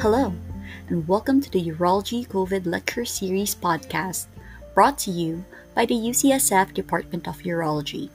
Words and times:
Hello, 0.00 0.32
and 0.88 1.08
welcome 1.08 1.40
to 1.40 1.50
the 1.50 1.72
Urology 1.72 2.24
COVID 2.24 2.66
Lecture 2.66 3.04
Series 3.04 3.56
podcast, 3.56 4.26
brought 4.72 4.96
to 4.98 5.10
you 5.10 5.44
by 5.74 5.86
the 5.86 5.96
UCSF 5.96 6.72
Department 6.72 7.26
of 7.26 7.38
Urology. 7.38 8.08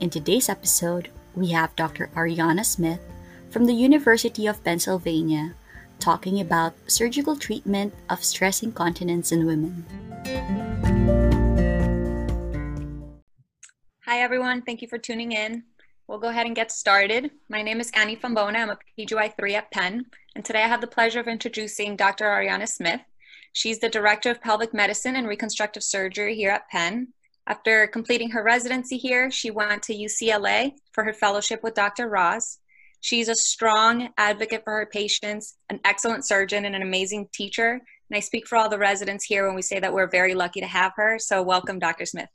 In 0.00 0.08
today's 0.08 0.48
episode, 0.48 1.10
we 1.34 1.50
have 1.50 1.76
Dr. 1.76 2.08
Ariana 2.16 2.64
Smith 2.64 3.00
from 3.50 3.66
the 3.66 3.74
University 3.74 4.46
of 4.46 4.64
Pennsylvania 4.64 5.54
talking 6.00 6.40
about 6.40 6.72
surgical 6.86 7.36
treatment 7.36 7.92
of 8.08 8.24
stress 8.24 8.62
incontinence 8.62 9.32
in 9.32 9.44
women. 9.44 9.84
Hi, 14.06 14.22
everyone. 14.22 14.62
Thank 14.62 14.80
you 14.80 14.88
for 14.88 14.96
tuning 14.96 15.32
in. 15.32 15.64
We'll 16.08 16.18
go 16.18 16.28
ahead 16.28 16.46
and 16.46 16.54
get 16.54 16.70
started. 16.70 17.32
My 17.48 17.62
name 17.62 17.80
is 17.80 17.90
Annie 17.92 18.16
Fambona. 18.16 18.58
I'm 18.58 18.70
a 18.70 18.78
PGY3 18.96 19.54
at 19.54 19.72
Penn, 19.72 20.06
and 20.36 20.44
today 20.44 20.62
I 20.62 20.68
have 20.68 20.80
the 20.80 20.86
pleasure 20.86 21.18
of 21.18 21.26
introducing 21.26 21.96
Dr. 21.96 22.26
Ariana 22.26 22.68
Smith. 22.68 23.00
She's 23.52 23.80
the 23.80 23.88
Director 23.88 24.30
of 24.30 24.40
Pelvic 24.40 24.72
Medicine 24.72 25.16
and 25.16 25.26
Reconstructive 25.26 25.82
Surgery 25.82 26.36
here 26.36 26.50
at 26.50 26.68
Penn. 26.68 27.08
After 27.48 27.88
completing 27.88 28.30
her 28.30 28.44
residency 28.44 28.98
here, 28.98 29.32
she 29.32 29.50
went 29.50 29.82
to 29.82 29.94
UCLA 29.94 30.74
for 30.92 31.02
her 31.02 31.12
fellowship 31.12 31.64
with 31.64 31.74
Dr. 31.74 32.08
Raz. 32.08 32.60
She's 33.00 33.28
a 33.28 33.34
strong 33.34 34.10
advocate 34.16 34.62
for 34.62 34.74
her 34.74 34.86
patients, 34.86 35.56
an 35.70 35.80
excellent 35.84 36.24
surgeon, 36.24 36.66
and 36.66 36.76
an 36.76 36.82
amazing 36.82 37.30
teacher. 37.32 37.80
And 38.10 38.16
I 38.16 38.20
speak 38.20 38.46
for 38.46 38.56
all 38.56 38.68
the 38.68 38.78
residents 38.78 39.24
here 39.24 39.44
when 39.44 39.56
we 39.56 39.62
say 39.62 39.80
that 39.80 39.92
we're 39.92 40.06
very 40.06 40.36
lucky 40.36 40.60
to 40.60 40.68
have 40.68 40.92
her. 40.94 41.18
So, 41.18 41.42
welcome, 41.42 41.80
Dr. 41.80 42.06
Smith. 42.06 42.28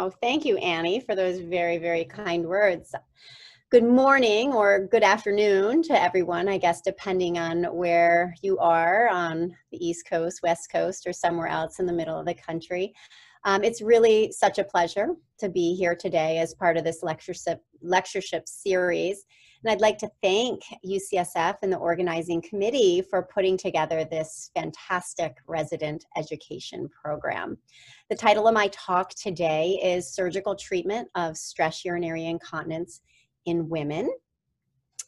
Oh, 0.00 0.10
thank 0.10 0.44
you, 0.44 0.56
Annie, 0.58 1.00
for 1.00 1.16
those 1.16 1.40
very, 1.40 1.76
very 1.76 2.04
kind 2.04 2.46
words. 2.46 2.94
Good 3.68 3.82
morning 3.82 4.52
or 4.52 4.86
good 4.86 5.02
afternoon 5.02 5.82
to 5.82 6.00
everyone, 6.00 6.48
I 6.48 6.56
guess, 6.56 6.80
depending 6.80 7.36
on 7.36 7.64
where 7.64 8.32
you 8.40 8.58
are 8.58 9.08
on 9.08 9.56
the 9.72 9.84
East 9.84 10.06
Coast, 10.08 10.38
West 10.44 10.70
Coast, 10.70 11.04
or 11.04 11.12
somewhere 11.12 11.48
else 11.48 11.80
in 11.80 11.86
the 11.86 11.92
middle 11.92 12.16
of 12.16 12.26
the 12.26 12.34
country. 12.34 12.94
Um, 13.44 13.64
it's 13.64 13.82
really 13.82 14.30
such 14.30 14.60
a 14.60 14.64
pleasure 14.64 15.08
to 15.40 15.48
be 15.48 15.74
here 15.74 15.96
today 15.96 16.38
as 16.38 16.54
part 16.54 16.76
of 16.76 16.84
this 16.84 17.02
lectureship, 17.02 17.60
lectureship 17.82 18.46
series. 18.46 19.26
And 19.64 19.72
I'd 19.72 19.80
like 19.80 19.98
to 19.98 20.10
thank 20.22 20.62
UCSF 20.86 21.56
and 21.62 21.72
the 21.72 21.78
organizing 21.78 22.40
committee 22.40 23.02
for 23.02 23.22
putting 23.22 23.56
together 23.56 24.04
this 24.04 24.50
fantastic 24.54 25.36
resident 25.48 26.04
education 26.16 26.88
program. 26.88 27.58
The 28.08 28.16
title 28.16 28.46
of 28.46 28.54
my 28.54 28.68
talk 28.68 29.10
today 29.14 29.80
is 29.82 30.14
Surgical 30.14 30.54
Treatment 30.54 31.08
of 31.16 31.36
Stress 31.36 31.84
Urinary 31.84 32.26
Incontinence 32.26 33.00
in 33.46 33.68
Women. 33.68 34.08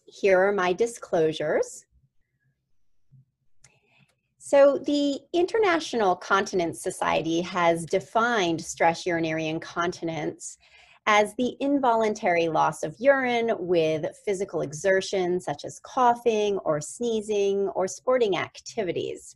Here 0.04 0.40
are 0.40 0.52
my 0.52 0.72
disclosures. 0.72 1.86
So, 4.38 4.78
the 4.78 5.20
International 5.32 6.16
Continence 6.16 6.82
Society 6.82 7.40
has 7.42 7.84
defined 7.84 8.60
stress 8.60 9.06
urinary 9.06 9.46
incontinence 9.46 10.58
as 11.12 11.34
the 11.34 11.56
involuntary 11.58 12.46
loss 12.46 12.84
of 12.84 12.94
urine 13.00 13.50
with 13.58 14.06
physical 14.24 14.60
exertion 14.60 15.40
such 15.40 15.64
as 15.64 15.80
coughing 15.82 16.56
or 16.58 16.80
sneezing 16.80 17.66
or 17.70 17.88
sporting 17.88 18.36
activities. 18.36 19.34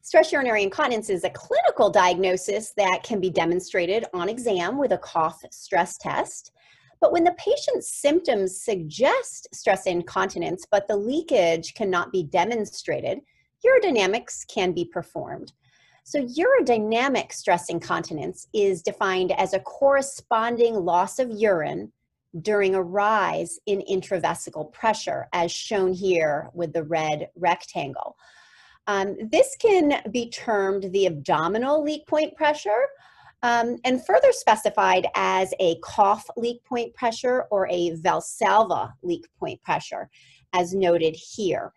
Stress 0.00 0.32
urinary 0.32 0.62
incontinence 0.62 1.10
is 1.10 1.24
a 1.24 1.30
clinical 1.30 1.90
diagnosis 1.90 2.72
that 2.78 3.02
can 3.02 3.20
be 3.20 3.28
demonstrated 3.28 4.06
on 4.14 4.30
exam 4.30 4.78
with 4.78 4.92
a 4.92 4.98
cough 4.98 5.42
stress 5.50 5.98
test. 5.98 6.50
But 6.98 7.12
when 7.12 7.24
the 7.24 7.36
patient's 7.36 8.00
symptoms 8.00 8.62
suggest 8.62 9.46
stress 9.52 9.84
incontinence, 9.84 10.64
but 10.70 10.88
the 10.88 10.96
leakage 10.96 11.74
cannot 11.74 12.12
be 12.12 12.22
demonstrated, 12.22 13.18
urodynamics 13.62 14.46
can 14.48 14.72
be 14.72 14.86
performed. 14.86 15.52
So, 16.08 16.24
urodynamic 16.24 17.34
stress 17.34 17.68
incontinence 17.68 18.48
is 18.54 18.80
defined 18.80 19.30
as 19.32 19.52
a 19.52 19.60
corresponding 19.60 20.74
loss 20.74 21.18
of 21.18 21.28
urine 21.30 21.92
during 22.40 22.74
a 22.74 22.82
rise 22.82 23.58
in 23.66 23.82
intravesical 23.82 24.72
pressure, 24.72 25.28
as 25.34 25.52
shown 25.52 25.92
here 25.92 26.48
with 26.54 26.72
the 26.72 26.84
red 26.84 27.28
rectangle. 27.36 28.16
Um, 28.86 29.18
this 29.30 29.54
can 29.60 30.00
be 30.10 30.30
termed 30.30 30.90
the 30.94 31.04
abdominal 31.04 31.82
leak 31.82 32.06
point 32.06 32.34
pressure 32.34 32.86
um, 33.42 33.76
and 33.84 34.02
further 34.06 34.32
specified 34.32 35.06
as 35.14 35.52
a 35.60 35.78
cough 35.80 36.24
leak 36.38 36.64
point 36.64 36.94
pressure 36.94 37.44
or 37.50 37.68
a 37.68 37.90
Valsalva 37.96 38.94
leak 39.02 39.26
point 39.38 39.62
pressure, 39.62 40.08
as 40.54 40.72
noted 40.72 41.14
here. 41.14 41.74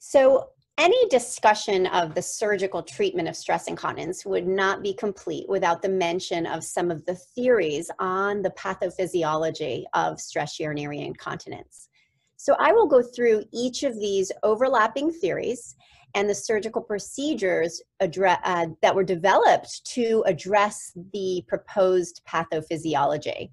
So 0.00 0.48
any 0.78 1.08
discussion 1.08 1.86
of 1.88 2.14
the 2.14 2.22
surgical 2.22 2.82
treatment 2.82 3.28
of 3.28 3.36
stress 3.36 3.66
incontinence 3.66 4.24
would 4.24 4.46
not 4.46 4.82
be 4.82 4.94
complete 4.94 5.48
without 5.48 5.82
the 5.82 5.88
mention 5.88 6.46
of 6.46 6.64
some 6.64 6.90
of 6.90 7.04
the 7.04 7.14
theories 7.14 7.90
on 7.98 8.42
the 8.42 8.50
pathophysiology 8.50 9.84
of 9.94 10.20
stress 10.20 10.58
urinary 10.58 11.00
incontinence. 11.00 11.88
So 12.36 12.56
I 12.58 12.72
will 12.72 12.86
go 12.86 13.02
through 13.02 13.44
each 13.52 13.82
of 13.82 13.94
these 14.00 14.32
overlapping 14.42 15.12
theories 15.12 15.76
and 16.14 16.28
the 16.28 16.34
surgical 16.34 16.82
procedures 16.82 17.80
uh, 18.00 18.66
that 18.82 18.94
were 18.94 19.04
developed 19.04 19.84
to 19.92 20.24
address 20.26 20.92
the 21.12 21.44
proposed 21.48 22.22
pathophysiology. 22.28 23.50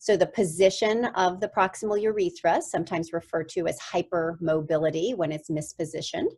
So 0.00 0.16
the 0.16 0.26
position 0.26 1.04
of 1.14 1.40
the 1.40 1.48
proximal 1.48 2.00
urethra, 2.00 2.62
sometimes 2.62 3.12
referred 3.12 3.50
to 3.50 3.66
as 3.66 3.78
hypermobility 3.78 5.14
when 5.14 5.30
it's 5.30 5.50
mispositioned, 5.50 6.30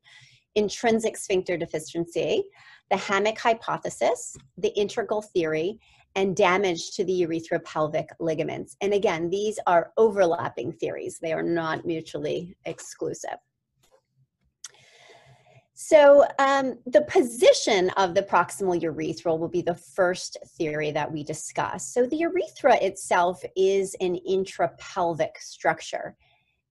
intrinsic 0.56 1.16
sphincter 1.16 1.56
deficiency, 1.56 2.42
the 2.90 2.96
hammock 2.96 3.38
hypothesis, 3.38 4.36
the 4.58 4.70
integral 4.70 5.22
theory, 5.22 5.78
and 6.16 6.34
damage 6.34 6.90
to 6.96 7.04
the 7.04 7.22
urethropelvic 7.22 8.08
ligaments. 8.18 8.76
And 8.80 8.92
again, 8.92 9.30
these 9.30 9.60
are 9.68 9.92
overlapping 9.96 10.72
theories. 10.72 11.20
They 11.22 11.32
are 11.32 11.42
not 11.42 11.86
mutually 11.86 12.56
exclusive. 12.64 13.38
So 15.84 16.24
um, 16.38 16.78
the 16.86 17.02
position 17.02 17.90
of 17.96 18.14
the 18.14 18.22
proximal 18.22 18.80
urethral 18.80 19.36
will 19.36 19.48
be 19.48 19.62
the 19.62 19.74
first 19.74 20.36
theory 20.56 20.92
that 20.92 21.10
we 21.10 21.24
discuss. 21.24 21.92
So 21.92 22.06
the 22.06 22.18
urethra 22.18 22.76
itself 22.76 23.42
is 23.56 23.96
an 24.00 24.16
intrapelvic 24.28 25.38
structure. 25.40 26.16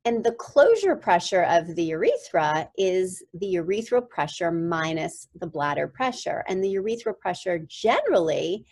And 0.06 0.24
the 0.24 0.32
closure 0.32 0.96
pressure 0.96 1.44
of 1.44 1.76
the 1.76 1.84
urethra 1.84 2.70
is 2.78 3.22
the 3.34 3.56
urethral 3.56 4.08
pressure 4.08 4.50
minus 4.50 5.28
the 5.38 5.48
bladder 5.48 5.90
pressure. 5.90 6.46
And 6.48 6.64
the 6.64 6.76
urethral 6.76 7.20
pressure 7.20 7.60
generally, 7.68 8.66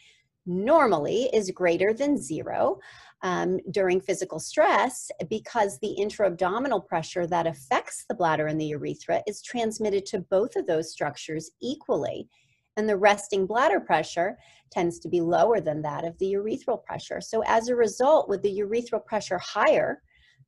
normally, 0.45 1.29
is 1.33 1.51
greater 1.51 1.93
than 1.93 2.17
zero 2.17 2.79
um, 3.21 3.59
during 3.71 3.99
physical 3.99 4.39
stress 4.39 5.11
because 5.29 5.77
the 5.79 5.91
intra-abdominal 5.91 6.81
pressure 6.81 7.27
that 7.27 7.47
affects 7.47 8.05
the 8.07 8.15
bladder 8.15 8.47
and 8.47 8.59
the 8.59 8.67
urethra 8.67 9.21
is 9.27 9.41
transmitted 9.41 10.05
to 10.07 10.19
both 10.19 10.55
of 10.55 10.67
those 10.67 10.91
structures 10.91 11.51
equally. 11.61 12.29
And 12.77 12.87
the 12.87 12.97
resting 12.97 13.45
bladder 13.45 13.81
pressure 13.81 14.37
tends 14.71 14.99
to 14.99 15.09
be 15.09 15.19
lower 15.19 15.59
than 15.59 15.81
that 15.81 16.05
of 16.05 16.17
the 16.19 16.33
urethral 16.33 16.83
pressure. 16.83 17.19
So 17.19 17.43
as 17.45 17.67
a 17.67 17.75
result, 17.75 18.29
with 18.29 18.41
the 18.41 18.59
urethral 18.59 19.05
pressure 19.05 19.39
higher, 19.39 20.01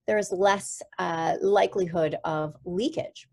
there 0.07 0.17
is 0.17 0.31
less 0.31 0.81
uh, 0.97 1.35
likelihood 1.41 2.17
of 2.23 2.55
leakage. 2.65 3.27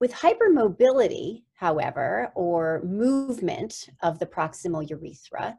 With 0.00 0.12
hypermobility, 0.12 1.42
however, 1.54 2.32
or 2.34 2.82
movement 2.84 3.88
of 4.02 4.18
the 4.18 4.26
proximal 4.26 4.88
urethra, 4.88 5.58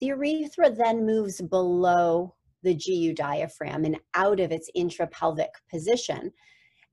the 0.00 0.06
urethra 0.06 0.70
then 0.70 1.06
moves 1.06 1.40
below 1.40 2.34
the 2.62 2.74
GU 2.74 3.14
diaphragm 3.14 3.84
and 3.84 3.98
out 4.14 4.40
of 4.40 4.52
its 4.52 4.70
intrapelvic 4.76 5.48
position. 5.70 6.32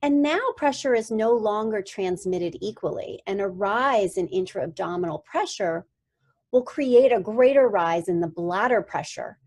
And 0.01 0.21
now 0.21 0.41
pressure 0.57 0.95
is 0.95 1.11
no 1.11 1.31
longer 1.31 1.81
transmitted 1.81 2.57
equally, 2.61 3.21
and 3.25 3.39
a 3.39 3.47
rise 3.47 4.17
in 4.17 4.27
intra-abdominal 4.27 5.19
pressure 5.19 5.85
will 6.51 6.63
create 6.63 7.11
a 7.11 7.19
greater 7.19 7.67
rise 7.69 8.09
in 8.09 8.19
the 8.19 8.27
bladder 8.27 8.81
pressure 8.81 9.39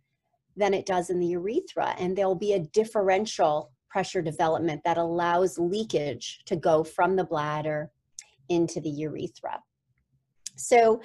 than 0.56 0.74
it 0.74 0.86
does 0.86 1.10
in 1.10 1.20
the 1.20 1.26
urethra, 1.26 1.94
and 1.98 2.16
there'll 2.16 2.34
be 2.34 2.54
a 2.54 2.66
differential 2.72 3.70
pressure 3.88 4.22
development 4.22 4.80
that 4.84 4.98
allows 4.98 5.58
leakage 5.58 6.40
to 6.46 6.56
go 6.56 6.82
from 6.82 7.16
the 7.16 7.24
bladder 7.24 7.90
into 8.48 8.80
the 8.80 8.90
urethra. 8.90 9.62
So 10.56 11.00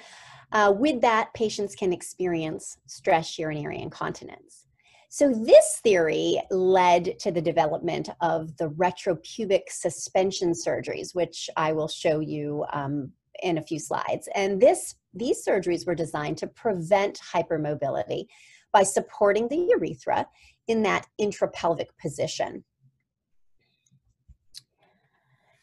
uh, 0.52 0.74
with 0.76 1.00
that, 1.00 1.32
patients 1.34 1.74
can 1.74 1.92
experience 1.92 2.76
stress 2.86 3.38
urinary 3.38 3.80
incontinence. 3.80 4.66
So 5.08 5.30
this 5.30 5.80
theory 5.82 6.40
led 6.50 7.18
to 7.20 7.30
the 7.30 7.42
development 7.42 8.08
of 8.22 8.56
the 8.56 8.70
retropubic 8.70 9.64
suspension 9.68 10.52
surgeries, 10.52 11.14
which 11.14 11.50
I 11.56 11.72
will 11.72 11.88
show 11.88 12.20
you 12.20 12.64
um, 12.72 13.12
in 13.42 13.58
a 13.58 13.62
few 13.62 13.78
slides. 13.78 14.28
And 14.34 14.60
this, 14.60 14.94
these 15.12 15.44
surgeries 15.44 15.86
were 15.86 15.94
designed 15.94 16.38
to 16.38 16.46
prevent 16.46 17.20
hypermobility 17.20 18.26
by 18.72 18.84
supporting 18.84 19.48
the 19.48 19.68
urethra 19.70 20.26
in 20.66 20.82
that 20.84 21.06
intrapelvic 21.20 21.88
position. 22.00 22.64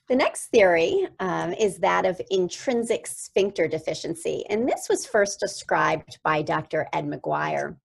The 0.10 0.16
next 0.16 0.48
theory 0.48 1.08
um, 1.20 1.54
is 1.54 1.78
that 1.78 2.04
of 2.04 2.20
intrinsic 2.32 3.06
sphincter 3.06 3.68
deficiency, 3.68 4.44
and 4.50 4.68
this 4.68 4.90
was 4.90 5.06
first 5.06 5.40
described 5.40 6.18
by 6.24 6.42
Dr. 6.42 6.88
Ed 6.94 7.06
McGuire. 7.06 7.76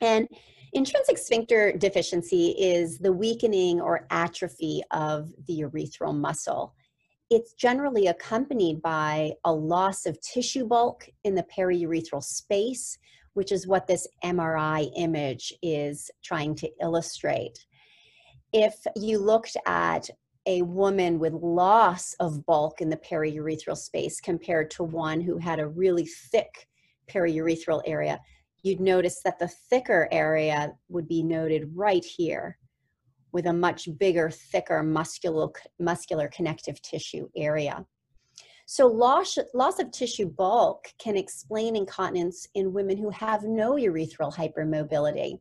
And 0.00 0.26
intrinsic 0.72 1.18
sphincter 1.18 1.72
deficiency 1.76 2.52
is 2.58 2.96
the 2.98 3.12
weakening 3.12 3.82
or 3.82 4.06
atrophy 4.08 4.80
of 4.92 5.30
the 5.46 5.60
urethral 5.60 6.16
muscle. 6.18 6.74
It's 7.28 7.52
generally 7.52 8.06
accompanied 8.06 8.80
by 8.80 9.34
a 9.44 9.52
loss 9.52 10.06
of 10.06 10.18
tissue 10.22 10.64
bulk 10.66 11.06
in 11.24 11.34
the 11.34 11.44
periurethral 11.54 12.24
space, 12.24 12.96
which 13.34 13.52
is 13.52 13.66
what 13.66 13.86
this 13.86 14.08
MRI 14.24 14.90
image 14.96 15.52
is 15.62 16.10
trying 16.24 16.54
to 16.56 16.70
illustrate. 16.80 17.66
If 18.54 18.74
you 18.96 19.18
looked 19.18 19.58
at 19.66 20.08
a 20.46 20.62
woman 20.62 21.18
with 21.18 21.32
loss 21.34 22.14
of 22.14 22.44
bulk 22.46 22.80
in 22.80 22.88
the 22.88 22.96
periurethral 22.96 23.76
space 23.76 24.20
compared 24.20 24.70
to 24.70 24.84
one 24.84 25.20
who 25.20 25.38
had 25.38 25.60
a 25.60 25.68
really 25.68 26.06
thick 26.06 26.66
periurethral 27.10 27.82
area, 27.86 28.18
you'd 28.62 28.80
notice 28.80 29.20
that 29.24 29.38
the 29.38 29.48
thicker 29.48 30.08
area 30.10 30.72
would 30.88 31.08
be 31.08 31.22
noted 31.22 31.70
right 31.74 32.04
here 32.04 32.56
with 33.32 33.46
a 33.46 33.52
much 33.52 33.88
bigger, 33.98 34.30
thicker 34.30 34.82
muscular, 34.82 35.48
muscular 35.78 36.28
connective 36.28 36.80
tissue 36.82 37.28
area. 37.36 37.84
So 38.66 38.86
loss, 38.86 39.36
loss 39.54 39.78
of 39.80 39.90
tissue 39.90 40.26
bulk 40.26 40.86
can 40.98 41.16
explain 41.16 41.76
incontinence 41.76 42.46
in 42.54 42.72
women 42.72 42.96
who 42.96 43.10
have 43.10 43.42
no 43.42 43.72
urethral 43.72 44.34
hypermobility. 44.34 45.38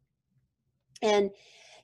And 1.02 1.30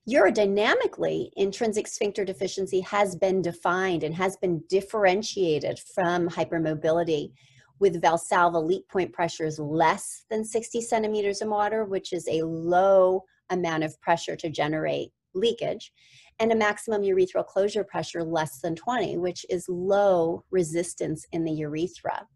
Urodynamically, 0.08 1.30
intrinsic 1.36 1.88
sphincter 1.88 2.24
deficiency 2.24 2.80
has 2.82 3.16
been 3.16 3.42
defined 3.42 4.04
and 4.04 4.14
has 4.14 4.38
been 4.38 4.62
differentiated 4.70 5.80
from 5.96 6.30
hypermobility 6.30 7.32
with 7.80 8.02
Valsalva 8.02 8.64
leak 8.64 8.88
point 8.88 9.12
pressures 9.12 9.58
less 9.58 10.26
than 10.30 10.46
60 10.46 10.80
centimeters 10.82 11.42
of 11.42 11.50
water, 11.50 11.86
which 11.86 12.14
is 12.14 12.28
a 12.30 12.44
low 12.44 13.24
amount 13.50 13.84
of 13.84 14.00
pressure 14.00 14.36
to 14.36 14.50
generate 14.50 15.10
leakage, 15.34 15.92
and 16.38 16.52
a 16.52 16.56
maximum 16.56 17.02
urethral 17.02 17.46
closure 17.46 17.84
pressure 17.84 18.24
less 18.24 18.60
than 18.62 18.76
20, 18.76 19.18
which 19.18 19.44
is 19.50 19.66
low 19.68 20.44
resistance 20.52 21.26
in 21.32 21.44
the 21.44 21.52
urethra. 21.52 22.28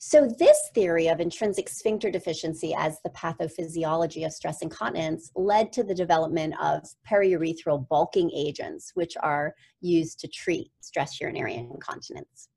So, 0.00 0.28
this 0.28 0.70
theory 0.74 1.08
of 1.08 1.18
intrinsic 1.18 1.68
sphincter 1.68 2.08
deficiency 2.08 2.72
as 2.72 3.00
the 3.02 3.10
pathophysiology 3.10 4.24
of 4.24 4.32
stress 4.32 4.62
incontinence 4.62 5.32
led 5.34 5.72
to 5.72 5.82
the 5.82 5.94
development 5.94 6.54
of 6.62 6.84
periurethral 7.10 7.88
bulking 7.88 8.30
agents, 8.32 8.92
which 8.94 9.16
are 9.20 9.56
used 9.80 10.20
to 10.20 10.28
treat 10.28 10.70
stress 10.80 11.20
urinary 11.20 11.54
incontinence. 11.54 12.48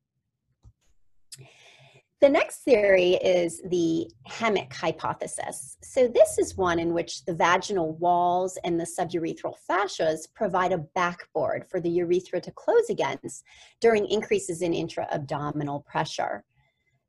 The 2.22 2.30
next 2.30 2.58
theory 2.58 3.14
is 3.14 3.60
the 3.72 4.08
hammock 4.28 4.72
hypothesis. 4.72 5.78
So, 5.82 6.08
this 6.08 6.38
is 6.38 6.56
one 6.56 6.78
in 6.78 6.94
which 6.94 7.26
the 7.26 7.34
vaginal 7.34 7.94
walls 7.94 8.60
and 8.64 8.80
the 8.80 8.86
suburethral 8.86 9.56
fascias 9.68 10.32
provide 10.36 10.74
a 10.74 10.86
backboard 10.94 11.66
for 11.72 11.80
the 11.80 11.90
urethra 11.90 12.40
to 12.40 12.52
close 12.52 12.92
against 12.92 13.44
during 13.80 14.06
increases 14.06 14.62
in 14.62 14.76
intra 14.76 15.08
abdominal 15.12 15.80
pressure. 15.80 16.44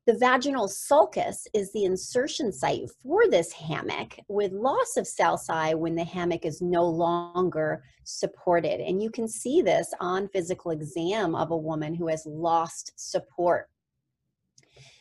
The 0.05 0.17
vaginal 0.17 0.67
sulcus 0.67 1.47
is 1.53 1.71
the 1.71 1.85
insertion 1.85 2.51
site 2.51 2.89
for 3.01 3.25
this 3.29 3.53
hammock 3.53 4.19
with 4.27 4.51
loss 4.51 4.97
of 4.97 5.05
sulci 5.05 5.75
when 5.75 5.95
the 5.95 6.03
hammock 6.03 6.43
is 6.43 6.61
no 6.61 6.83
longer 6.83 7.85
supported. 8.03 8.81
And 8.81 9.01
you 9.01 9.09
can 9.09 9.29
see 9.29 9.61
this 9.61 9.93
on 10.01 10.27
physical 10.27 10.71
exam 10.71 11.35
of 11.35 11.51
a 11.51 11.57
woman 11.57 11.93
who 11.93 12.07
has 12.09 12.25
lost 12.25 12.91
support. 12.97 13.69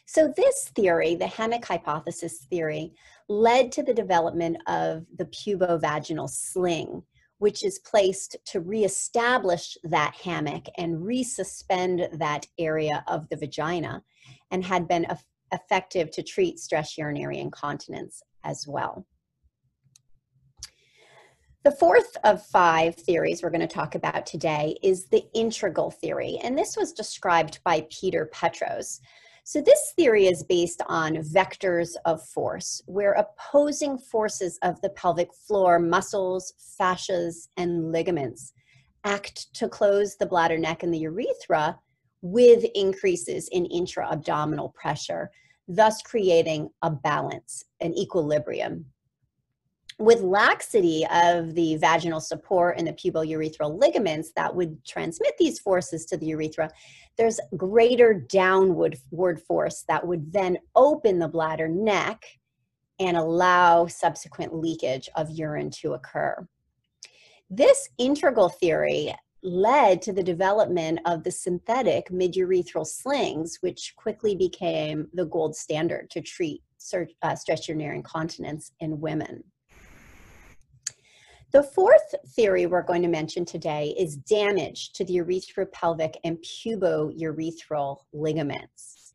So 0.06 0.32
this 0.36 0.70
theory, 0.76 1.16
the 1.16 1.26
hammock 1.26 1.64
hypothesis 1.64 2.46
theory, 2.48 2.92
led 3.28 3.72
to 3.72 3.82
the 3.82 3.94
development 3.94 4.58
of 4.68 5.04
the 5.16 5.24
pubovaginal 5.24 6.30
sling, 6.30 7.02
which 7.38 7.64
is 7.64 7.80
placed 7.80 8.36
to 8.44 8.60
reestablish 8.60 9.76
that 9.82 10.14
hammock 10.14 10.66
and 10.78 10.98
resuspend 10.98 12.18
that 12.20 12.46
area 12.56 13.02
of 13.08 13.28
the 13.30 13.36
vagina 13.36 14.04
and 14.52 14.64
had 14.64 14.86
been 14.86 15.06
effective 15.52 16.10
to 16.12 16.22
treat 16.22 16.60
stress 16.60 16.96
urinary 16.96 17.38
incontinence 17.38 18.22
as 18.44 18.66
well. 18.68 19.04
The 21.64 21.72
fourth 21.72 22.16
of 22.24 22.44
five 22.46 22.96
theories 22.96 23.42
we're 23.42 23.50
going 23.50 23.60
to 23.60 23.68
talk 23.68 23.94
about 23.94 24.26
today 24.26 24.76
is 24.82 25.06
the 25.06 25.24
integral 25.32 25.92
theory, 25.92 26.38
and 26.42 26.58
this 26.58 26.76
was 26.76 26.92
described 26.92 27.60
by 27.64 27.86
Peter 27.88 28.28
Petros. 28.32 29.00
So, 29.44 29.60
this 29.60 29.92
theory 29.96 30.26
is 30.26 30.42
based 30.42 30.82
on 30.86 31.16
vectors 31.16 31.94
of 32.04 32.24
force, 32.26 32.82
where 32.86 33.12
opposing 33.12 33.96
forces 33.96 34.58
of 34.62 34.80
the 34.80 34.90
pelvic 34.90 35.32
floor, 35.34 35.78
muscles, 35.78 36.52
fascias, 36.80 37.48
and 37.56 37.92
ligaments 37.92 38.52
act 39.04 39.52
to 39.54 39.68
close 39.68 40.16
the 40.16 40.26
bladder 40.26 40.58
neck 40.58 40.82
and 40.82 40.92
the 40.92 40.98
urethra 40.98 41.78
with 42.22 42.64
increases 42.74 43.48
in 43.48 43.66
intra 43.66 44.10
abdominal 44.10 44.70
pressure, 44.70 45.30
thus 45.68 46.00
creating 46.02 46.70
a 46.82 46.90
balance, 46.90 47.64
an 47.80 47.92
equilibrium. 47.94 48.86
With 49.98 50.22
laxity 50.22 51.06
of 51.12 51.54
the 51.54 51.76
vaginal 51.76 52.20
support 52.20 52.78
and 52.78 52.86
the 52.86 52.92
pubourethral 52.92 53.78
ligaments 53.78 54.32
that 54.36 54.54
would 54.54 54.84
transmit 54.84 55.34
these 55.38 55.60
forces 55.60 56.06
to 56.06 56.16
the 56.16 56.26
urethra, 56.26 56.70
there's 57.18 57.38
greater 57.56 58.14
downward 58.14 58.98
force 59.46 59.84
that 59.88 60.06
would 60.06 60.32
then 60.32 60.58
open 60.74 61.18
the 61.18 61.28
bladder 61.28 61.68
neck 61.68 62.24
and 62.98 63.16
allow 63.16 63.86
subsequent 63.86 64.54
leakage 64.54 65.08
of 65.16 65.30
urine 65.30 65.70
to 65.70 65.92
occur. 65.92 66.46
This 67.50 67.88
integral 67.98 68.48
theory 68.48 69.14
led 69.42 70.00
to 70.02 70.12
the 70.12 70.22
development 70.22 71.00
of 71.04 71.24
the 71.24 71.30
synthetic 71.30 72.08
midurethral 72.10 72.86
slings, 72.86 73.58
which 73.60 73.94
quickly 73.96 74.36
became 74.36 75.08
the 75.14 75.26
gold 75.26 75.56
standard 75.56 76.10
to 76.10 76.20
treat 76.20 76.62
uh, 77.22 77.34
stress 77.34 77.68
urinary 77.68 77.96
incontinence 77.96 78.72
in 78.80 79.00
women. 79.00 79.42
The 81.52 81.62
fourth 81.62 82.14
theory 82.34 82.64
we're 82.66 82.82
going 82.82 83.02
to 83.02 83.08
mention 83.08 83.44
today 83.44 83.94
is 83.98 84.16
damage 84.16 84.92
to 84.94 85.04
the 85.04 85.16
urethropelvic 85.16 86.14
and 86.24 86.38
pubourethral 86.38 87.98
ligaments. 88.14 89.11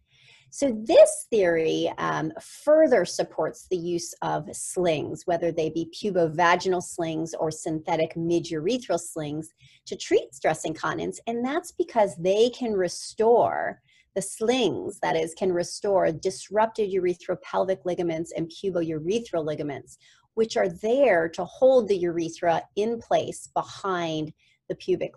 So, 0.57 0.75
this 0.75 1.27
theory 1.29 1.93
um, 1.99 2.31
further 2.41 3.05
supports 3.05 3.67
the 3.69 3.77
use 3.77 4.15
of 4.23 4.49
slings, 4.55 5.21
whether 5.27 5.51
they 5.51 5.69
be 5.69 5.91
pubovaginal 5.93 6.81
slings 6.81 7.35
or 7.35 7.51
synthetic 7.51 8.15
midurethral 8.15 8.99
slings, 8.99 9.53
to 9.85 9.95
treat 9.95 10.33
stress 10.33 10.65
incontinence. 10.65 11.19
And 11.27 11.45
that's 11.45 11.71
because 11.71 12.15
they 12.15 12.49
can 12.49 12.73
restore 12.73 13.83
the 14.15 14.21
slings, 14.23 14.99
that 15.01 15.15
is, 15.15 15.35
can 15.35 15.53
restore 15.53 16.11
disrupted 16.11 16.89
urethropelvic 16.89 17.85
ligaments 17.85 18.33
and 18.35 18.49
pubourethral 18.49 19.45
ligaments, 19.45 19.99
which 20.33 20.57
are 20.57 20.69
there 20.69 21.29
to 21.29 21.45
hold 21.45 21.87
the 21.87 21.97
urethra 21.97 22.63
in 22.75 22.99
place 22.99 23.47
behind 23.53 24.33
the 24.69 24.75
pubic 24.75 25.13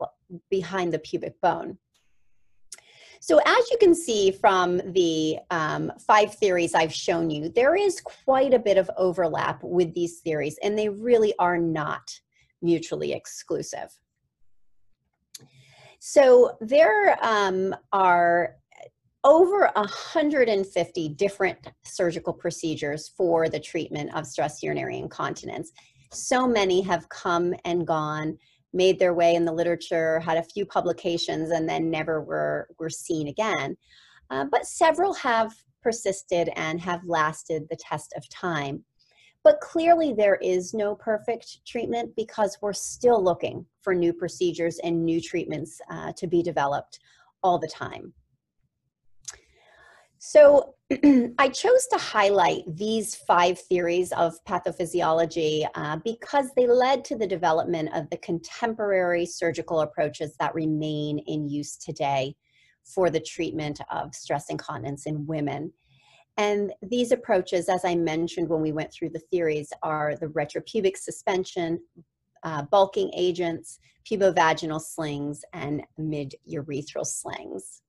behind 0.50 0.92
the 0.92 0.98
pubic 0.98 1.40
bone. 1.40 1.78
So 3.22 3.38
as 3.44 3.70
you 3.70 3.76
can 3.78 3.94
see 3.94 4.30
from 4.30 4.78
the 4.92 5.36
um, 5.50 5.92
five 6.06 6.34
theories 6.34 6.74
I've 6.74 6.92
shown 6.92 7.28
you, 7.28 7.50
there 7.50 7.76
is 7.76 8.00
quite 8.00 8.54
a 8.54 8.58
bit 8.58 8.78
of 8.78 8.90
overlap 8.96 9.62
with 9.62 9.94
these 9.94 10.20
theories, 10.20 10.58
and 10.62 10.76
they 10.76 10.88
really 10.88 11.34
are 11.38 11.58
not 11.58 12.18
mutually 12.62 13.12
exclusive. 13.12 13.90
So 15.98 16.56
there 16.62 17.18
um, 17.22 17.76
are 17.92 18.56
over 19.22 19.70
150 19.74 21.08
different 21.10 21.58
surgical 21.82 22.32
procedures 22.32 23.08
for 23.08 23.50
the 23.50 23.60
treatment 23.60 24.14
of 24.16 24.26
stress 24.26 24.62
urinary 24.62 24.96
incontinence. 24.96 25.72
So 26.10 26.48
many 26.48 26.80
have 26.82 27.06
come 27.10 27.54
and 27.66 27.86
gone 27.86 28.38
made 28.72 28.98
their 28.98 29.14
way 29.14 29.34
in 29.34 29.44
the 29.44 29.52
literature, 29.52 30.20
had 30.20 30.38
a 30.38 30.42
few 30.42 30.64
publications, 30.64 31.50
and 31.50 31.68
then 31.68 31.90
never 31.90 32.22
were, 32.22 32.68
were 32.78 32.90
seen 32.90 33.28
again. 33.28 33.76
Uh, 34.30 34.44
but 34.50 34.66
several 34.66 35.12
have 35.14 35.52
persisted 35.82 36.50
and 36.56 36.80
have 36.80 37.00
lasted 37.04 37.66
the 37.68 37.76
test 37.76 38.12
of 38.16 38.28
time. 38.28 38.84
But 39.42 39.60
clearly, 39.60 40.12
there 40.12 40.36
is 40.36 40.74
no 40.74 40.94
perfect 40.94 41.64
treatment 41.66 42.14
because 42.14 42.58
we're 42.60 42.74
still 42.74 43.22
looking 43.22 43.64
for 43.80 43.94
new 43.94 44.12
procedures 44.12 44.78
and 44.84 45.04
new 45.04 45.20
treatments 45.20 45.80
uh, 45.90 46.12
to 46.16 46.26
be 46.26 46.42
developed 46.42 47.00
all 47.42 47.58
the 47.58 47.68
time. 47.68 48.12
So 50.22 50.74
I 51.38 51.48
chose 51.48 51.86
to 51.86 51.96
highlight 51.96 52.64
these 52.76 53.14
five 53.14 53.58
theories 53.58 54.12
of 54.12 54.34
pathophysiology 54.44 55.66
uh, 55.74 55.96
because 56.04 56.50
they 56.54 56.66
led 56.66 57.06
to 57.06 57.16
the 57.16 57.26
development 57.26 57.88
of 57.94 58.10
the 58.10 58.18
contemporary 58.18 59.24
surgical 59.24 59.80
approaches 59.80 60.36
that 60.38 60.54
remain 60.54 61.20
in 61.20 61.48
use 61.48 61.78
today 61.78 62.36
for 62.84 63.08
the 63.08 63.18
treatment 63.18 63.80
of 63.90 64.14
stress 64.14 64.50
incontinence 64.50 65.06
in 65.06 65.26
women. 65.26 65.72
And 66.36 66.74
these 66.82 67.12
approaches, 67.12 67.70
as 67.70 67.86
I 67.86 67.94
mentioned 67.94 68.50
when 68.50 68.60
we 68.60 68.72
went 68.72 68.92
through 68.92 69.10
the 69.10 69.22
theories, 69.30 69.72
are 69.82 70.16
the 70.20 70.26
retropubic 70.26 70.98
suspension, 70.98 71.80
uh, 72.42 72.64
bulking 72.64 73.10
agents, 73.16 73.78
pubovaginal 74.04 74.82
slings, 74.82 75.46
and 75.54 75.82
mid-urethral 75.96 77.06
slings. 77.06 77.80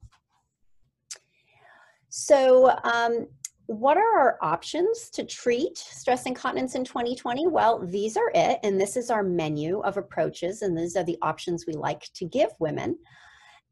So, 2.14 2.78
um, 2.84 3.26
what 3.68 3.96
are 3.96 4.20
our 4.20 4.38
options 4.42 5.10
to 5.12 5.24
treat 5.24 5.78
stress 5.78 6.26
incontinence 6.26 6.76
in 6.76 6.84
2020? 6.84 7.48
Well, 7.48 7.80
these 7.80 8.18
are 8.18 8.30
it, 8.36 8.60
and 8.64 8.80
this 8.80 8.98
is 8.98 9.10
our 9.10 9.24
menu 9.24 9.80
of 9.80 9.96
approaches, 9.96 10.62
and 10.62 10.78
these 10.78 10.98
are 10.98 11.06
the 11.06 11.18
options 11.22 11.66
we 11.66 11.72
like 11.72 12.10
to 12.16 12.26
give 12.26 12.50
women. 12.60 12.98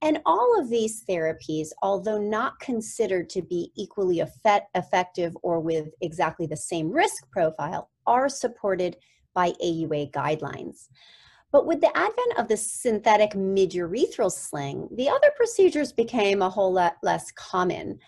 And 0.01 0.21
all 0.25 0.57
of 0.57 0.69
these 0.69 1.03
therapies, 1.03 1.71
although 1.81 2.17
not 2.17 2.57
considered 2.61 3.29
to 3.31 3.41
be 3.41 3.73
equally 3.75 4.21
effect 4.21 4.69
effective 4.73 5.35
or 5.43 5.59
with 5.59 5.89
exactly 5.99 6.47
the 6.47 6.55
same 6.55 6.89
risk 6.89 7.29
profile, 7.31 7.89
are 8.07 8.29
supported 8.29 8.95
by 9.33 9.51
AUA 9.61 10.11
guidelines. 10.11 10.87
But 11.51 11.65
with 11.65 11.81
the 11.81 11.95
advent 11.97 12.37
of 12.37 12.47
the 12.47 12.55
synthetic 12.55 13.31
midurethral 13.31 14.31
sling, 14.31 14.87
the 14.95 15.09
other 15.09 15.31
procedures 15.35 15.91
became 15.91 16.41
a 16.41 16.49
whole 16.49 16.71
lot 16.71 16.95
less 17.03 17.31
common. 17.31 17.99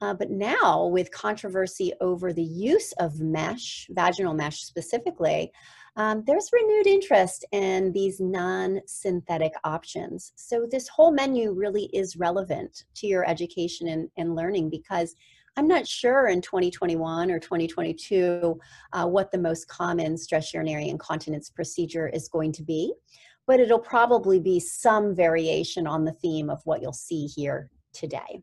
Uh, 0.00 0.14
but 0.14 0.30
now, 0.30 0.86
with 0.86 1.10
controversy 1.10 1.92
over 2.00 2.32
the 2.32 2.42
use 2.42 2.92
of 3.00 3.20
mesh, 3.20 3.88
vaginal 3.90 4.34
mesh 4.34 4.60
specifically, 4.62 5.50
um, 5.96 6.22
there's 6.24 6.50
renewed 6.52 6.86
interest 6.86 7.44
in 7.50 7.90
these 7.92 8.20
non 8.20 8.80
synthetic 8.86 9.52
options. 9.64 10.32
So, 10.36 10.68
this 10.70 10.86
whole 10.86 11.10
menu 11.10 11.52
really 11.52 11.86
is 11.92 12.16
relevant 12.16 12.84
to 12.94 13.08
your 13.08 13.28
education 13.28 13.88
and, 13.88 14.08
and 14.16 14.36
learning 14.36 14.70
because 14.70 15.16
I'm 15.56 15.66
not 15.66 15.88
sure 15.88 16.28
in 16.28 16.40
2021 16.40 17.32
or 17.32 17.40
2022 17.40 18.60
uh, 18.92 19.06
what 19.06 19.32
the 19.32 19.38
most 19.38 19.66
common 19.66 20.16
stress 20.16 20.54
urinary 20.54 20.88
incontinence 20.88 21.50
procedure 21.50 22.06
is 22.06 22.28
going 22.28 22.52
to 22.52 22.62
be, 22.62 22.92
but 23.48 23.58
it'll 23.58 23.80
probably 23.80 24.38
be 24.38 24.60
some 24.60 25.16
variation 25.16 25.88
on 25.88 26.04
the 26.04 26.12
theme 26.12 26.48
of 26.48 26.60
what 26.64 26.80
you'll 26.80 26.92
see 26.92 27.26
here 27.26 27.70
today. 27.92 28.40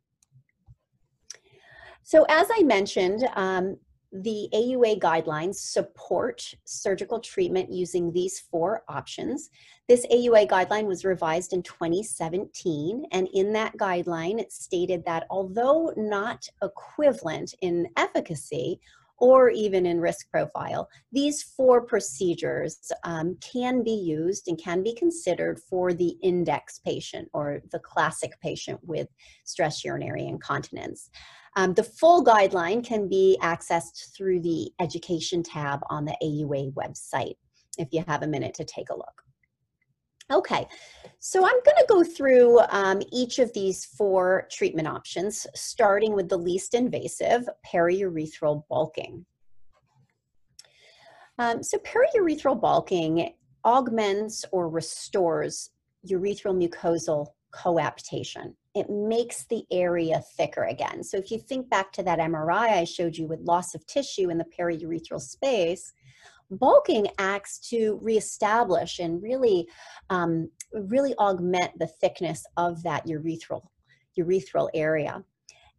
So 2.05 2.24
as 2.29 2.47
I 2.55 2.62
mentioned, 2.62 3.27
um, 3.35 3.77
the 4.12 4.47
AUA 4.53 5.00
guidelines 5.00 5.55
support 5.55 6.53
surgical 6.63 7.19
treatment 7.19 7.74
using 7.74 8.13
these 8.13 8.39
four 8.39 8.83
options. 8.88 9.50
This 9.89 10.05
AUA 10.05 10.47
guideline 10.47 10.85
was 10.85 11.03
revised 11.03 11.51
in 11.51 11.63
2017, 11.63 13.05
and 13.12 13.27
in 13.33 13.51
that 13.53 13.75
guideline, 13.77 14.39
it 14.39 14.53
stated 14.53 15.03
that 15.05 15.25
although 15.31 15.91
not 15.97 16.47
equivalent 16.62 17.55
in 17.62 17.88
efficacy 17.97 18.79
or 19.17 19.50
even 19.50 19.88
in 19.88 20.00
risk 20.00 20.29
profile, 20.29 20.88
these 21.12 21.41
four 21.41 21.81
procedures 21.81 22.91
um, 23.03 23.35
can 23.41 23.81
be 23.81 23.91
used 23.91 24.47
and 24.47 24.62
can 24.62 24.83
be 24.83 24.93
considered 24.93 25.59
for 25.59 25.91
the 25.91 26.17
index 26.21 26.79
patient 26.79 27.27
or 27.33 27.62
the 27.71 27.79
classic 27.79 28.39
patient 28.41 28.79
with 28.83 29.07
stress 29.43 29.83
urinary 29.83 30.27
incontinence. 30.27 31.09
Um, 31.55 31.74
the 31.74 31.83
full 31.83 32.24
guideline 32.24 32.85
can 32.85 33.07
be 33.07 33.38
accessed 33.41 34.15
through 34.15 34.41
the 34.41 34.71
education 34.79 35.41
tab 35.41 35.79
on 35.89 36.05
the 36.05 36.15
AUA 36.21 36.74
website 36.74 37.38
if 37.77 37.89
you 37.91 38.03
have 38.07 38.24
a 38.24 38.27
minute 38.27 38.53
to 38.55 38.65
take 38.65 38.89
a 38.89 38.95
look. 38.95 39.21
Okay, 40.31 40.67
so 41.19 41.45
I'm 41.45 41.62
going 41.63 41.77
to 41.77 41.85
go 41.88 42.03
through 42.03 42.59
um, 42.69 43.01
each 43.12 43.38
of 43.38 43.53
these 43.53 43.85
four 43.85 44.47
treatment 44.51 44.88
options, 44.88 45.45
starting 45.53 46.13
with 46.13 46.29
the 46.29 46.38
least 46.38 46.74
invasive, 46.74 47.47
periurethral 47.65 48.63
bulking. 48.67 49.24
Um, 51.38 51.62
so 51.62 51.77
periurethral 51.79 52.59
bulking 52.59 53.33
augments 53.63 54.45
or 54.51 54.67
restores 54.67 55.69
urethral 56.07 56.55
mucosal 56.55 57.27
coaptation. 57.55 58.55
It 58.74 58.89
makes 58.89 59.45
the 59.45 59.63
area 59.71 60.21
thicker 60.35 60.65
again. 60.65 61.03
So 61.03 61.17
if 61.17 61.31
you 61.31 61.39
think 61.39 61.69
back 61.69 61.91
to 61.93 62.03
that 62.03 62.19
MRI 62.19 62.81
I 62.81 62.83
showed 62.83 63.15
you 63.15 63.27
with 63.27 63.39
loss 63.39 63.74
of 63.74 63.85
tissue 63.88 64.29
in 64.29 64.38
the 64.38 64.45
periurethral 64.45 65.21
space, 65.21 65.93
bulking 66.51 67.07
acts 67.17 67.59
to 67.69 67.97
reestablish 68.01 69.00
and 69.00 69.21
really, 69.24 69.67
um, 70.09 70.50
really 70.74 71.15
augment 71.15 71.71
the 71.79 71.88
thickness 71.88 72.45
of 72.57 72.83
that 72.83 73.07
urethral, 73.07 73.63
urethral 74.19 74.69
area. 74.74 75.24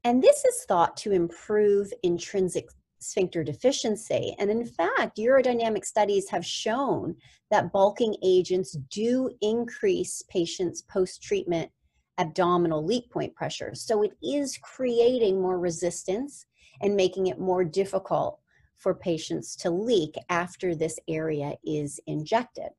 And 0.05 0.23
this 0.23 0.45
is 0.45 0.65
thought 0.65 0.97
to 0.99 1.13
improve 1.13 1.93
intrinsic 2.03 2.69
sphincter 2.99 3.45
deficiency. 3.45 4.35
And 4.39 4.51
in 4.51 4.65
fact, 4.65 5.19
urodynamic 5.19 5.85
studies 5.85 6.29
have 6.31 6.45
shown 6.45 7.17
that 7.51 7.73
bulking 7.73 8.17
agents 8.23 8.77
do 8.91 9.31
increase 9.41 10.23
patients 10.29 10.83
post-treatment 10.83 11.71
abdominal 12.19 12.85
leak 12.85 13.11
point 13.11 13.35
pressure. 13.35 13.75
So 13.75 14.03
it 14.03 14.13
is 14.23 14.59
creating 14.63 15.41
more 15.41 15.59
resistance 15.59 16.47
and 16.81 16.97
making 16.97 17.27
it 17.27 17.39
more 17.39 17.65
difficult 17.65 18.41
for 18.77 18.95
patients 18.95 19.57
to 19.57 19.71
leak 19.71 20.15
after 20.29 20.75
this 20.75 20.99
area 21.09 21.55
is 21.65 22.01
injected. 22.07 22.71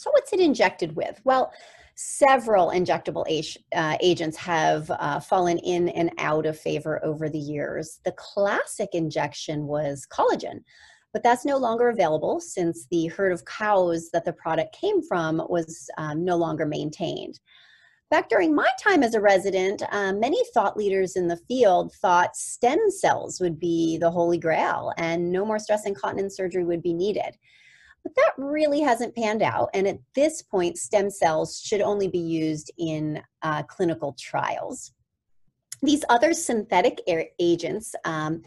So 0.00 0.10
what's 0.12 0.32
it 0.32 0.40
injected 0.40 0.96
with? 0.96 1.20
Well, 1.24 1.52
several 1.94 2.70
injectable 2.70 3.26
uh, 3.74 3.98
agents 4.00 4.38
have 4.38 4.90
uh, 4.90 5.20
fallen 5.20 5.58
in 5.58 5.90
and 5.90 6.10
out 6.16 6.46
of 6.46 6.58
favor 6.58 7.04
over 7.04 7.28
the 7.28 7.38
years. 7.38 8.00
The 8.06 8.12
classic 8.12 8.88
injection 8.94 9.66
was 9.66 10.06
collagen, 10.10 10.64
but 11.12 11.22
that's 11.22 11.44
no 11.44 11.58
longer 11.58 11.90
available 11.90 12.40
since 12.40 12.86
the 12.90 13.08
herd 13.08 13.30
of 13.30 13.44
cows 13.44 14.08
that 14.14 14.24
the 14.24 14.32
product 14.32 14.74
came 14.74 15.02
from 15.02 15.42
was 15.50 15.90
um, 15.98 16.24
no 16.24 16.36
longer 16.36 16.64
maintained. 16.64 17.38
Back 18.10 18.30
during 18.30 18.54
my 18.54 18.70
time 18.82 19.02
as 19.02 19.12
a 19.12 19.20
resident, 19.20 19.82
um, 19.92 20.18
many 20.18 20.42
thought 20.54 20.78
leaders 20.78 21.14
in 21.14 21.28
the 21.28 21.36
field 21.36 21.92
thought 21.92 22.34
stem 22.34 22.90
cells 22.90 23.38
would 23.38 23.60
be 23.60 23.98
the 23.98 24.10
holy 24.10 24.38
grail 24.38 24.94
and 24.96 25.30
no 25.30 25.44
more 25.44 25.58
stress 25.58 25.84
and 25.84 25.94
incontinence 25.94 26.38
surgery 26.38 26.64
would 26.64 26.82
be 26.82 26.94
needed. 26.94 27.36
But 28.02 28.14
that 28.16 28.32
really 28.38 28.80
hasn't 28.80 29.14
panned 29.14 29.42
out. 29.42 29.70
And 29.74 29.86
at 29.86 29.98
this 30.14 30.42
point, 30.42 30.78
stem 30.78 31.10
cells 31.10 31.60
should 31.60 31.80
only 31.80 32.08
be 32.08 32.18
used 32.18 32.70
in 32.78 33.22
uh, 33.42 33.62
clinical 33.64 34.16
trials. 34.18 34.92
These 35.82 36.04
other 36.08 36.32
synthetic 36.32 37.00
agents 37.38 37.94
um, 38.04 38.42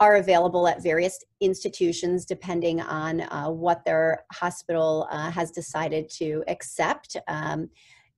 are 0.00 0.16
available 0.16 0.66
at 0.66 0.82
various 0.82 1.22
institutions 1.40 2.24
depending 2.24 2.80
on 2.80 3.20
uh, 3.20 3.50
what 3.50 3.84
their 3.84 4.24
hospital 4.32 5.06
uh, 5.10 5.30
has 5.30 5.50
decided 5.50 6.08
to 6.08 6.42
accept 6.48 7.16
um, 7.28 7.68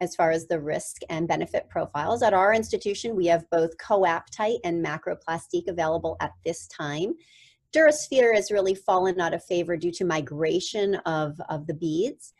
as 0.00 0.14
far 0.14 0.30
as 0.30 0.46
the 0.46 0.60
risk 0.60 1.02
and 1.10 1.28
benefit 1.28 1.68
profiles. 1.68 2.22
At 2.22 2.34
our 2.34 2.54
institution, 2.54 3.16
we 3.16 3.26
have 3.26 3.48
both 3.50 3.76
coaptite 3.78 4.58
and 4.64 4.84
macroplastique 4.84 5.68
available 5.68 6.16
at 6.20 6.32
this 6.44 6.66
time. 6.68 7.14
Durasphere 7.72 8.34
has 8.34 8.50
really 8.50 8.74
fallen 8.74 9.20
out 9.20 9.34
of 9.34 9.44
favor 9.44 9.76
due 9.76 9.92
to 9.92 10.04
migration 10.04 10.96
of, 11.06 11.40
of 11.48 11.66
the 11.66 11.74
beads. 11.74 12.34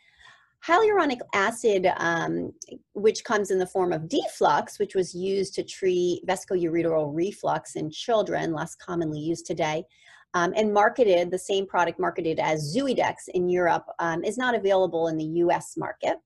Hyaluronic 0.66 1.18
acid, 1.34 1.88
um, 1.96 2.52
which 2.92 3.24
comes 3.24 3.50
in 3.50 3.58
the 3.58 3.66
form 3.66 3.92
of 3.92 4.02
deflux, 4.02 4.78
which 4.78 4.94
was 4.94 5.12
used 5.14 5.54
to 5.54 5.64
treat 5.64 6.22
vesicoureteral 6.26 7.10
reflux 7.12 7.74
in 7.74 7.90
children, 7.90 8.52
less 8.52 8.76
commonly 8.76 9.18
used 9.18 9.44
today, 9.44 9.82
um, 10.34 10.52
and 10.54 10.72
marketed, 10.72 11.30
the 11.30 11.38
same 11.38 11.66
product 11.66 11.98
marketed 11.98 12.38
as 12.38 12.74
Zuidex 12.76 13.28
in 13.34 13.48
Europe, 13.48 13.86
um, 13.98 14.22
is 14.22 14.38
not 14.38 14.54
available 14.54 15.08
in 15.08 15.16
the 15.16 15.24
US 15.24 15.76
market. 15.76 16.18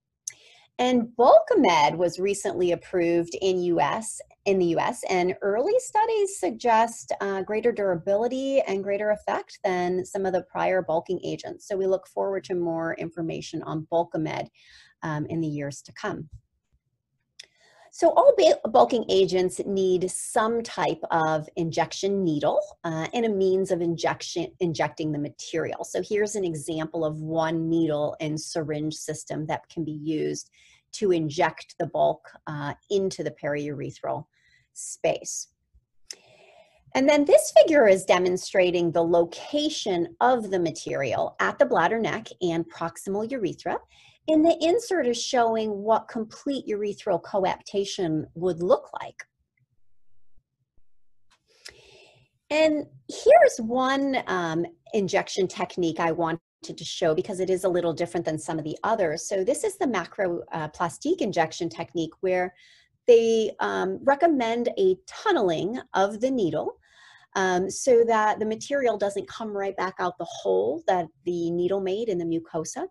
And 0.78 1.08
Bulkamid 1.18 1.96
was 1.96 2.18
recently 2.18 2.72
approved 2.72 3.34
in 3.40 3.62
US 3.62 4.20
in 4.46 4.58
the 4.58 4.76
US, 4.76 5.02
and 5.10 5.34
early 5.42 5.78
studies 5.78 6.38
suggest 6.38 7.12
uh, 7.20 7.42
greater 7.42 7.72
durability 7.72 8.60
and 8.62 8.82
greater 8.82 9.10
effect 9.10 9.58
than 9.64 10.04
some 10.04 10.24
of 10.24 10.32
the 10.32 10.42
prior 10.42 10.82
bulking 10.82 11.20
agents. 11.24 11.68
So 11.68 11.76
we 11.76 11.86
look 11.86 12.06
forward 12.06 12.44
to 12.44 12.54
more 12.54 12.94
information 12.94 13.62
on 13.64 13.86
Bulkamid 13.92 14.48
um, 15.02 15.26
in 15.26 15.40
the 15.40 15.48
years 15.48 15.82
to 15.82 15.92
come. 15.92 16.28
So 17.90 18.10
all 18.10 18.34
bulking 18.68 19.06
agents 19.08 19.58
need 19.64 20.10
some 20.10 20.62
type 20.62 21.00
of 21.10 21.48
injection 21.56 22.22
needle 22.22 22.60
uh, 22.84 23.06
and 23.14 23.24
a 23.24 23.28
means 23.30 23.70
of 23.70 23.80
injection, 23.80 24.48
injecting 24.60 25.12
the 25.12 25.18
material. 25.18 25.82
So 25.82 26.02
here's 26.06 26.36
an 26.36 26.44
example 26.44 27.06
of 27.06 27.22
one 27.22 27.70
needle 27.70 28.14
and 28.20 28.38
syringe 28.38 28.92
system 28.92 29.46
that 29.46 29.66
can 29.70 29.82
be 29.82 29.92
used 29.92 30.50
to 30.92 31.12
inject 31.12 31.74
the 31.78 31.86
bulk 31.86 32.30
uh, 32.46 32.74
into 32.90 33.24
the 33.24 33.34
periurethral 33.42 34.26
space. 34.76 35.48
And 36.94 37.08
then 37.08 37.24
this 37.26 37.52
figure 37.58 37.86
is 37.86 38.04
demonstrating 38.04 38.90
the 38.90 39.02
location 39.02 40.16
of 40.20 40.50
the 40.50 40.58
material 40.58 41.36
at 41.40 41.58
the 41.58 41.66
bladder 41.66 41.98
neck 41.98 42.28
and 42.40 42.64
proximal 42.70 43.30
urethra. 43.30 43.78
And 44.28 44.44
the 44.44 44.56
insert 44.60 45.06
is 45.06 45.22
showing 45.22 45.70
what 45.70 46.08
complete 46.08 46.66
urethral 46.66 47.22
coaptation 47.22 48.26
would 48.34 48.62
look 48.62 48.88
like. 49.00 49.22
And 52.50 52.86
here's 53.08 53.58
one 53.58 54.22
um, 54.26 54.64
injection 54.94 55.48
technique 55.48 56.00
I 56.00 56.12
wanted 56.12 56.40
to 56.62 56.84
show 56.84 57.14
because 57.14 57.40
it 57.40 57.50
is 57.50 57.64
a 57.64 57.68
little 57.68 57.92
different 57.92 58.24
than 58.24 58.38
some 58.38 58.58
of 58.58 58.64
the 58.64 58.78
others. 58.84 59.28
So 59.28 59.44
this 59.44 59.64
is 59.64 59.76
the 59.76 59.86
macroplastique 59.86 61.20
uh, 61.20 61.24
injection 61.24 61.68
technique 61.68 62.12
where 62.20 62.54
they 63.06 63.52
um, 63.60 63.98
recommend 64.02 64.70
a 64.78 64.96
tunneling 65.06 65.78
of 65.94 66.20
the 66.20 66.30
needle 66.30 66.76
um, 67.36 67.70
so 67.70 68.02
that 68.04 68.38
the 68.38 68.46
material 68.46 68.96
doesn't 68.96 69.28
come 69.28 69.56
right 69.56 69.76
back 69.76 69.94
out 69.98 70.18
the 70.18 70.24
hole 70.24 70.82
that 70.88 71.06
the 71.24 71.50
needle 71.50 71.80
made 71.80 72.08
in 72.08 72.18
the 72.18 72.24
mucosa. 72.24 72.86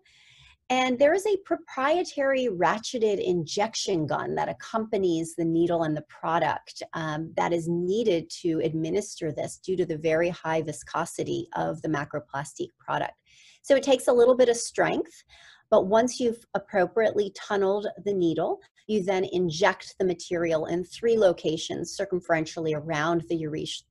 And 0.68 0.98
there 0.98 1.14
is 1.14 1.26
a 1.26 1.36
proprietary 1.44 2.48
ratcheted 2.48 3.24
injection 3.24 4.06
gun 4.06 4.34
that 4.34 4.48
accompanies 4.48 5.36
the 5.36 5.44
needle 5.44 5.84
and 5.84 5.96
the 5.96 6.04
product 6.08 6.82
um, 6.92 7.32
that 7.36 7.52
is 7.52 7.68
needed 7.68 8.28
to 8.42 8.60
administer 8.64 9.30
this 9.30 9.58
due 9.58 9.76
to 9.76 9.86
the 9.86 9.98
very 9.98 10.28
high 10.28 10.62
viscosity 10.62 11.46
of 11.54 11.80
the 11.82 11.88
macroplastique 11.88 12.72
product. 12.80 13.14
So 13.62 13.76
it 13.76 13.84
takes 13.84 14.08
a 14.08 14.12
little 14.12 14.36
bit 14.36 14.48
of 14.48 14.56
strength, 14.56 15.22
but 15.70 15.86
once 15.86 16.18
you've 16.18 16.44
appropriately 16.54 17.32
tunneled 17.36 17.86
the 18.04 18.14
needle, 18.14 18.60
you 18.86 19.02
then 19.02 19.24
inject 19.32 19.94
the 19.98 20.04
material 20.04 20.66
in 20.66 20.84
three 20.84 21.18
locations 21.18 21.96
circumferentially 21.96 22.74
around 22.74 23.24
the 23.28 23.36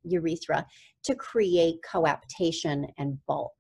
urethra 0.04 0.66
to 1.04 1.16
create 1.16 1.76
coaptation 1.84 2.88
and 2.98 3.18
bulk. 3.28 3.54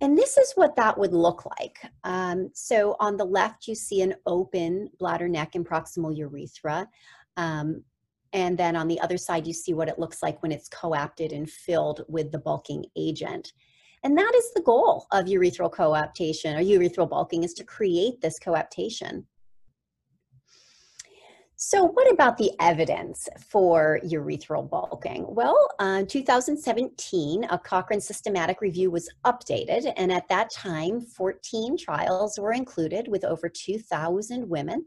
And 0.00 0.16
this 0.16 0.36
is 0.36 0.52
what 0.56 0.76
that 0.76 0.98
would 0.98 1.14
look 1.14 1.46
like. 1.58 1.78
Um, 2.04 2.50
so 2.52 2.96
on 3.00 3.16
the 3.16 3.24
left, 3.24 3.66
you 3.66 3.74
see 3.74 4.02
an 4.02 4.14
open 4.26 4.90
bladder 4.98 5.28
neck 5.28 5.54
and 5.54 5.66
proximal 5.66 6.14
urethra. 6.14 6.86
Um, 7.38 7.82
and 8.32 8.58
then 8.58 8.76
on 8.76 8.88
the 8.88 9.00
other 9.00 9.16
side, 9.16 9.46
you 9.46 9.54
see 9.54 9.72
what 9.72 9.88
it 9.88 9.98
looks 9.98 10.22
like 10.22 10.42
when 10.42 10.52
it's 10.52 10.68
coapted 10.68 11.32
and 11.32 11.50
filled 11.50 12.04
with 12.08 12.30
the 12.30 12.38
bulking 12.38 12.84
agent. 12.96 13.52
And 14.04 14.16
that 14.18 14.32
is 14.36 14.52
the 14.52 14.62
goal 14.62 15.06
of 15.12 15.24
urethral 15.24 15.72
coaptation 15.72 16.56
or 16.56 16.60
urethral 16.60 17.08
bulking 17.08 17.44
is 17.44 17.54
to 17.54 17.64
create 17.64 18.20
this 18.20 18.38
coaptation. 18.38 19.26
So, 21.58 21.84
what 21.84 22.12
about 22.12 22.36
the 22.36 22.52
evidence 22.60 23.30
for 23.48 23.98
urethral 24.04 24.68
bulking? 24.68 25.24
Well, 25.26 25.70
uh, 25.78 26.02
2017, 26.02 27.44
a 27.44 27.58
Cochrane 27.58 28.00
systematic 28.00 28.60
review 28.60 28.90
was 28.90 29.08
updated, 29.24 29.90
and 29.96 30.12
at 30.12 30.28
that 30.28 30.50
time, 30.50 31.00
14 31.00 31.78
trials 31.78 32.38
were 32.38 32.52
included 32.52 33.08
with 33.08 33.24
over 33.24 33.48
2,000 33.48 34.46
women. 34.46 34.84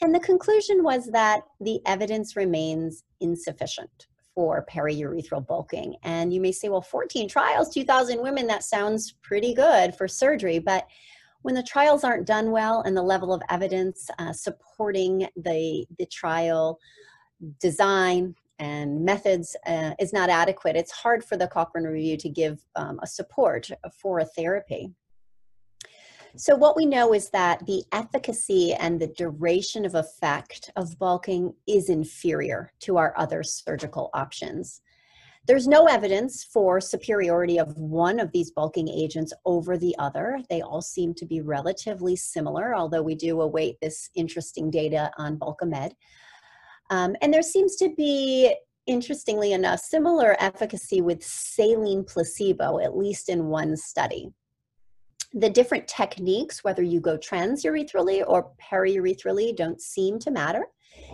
And 0.00 0.14
the 0.14 0.20
conclusion 0.20 0.82
was 0.82 1.10
that 1.10 1.42
the 1.60 1.80
evidence 1.84 2.34
remains 2.34 3.04
insufficient 3.20 4.06
for 4.34 4.64
periurethral 4.64 5.46
bulking. 5.46 5.96
And 6.02 6.32
you 6.32 6.40
may 6.40 6.52
say, 6.52 6.70
well, 6.70 6.80
14 6.80 7.28
trials, 7.28 7.68
2,000 7.74 8.22
women, 8.22 8.46
that 8.46 8.64
sounds 8.64 9.12
pretty 9.20 9.52
good 9.52 9.94
for 9.94 10.08
surgery, 10.08 10.58
but 10.58 10.86
when 11.44 11.54
the 11.54 11.62
trials 11.62 12.04
aren't 12.04 12.26
done 12.26 12.50
well 12.50 12.80
and 12.86 12.96
the 12.96 13.02
level 13.02 13.30
of 13.30 13.42
evidence 13.50 14.08
uh, 14.18 14.32
supporting 14.32 15.28
the, 15.36 15.84
the 15.98 16.06
trial 16.06 16.78
design 17.60 18.34
and 18.58 19.04
methods 19.04 19.54
uh, 19.66 19.90
is 20.00 20.10
not 20.10 20.30
adequate, 20.30 20.74
it's 20.74 20.90
hard 20.90 21.22
for 21.22 21.36
the 21.36 21.46
Cochrane 21.46 21.84
Review 21.84 22.16
to 22.16 22.30
give 22.30 22.64
um, 22.76 22.98
a 23.02 23.06
support 23.06 23.68
for 24.00 24.20
a 24.20 24.24
therapy. 24.24 24.90
So 26.34 26.56
what 26.56 26.76
we 26.76 26.86
know 26.86 27.12
is 27.12 27.28
that 27.30 27.66
the 27.66 27.84
efficacy 27.92 28.72
and 28.72 28.98
the 28.98 29.08
duration 29.08 29.84
of 29.84 29.94
effect 29.94 30.70
of 30.76 30.98
bulking 30.98 31.52
is 31.66 31.90
inferior 31.90 32.72
to 32.80 32.96
our 32.96 33.12
other 33.18 33.42
surgical 33.42 34.08
options. 34.14 34.80
There's 35.46 35.68
no 35.68 35.84
evidence 35.84 36.44
for 36.44 36.80
superiority 36.80 37.58
of 37.58 37.76
one 37.76 38.18
of 38.18 38.32
these 38.32 38.50
bulking 38.50 38.88
agents 38.88 39.32
over 39.44 39.76
the 39.76 39.94
other. 39.98 40.40
They 40.48 40.62
all 40.62 40.80
seem 40.80 41.12
to 41.14 41.26
be 41.26 41.42
relatively 41.42 42.16
similar, 42.16 42.74
although 42.74 43.02
we 43.02 43.14
do 43.14 43.42
await 43.42 43.76
this 43.82 44.08
interesting 44.14 44.70
data 44.70 45.10
on 45.18 45.38
Bulkamid. 45.38 45.92
Um, 46.88 47.14
and 47.20 47.32
there 47.32 47.42
seems 47.42 47.76
to 47.76 47.90
be, 47.94 48.54
interestingly 48.86 49.52
enough, 49.52 49.80
similar 49.80 50.36
efficacy 50.40 51.00
with 51.00 51.22
saline 51.22 52.04
placebo, 52.04 52.78
at 52.78 52.96
least 52.96 53.28
in 53.28 53.46
one 53.46 53.76
study. 53.76 54.30
The 55.32 55.50
different 55.50 55.88
techniques, 55.88 56.62
whether 56.62 56.82
you 56.82 57.00
go 57.00 57.18
transurethral 57.18 58.24
or 58.26 58.52
periurethral, 58.62 59.56
don't 59.56 59.80
seem 59.80 60.18
to 60.20 60.30
matter. 60.30 60.66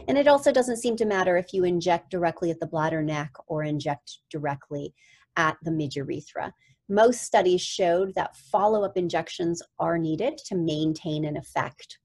And 0.09 0.19
it 0.19 0.29
also 0.29 0.53
doesn't 0.53 0.79
seem 0.79 0.97
to 0.97 1.05
matter 1.05 1.37
if 1.37 1.53
you 1.53 1.65
inject 1.65 2.11
directly 2.11 2.51
at 2.51 2.61
the 2.61 2.67
bladder 2.67 3.03
neck 3.03 3.33
or 3.47 3.63
inject 3.63 4.19
directly 4.31 4.95
at 5.37 5.57
the 5.63 5.71
midurethra. 5.71 6.53
Most 6.89 7.23
studies 7.23 7.61
showed 7.61 8.15
that 8.15 8.37
follow 8.37 8.85
up 8.85 8.97
injections 8.97 9.63
are 9.79 9.99
needed 9.99 10.39
to 10.47 10.57
maintain 10.57 11.25
an 11.25 11.37
effect. 11.37 11.99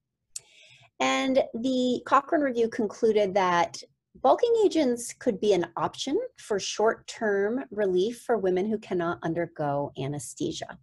And 0.99 1.43
the 1.53 2.01
Cochrane 2.05 2.41
review 2.41 2.69
concluded 2.69 3.33
that 3.33 3.81
bulking 4.21 4.53
agents 4.63 5.13
could 5.13 5.39
be 5.41 5.53
an 5.53 5.67
option 5.75 6.17
for 6.37 6.59
short 6.59 7.07
term 7.07 7.63
relief 7.71 8.21
for 8.21 8.37
women 8.37 8.69
who 8.69 8.77
cannot 8.77 9.19
undergo 9.23 9.91
anesthesia. 9.97 10.77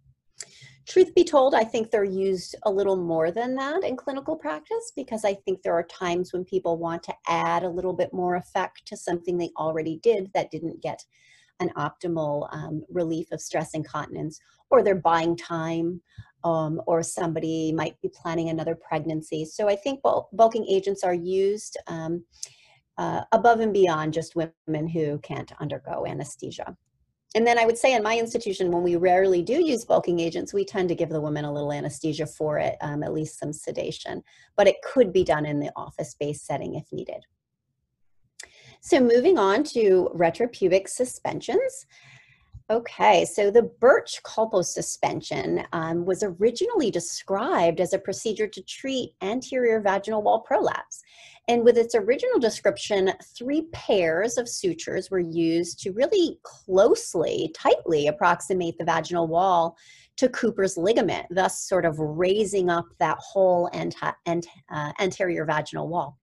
Truth 0.85 1.15
be 1.15 1.23
told, 1.23 1.55
I 1.55 1.63
think 1.63 1.91
they're 1.91 2.03
used 2.03 2.55
a 2.63 2.71
little 2.71 2.97
more 2.97 3.31
than 3.31 3.55
that 3.55 3.83
in 3.83 3.95
clinical 3.95 4.35
practice 4.35 4.91
because 4.95 5.23
I 5.23 5.33
think 5.33 5.61
there 5.61 5.73
are 5.73 5.83
times 5.83 6.33
when 6.33 6.43
people 6.43 6.77
want 6.77 7.03
to 7.03 7.13
add 7.27 7.63
a 7.63 7.69
little 7.69 7.93
bit 7.93 8.13
more 8.13 8.35
effect 8.35 8.85
to 8.87 8.97
something 8.97 9.37
they 9.37 9.51
already 9.57 9.99
did 10.03 10.29
that 10.33 10.51
didn't 10.51 10.81
get 10.81 11.03
an 11.61 11.69
optimal 11.77 12.53
um, 12.53 12.83
relief 12.89 13.27
of 13.31 13.39
stress 13.39 13.73
incontinence, 13.73 14.39
or 14.69 14.83
they're 14.83 14.95
buying 14.95 15.37
time, 15.37 16.01
um, 16.43 16.81
or 16.85 17.01
somebody 17.01 17.71
might 17.71 17.99
be 18.01 18.09
planning 18.09 18.49
another 18.49 18.75
pregnancy. 18.75 19.45
So 19.45 19.69
I 19.69 19.77
think 19.77 20.01
bulking 20.33 20.65
agents 20.69 21.03
are 21.03 21.13
used 21.13 21.77
um, 21.87 22.25
uh, 22.97 23.21
above 23.31 23.61
and 23.61 23.71
beyond 23.71 24.13
just 24.13 24.35
women 24.35 24.87
who 24.87 25.17
can't 25.19 25.51
undergo 25.61 26.05
anesthesia 26.05 26.75
and 27.35 27.47
then 27.47 27.57
I 27.57 27.65
would 27.65 27.77
say 27.77 27.95
in 27.95 28.03
my 28.03 28.17
institution, 28.17 28.71
when 28.71 28.83
we 28.83 28.95
rarely 28.95 29.41
do 29.41 29.53
use 29.53 29.85
bulking 29.85 30.19
agents, 30.19 30.53
we 30.53 30.63
tend 30.63 30.89
to 30.89 30.95
give 30.95 31.09
the 31.09 31.21
woman 31.21 31.45
a 31.45 31.51
little 31.51 31.73
anesthesia 31.73 32.27
for 32.27 32.59
it, 32.59 32.75
um, 32.81 33.01
at 33.01 33.13
least 33.13 33.39
some 33.39 33.51
sedation. 33.51 34.23
But 34.55 34.67
it 34.67 34.75
could 34.83 35.11
be 35.11 35.23
done 35.23 35.45
in 35.45 35.59
the 35.59 35.71
office-based 35.75 36.45
setting 36.45 36.75
if 36.75 36.85
needed. 36.91 37.23
So 38.81 38.99
moving 38.99 39.39
on 39.39 39.63
to 39.65 40.11
retropubic 40.13 40.87
suspensions. 40.87 41.85
Okay, 42.69 43.25
so 43.25 43.51
the 43.51 43.63
Birch 43.63 44.21
Culpo 44.23 44.63
suspension 44.63 45.65
um, 45.73 46.05
was 46.05 46.23
originally 46.23 46.89
described 46.89 47.81
as 47.81 47.91
a 47.91 47.99
procedure 47.99 48.47
to 48.47 48.61
treat 48.63 49.11
anterior 49.21 49.81
vaginal 49.81 50.23
wall 50.23 50.39
prolapse. 50.39 51.03
And 51.49 51.65
with 51.65 51.77
its 51.77 51.93
original 51.93 52.39
description, 52.39 53.11
three 53.37 53.63
pairs 53.73 54.37
of 54.37 54.47
sutures 54.47 55.11
were 55.11 55.19
used 55.19 55.81
to 55.81 55.91
really 55.91 56.39
closely, 56.43 57.53
tightly 57.53 58.07
approximate 58.07 58.77
the 58.77 58.85
vaginal 58.85 59.27
wall 59.27 59.75
to 60.15 60.29
Cooper's 60.29 60.77
ligament, 60.77 61.25
thus 61.29 61.67
sort 61.67 61.83
of 61.83 61.99
raising 61.99 62.69
up 62.69 62.85
that 62.97 63.17
whole 63.19 63.69
ant- 63.73 63.95
ant- 64.25 64.47
uh, 64.71 64.93
anterior 64.99 65.43
vaginal 65.43 65.89
wall. 65.89 66.17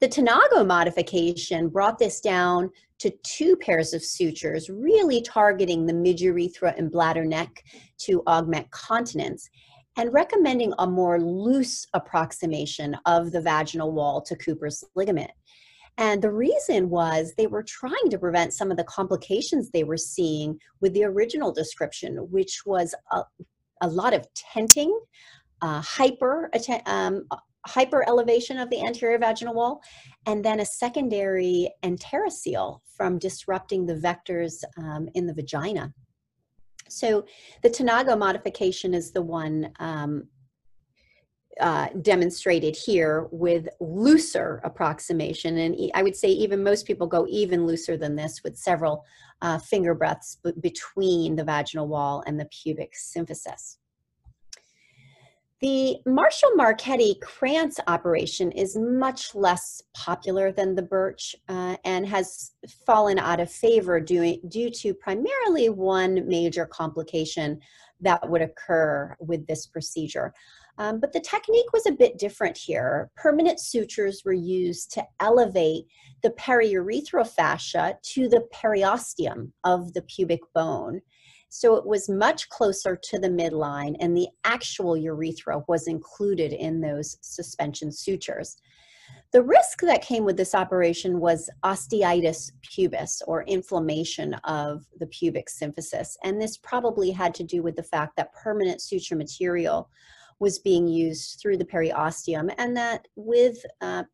The 0.00 0.08
Tanagho 0.08 0.66
modification 0.66 1.68
brought 1.68 1.98
this 1.98 2.20
down 2.20 2.70
to 2.98 3.10
two 3.22 3.56
pairs 3.56 3.94
of 3.94 4.04
sutures, 4.04 4.68
really 4.68 5.22
targeting 5.22 5.86
the 5.86 5.94
midurethra 5.94 6.76
and 6.76 6.90
bladder 6.90 7.24
neck 7.24 7.64
to 7.98 8.22
augment 8.26 8.70
continence 8.70 9.48
and 9.96 10.12
recommending 10.12 10.74
a 10.78 10.86
more 10.86 11.18
loose 11.20 11.86
approximation 11.94 12.96
of 13.06 13.32
the 13.32 13.40
vaginal 13.40 13.92
wall 13.92 14.20
to 14.20 14.36
Cooper's 14.36 14.84
ligament. 14.94 15.30
And 15.98 16.20
the 16.20 16.30
reason 16.30 16.90
was 16.90 17.32
they 17.38 17.46
were 17.46 17.62
trying 17.62 18.10
to 18.10 18.18
prevent 18.18 18.52
some 18.52 18.70
of 18.70 18.76
the 18.76 18.84
complications 18.84 19.70
they 19.70 19.84
were 19.84 19.96
seeing 19.96 20.58
with 20.82 20.92
the 20.92 21.04
original 21.04 21.52
description, 21.52 22.16
which 22.30 22.62
was 22.66 22.94
a, 23.12 23.22
a 23.80 23.88
lot 23.88 24.12
of 24.12 24.26
tenting, 24.34 24.98
uh, 25.62 25.80
hyper, 25.80 26.50
um, 26.84 27.26
hyper 27.66 28.04
elevation 28.08 28.58
of 28.58 28.70
the 28.70 28.84
anterior 28.84 29.18
vaginal 29.18 29.54
wall, 29.54 29.80
and 30.26 30.44
then 30.44 30.60
a 30.60 30.66
secondary 30.66 31.70
enterocele 31.82 32.80
from 32.96 33.18
disrupting 33.18 33.86
the 33.86 33.94
vectors 33.94 34.62
um, 34.78 35.08
in 35.14 35.26
the 35.26 35.34
vagina. 35.34 35.92
So 36.88 37.26
the 37.62 37.70
Tanagho 37.70 38.16
modification 38.18 38.94
is 38.94 39.10
the 39.10 39.22
one 39.22 39.72
um, 39.80 40.28
uh, 41.60 41.88
demonstrated 42.02 42.76
here 42.76 43.28
with 43.30 43.68
looser 43.80 44.60
approximation. 44.62 45.58
And 45.58 45.90
I 45.94 46.02
would 46.02 46.14
say 46.14 46.28
even 46.28 46.62
most 46.62 46.86
people 46.86 47.06
go 47.06 47.26
even 47.28 47.66
looser 47.66 47.96
than 47.96 48.14
this 48.14 48.42
with 48.44 48.56
several 48.56 49.04
uh, 49.42 49.58
finger 49.58 49.94
breaths 49.94 50.38
between 50.60 51.34
the 51.34 51.44
vaginal 51.44 51.88
wall 51.88 52.22
and 52.26 52.38
the 52.38 52.46
pubic 52.46 52.92
symphysis. 52.94 53.78
The 55.62 55.96
Marshall 56.04 56.50
Marchetti 56.54 57.18
Krantz 57.22 57.80
operation 57.86 58.52
is 58.52 58.76
much 58.76 59.34
less 59.34 59.80
popular 59.94 60.52
than 60.52 60.74
the 60.74 60.82
Burch 60.82 61.34
uh, 61.48 61.76
and 61.82 62.06
has 62.06 62.52
fallen 62.84 63.18
out 63.18 63.40
of 63.40 63.50
favor 63.50 63.98
due, 63.98 64.36
due 64.48 64.68
to 64.68 64.92
primarily 64.92 65.70
one 65.70 66.28
major 66.28 66.66
complication 66.66 67.58
that 68.02 68.28
would 68.28 68.42
occur 68.42 69.16
with 69.18 69.46
this 69.46 69.66
procedure. 69.66 70.34
Um, 70.76 71.00
but 71.00 71.14
the 71.14 71.20
technique 71.20 71.72
was 71.72 71.86
a 71.86 71.92
bit 71.92 72.18
different 72.18 72.58
here. 72.58 73.10
Permanent 73.16 73.58
sutures 73.58 74.26
were 74.26 74.34
used 74.34 74.92
to 74.92 75.06
elevate 75.20 75.86
the 76.22 76.30
periurethral 76.30 77.26
fascia 77.26 77.96
to 78.02 78.28
the 78.28 78.46
periosteum 78.52 79.52
of 79.64 79.94
the 79.94 80.02
pubic 80.02 80.40
bone. 80.54 81.00
So 81.48 81.76
it 81.76 81.86
was 81.86 82.08
much 82.08 82.48
closer 82.48 82.98
to 83.02 83.18
the 83.18 83.28
midline, 83.28 83.96
and 84.00 84.16
the 84.16 84.28
actual 84.44 84.96
urethra 84.96 85.62
was 85.68 85.86
included 85.86 86.52
in 86.52 86.80
those 86.80 87.16
suspension 87.20 87.92
sutures. 87.92 88.56
The 89.32 89.42
risk 89.42 89.80
that 89.82 90.02
came 90.02 90.24
with 90.24 90.36
this 90.36 90.54
operation 90.54 91.20
was 91.20 91.50
osteitis 91.64 92.50
pubis 92.62 93.22
or 93.26 93.44
inflammation 93.44 94.34
of 94.44 94.84
the 94.98 95.06
pubic 95.06 95.48
symphysis. 95.48 96.16
And 96.24 96.40
this 96.40 96.56
probably 96.56 97.10
had 97.10 97.34
to 97.36 97.44
do 97.44 97.62
with 97.62 97.76
the 97.76 97.82
fact 97.82 98.16
that 98.16 98.32
permanent 98.32 98.80
suture 98.80 99.16
material 99.16 99.88
was 100.38 100.58
being 100.58 100.86
used 100.86 101.40
through 101.40 101.56
the 101.56 101.64
periosteum, 101.64 102.52
and 102.58 102.76
that 102.76 103.08
with 103.16 103.64
uh, 103.80 104.04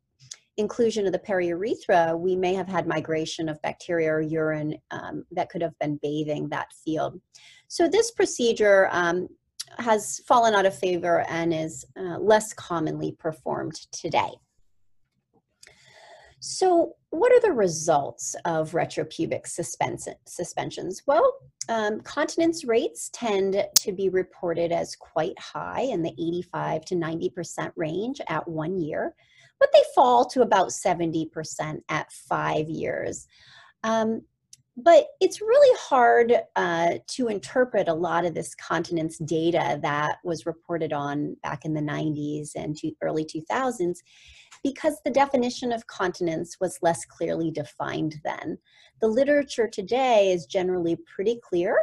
inclusion 0.57 1.05
of 1.05 1.13
the 1.13 1.19
periurethra, 1.19 2.17
we 2.17 2.35
may 2.35 2.53
have 2.53 2.67
had 2.67 2.87
migration 2.87 3.49
of 3.49 3.61
bacteria 3.61 4.11
or 4.11 4.21
urine 4.21 4.75
um, 4.91 5.25
that 5.31 5.49
could 5.49 5.61
have 5.61 5.77
been 5.79 5.99
bathing 6.01 6.49
that 6.49 6.71
field. 6.85 7.19
So 7.67 7.87
this 7.87 8.11
procedure 8.11 8.87
um, 8.91 9.27
has 9.79 10.21
fallen 10.27 10.53
out 10.53 10.65
of 10.65 10.77
favor 10.77 11.25
and 11.29 11.53
is 11.53 11.85
uh, 11.97 12.19
less 12.19 12.53
commonly 12.53 13.15
performed 13.19 13.75
today. 13.91 14.31
So, 16.45 16.95
what 17.11 17.31
are 17.31 17.39
the 17.39 17.53
results 17.53 18.35
of 18.43 18.71
retropubic 18.71 19.47
suspensions? 19.47 21.03
Well, 21.07 21.37
um, 21.69 22.01
continence 22.01 22.65
rates 22.65 23.09
tend 23.13 23.65
to 23.77 23.91
be 23.93 24.09
reported 24.09 24.73
as 24.73 24.93
quite 24.97 25.39
high 25.39 25.83
in 25.83 26.01
the 26.01 26.11
85 26.11 26.83
to 26.85 26.95
90% 26.95 27.71
range 27.77 28.19
at 28.27 28.45
one 28.45 28.81
year, 28.81 29.15
but 29.63 29.71
they 29.71 29.83
fall 29.95 30.25
to 30.25 30.41
about 30.41 30.71
70% 30.71 31.79
at 31.87 32.11
five 32.11 32.67
years. 32.67 33.27
Um, 33.85 34.23
but 34.75 35.05
it's 35.21 35.39
really 35.39 35.77
hard 35.79 36.33
uh, 36.57 36.95
to 37.07 37.29
interpret 37.29 37.87
a 37.87 37.93
lot 37.93 38.25
of 38.25 38.33
this 38.33 38.53
continence 38.55 39.17
data 39.19 39.79
that 39.81 40.17
was 40.25 40.45
reported 40.45 40.91
on 40.91 41.37
back 41.43 41.63
in 41.63 41.73
the 41.73 41.79
90s 41.79 42.49
and 42.55 42.77
early 43.01 43.23
2000s 43.23 43.99
because 44.65 44.97
the 45.05 45.11
definition 45.11 45.71
of 45.71 45.87
continence 45.87 46.57
was 46.59 46.79
less 46.81 47.05
clearly 47.05 47.49
defined 47.49 48.19
then. 48.25 48.57
The 48.99 49.07
literature 49.07 49.69
today 49.69 50.33
is 50.33 50.45
generally 50.45 50.97
pretty 51.15 51.39
clear 51.41 51.77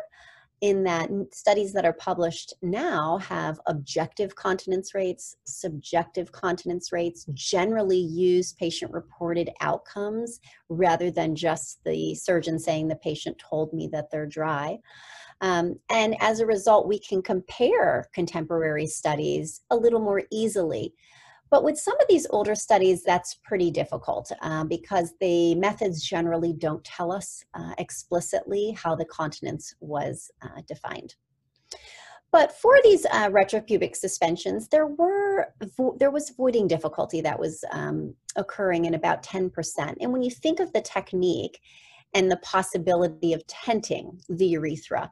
in 0.61 0.85
that 0.85 1.11
studies 1.33 1.73
that 1.73 1.87
are 1.87 1.95
published 1.95 2.53
now 2.61 3.17
have 3.19 3.61
objective 3.67 4.35
continence 4.37 4.95
rates, 4.95 5.37
subjective 5.45 6.31
continence 6.33 6.93
rates, 6.93 7.25
generally 7.33 7.99
use 7.99 8.53
patient 8.53 8.93
reported 8.93 9.51
outcomes 9.61 10.41
rather 10.69 11.11
than 11.11 11.35
just 11.35 11.83
the 11.85 12.15
surgeon 12.15 12.59
saying 12.59 12.89
the 12.89 12.97
patient 12.97 13.39
told 13.39 13.73
me 13.73 13.89
that 13.91 14.11
they're 14.11 14.27
dry. 14.27 14.79
Um, 15.41 15.79
and 15.91 16.15
as 16.21 16.41
a 16.41 16.47
result, 16.47 16.87
we 16.87 16.99
can 16.99 17.23
compare 17.23 18.09
contemporary 18.13 18.87
studies 18.87 19.63
a 19.71 19.77
little 19.77 20.01
more 20.01 20.23
easily. 20.31 20.95
But 21.51 21.65
with 21.65 21.79
some 21.79 21.99
of 22.01 22.07
these 22.09 22.29
older 22.31 22.55
studies, 22.55 23.03
that's 23.03 23.35
pretty 23.45 23.71
difficult 23.71 24.31
uh, 24.41 24.65
because 24.65 25.15
the 25.21 25.57
methods 25.57 26.03
generally 26.03 26.53
don't 26.53 26.85
tell 26.85 27.11
us 27.11 27.45
uh, 27.55 27.75
explicitly 27.79 28.71
how 28.81 28.95
the 28.95 29.05
continence 29.05 29.75
was 29.81 30.31
uh, 30.43 30.63
defined. 30.69 31.17
But 32.33 32.53
for 32.53 32.77
these 32.85 33.05
uh, 33.07 33.29
retropubic 33.31 33.97
suspensions, 33.97 34.69
there 34.69 34.87
were 34.87 35.53
there 35.99 36.13
was 36.13 36.31
voiding 36.31 36.69
difficulty 36.69 37.21
that 37.23 37.39
was 37.39 37.65
um, 37.73 38.15
occurring 38.37 38.85
in 38.85 38.95
about 38.95 39.25
10%. 39.25 39.97
And 40.01 40.13
when 40.13 40.23
you 40.23 40.31
think 40.31 40.61
of 40.61 40.73
the 40.73 40.81
technique 40.81 41.61
and 42.15 42.31
the 42.31 42.37
possibility 42.39 43.33
of 43.33 43.47
tenting 43.49 44.21
the 44.29 44.47
urethra, 44.47 45.11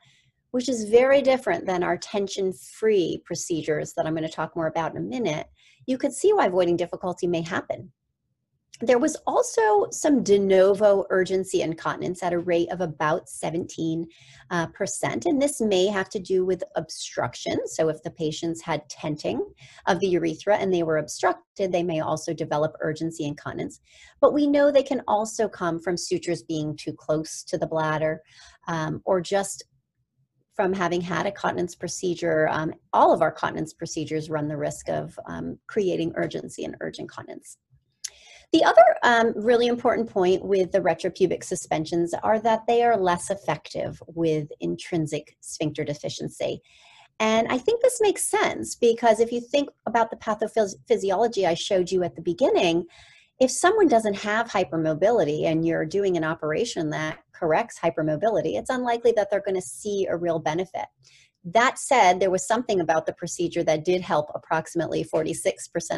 which 0.50 0.68
is 0.68 0.88
very 0.88 1.22
different 1.22 1.66
than 1.66 1.82
our 1.82 1.96
tension-free 1.96 3.22
procedures 3.24 3.92
that 3.94 4.06
I'm 4.06 4.14
going 4.14 4.28
to 4.28 4.32
talk 4.32 4.56
more 4.56 4.66
about 4.66 4.92
in 4.92 4.98
a 4.98 5.00
minute, 5.00 5.46
you 5.86 5.98
could 5.98 6.12
see 6.12 6.32
why 6.32 6.48
voiding 6.48 6.76
difficulty 6.76 7.26
may 7.26 7.42
happen. 7.42 7.92
There 8.80 8.98
was 9.00 9.16
also 9.26 9.88
some 9.90 10.22
de 10.22 10.38
novo 10.38 11.04
urgency 11.10 11.62
incontinence 11.62 12.22
at 12.22 12.32
a 12.32 12.38
rate 12.38 12.70
of 12.70 12.80
about 12.80 13.28
17, 13.28 14.06
uh, 14.50 14.66
percent, 14.68 15.26
and 15.26 15.42
this 15.42 15.60
may 15.60 15.86
have 15.86 16.08
to 16.10 16.20
do 16.20 16.44
with 16.44 16.62
obstruction. 16.76 17.58
So, 17.66 17.88
if 17.88 18.00
the 18.04 18.10
patients 18.12 18.62
had 18.62 18.88
tenting 18.88 19.44
of 19.88 19.98
the 19.98 20.06
urethra 20.06 20.56
and 20.56 20.72
they 20.72 20.84
were 20.84 20.98
obstructed, 20.98 21.72
they 21.72 21.82
may 21.82 22.00
also 22.00 22.32
develop 22.32 22.76
urgency 22.80 23.24
incontinence. 23.24 23.80
But 24.20 24.32
we 24.32 24.46
know 24.46 24.70
they 24.70 24.84
can 24.84 25.02
also 25.08 25.48
come 25.48 25.80
from 25.80 25.96
sutures 25.96 26.44
being 26.44 26.76
too 26.76 26.92
close 26.92 27.42
to 27.44 27.58
the 27.58 27.66
bladder 27.66 28.22
um, 28.68 29.02
or 29.04 29.20
just 29.20 29.64
from 30.58 30.72
having 30.72 31.00
had 31.00 31.24
a 31.24 31.30
continence 31.30 31.76
procedure, 31.76 32.48
um, 32.50 32.74
all 32.92 33.12
of 33.12 33.22
our 33.22 33.30
continence 33.30 33.72
procedures 33.72 34.28
run 34.28 34.48
the 34.48 34.56
risk 34.56 34.88
of 34.88 35.16
um, 35.26 35.56
creating 35.68 36.12
urgency 36.16 36.64
and 36.64 36.74
urgent 36.80 37.08
continence. 37.08 37.58
The 38.52 38.64
other 38.64 38.82
um, 39.04 39.32
really 39.36 39.68
important 39.68 40.10
point 40.10 40.44
with 40.44 40.72
the 40.72 40.80
retropubic 40.80 41.44
suspensions 41.44 42.12
are 42.24 42.40
that 42.40 42.66
they 42.66 42.82
are 42.82 42.96
less 42.96 43.30
effective 43.30 44.02
with 44.08 44.48
intrinsic 44.58 45.36
sphincter 45.40 45.84
deficiency. 45.84 46.60
And 47.20 47.46
I 47.46 47.58
think 47.58 47.80
this 47.80 48.00
makes 48.00 48.24
sense 48.24 48.74
because 48.74 49.20
if 49.20 49.30
you 49.30 49.40
think 49.40 49.68
about 49.86 50.10
the 50.10 50.16
pathophysiology 50.16 51.46
I 51.46 51.54
showed 51.54 51.92
you 51.92 52.02
at 52.02 52.16
the 52.16 52.22
beginning, 52.22 52.86
if 53.40 53.50
someone 53.50 53.88
doesn't 53.88 54.16
have 54.16 54.48
hypermobility 54.48 55.44
and 55.44 55.66
you're 55.66 55.84
doing 55.84 56.16
an 56.16 56.24
operation 56.24 56.90
that 56.90 57.18
corrects 57.32 57.78
hypermobility, 57.78 58.58
it's 58.58 58.70
unlikely 58.70 59.12
that 59.12 59.30
they're 59.30 59.42
going 59.42 59.54
to 59.54 59.62
see 59.62 60.06
a 60.06 60.16
real 60.16 60.40
benefit. 60.40 60.86
That 61.44 61.78
said, 61.78 62.18
there 62.18 62.32
was 62.32 62.46
something 62.46 62.80
about 62.80 63.06
the 63.06 63.12
procedure 63.12 63.62
that 63.62 63.84
did 63.84 64.02
help 64.02 64.28
approximately 64.34 65.04
46% 65.04 65.38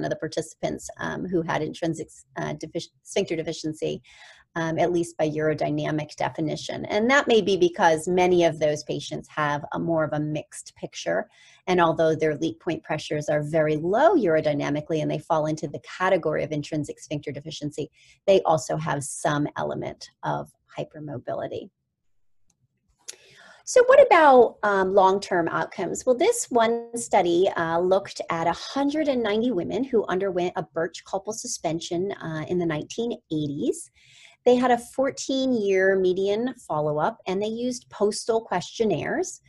of 0.05 0.11
the 0.11 0.17
participants 0.17 0.89
um, 0.99 1.27
who 1.27 1.41
had 1.43 1.63
intrinsic 1.63 2.09
uh, 2.37 2.55
sphincter 3.03 3.37
deficiency 3.37 4.03
um, 4.57 4.79
at 4.79 4.93
least 4.93 5.17
by 5.17 5.29
urodynamic 5.29 6.17
definition. 6.17 6.85
And 6.87 7.09
that 7.11 7.29
may 7.29 7.41
be 7.41 7.57
because 7.57 8.09
many 8.09 8.45
of 8.45 8.59
those 8.59 8.83
patients 8.85 9.29
have 9.29 9.65
a 9.73 9.79
more 9.79 10.05
of 10.05 10.13
a 10.13 10.21
mixed 10.21 10.75
picture. 10.77 11.29
And 11.67 11.81
although 11.81 12.15
their 12.15 12.37
leak 12.37 12.61
point 12.61 12.83
pressures 12.83 13.29
are 13.29 13.43
very 13.43 13.77
low 13.77 14.17
urodynamically 14.17 15.03
and 15.03 15.11
they 15.11 15.19
fall 15.19 15.47
into 15.47 15.69
the 15.69 15.81
category 15.81 16.43
of 16.43 16.53
intrinsic 16.53 16.99
sphincter 16.99 17.31
deficiency, 17.31 17.91
they 18.27 18.41
also 18.43 18.77
have 18.77 19.05
some 19.05 19.47
element 19.57 20.11
of 20.25 20.51
hypermobility. 20.77 21.71
So, 23.71 23.85
what 23.85 24.05
about 24.05 24.57
um, 24.65 24.95
long 24.95 25.21
term 25.21 25.47
outcomes? 25.47 26.05
Well, 26.05 26.17
this 26.17 26.47
one 26.51 26.89
study 26.97 27.49
uh, 27.57 27.79
looked 27.79 28.21
at 28.29 28.47
190 28.47 29.53
women 29.53 29.85
who 29.85 30.05
underwent 30.07 30.55
a 30.57 30.65
Burch 30.65 31.05
colposuspension 31.05 32.11
uh, 32.21 32.47
in 32.49 32.59
the 32.59 32.67
1980s. 32.67 33.91
They 34.45 34.57
had 34.57 34.71
a 34.71 34.79
14 34.79 35.53
year 35.53 35.97
median 35.99 36.55
follow 36.67 36.99
up 36.99 37.19
and 37.27 37.43
they 37.43 37.47
used 37.47 37.89
postal 37.91 38.41
questionnaires. 38.41 39.41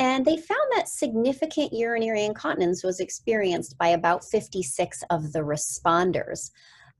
And 0.00 0.24
they 0.24 0.36
found 0.36 0.72
that 0.76 0.88
significant 0.88 1.72
urinary 1.72 2.24
incontinence 2.24 2.84
was 2.84 3.00
experienced 3.00 3.76
by 3.78 3.88
about 3.88 4.24
56 4.24 5.02
of 5.10 5.32
the 5.32 5.40
responders. 5.40 6.50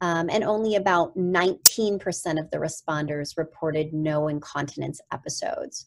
Um, 0.01 0.31
and 0.31 0.45
only 0.45 0.77
about 0.77 1.17
19% 1.17 2.01
of 2.41 2.51
the 2.51 2.59
responders 2.59 3.37
reported 3.37 3.93
no 3.93 4.29
incontinence 4.29 5.01
episodes. 5.13 5.87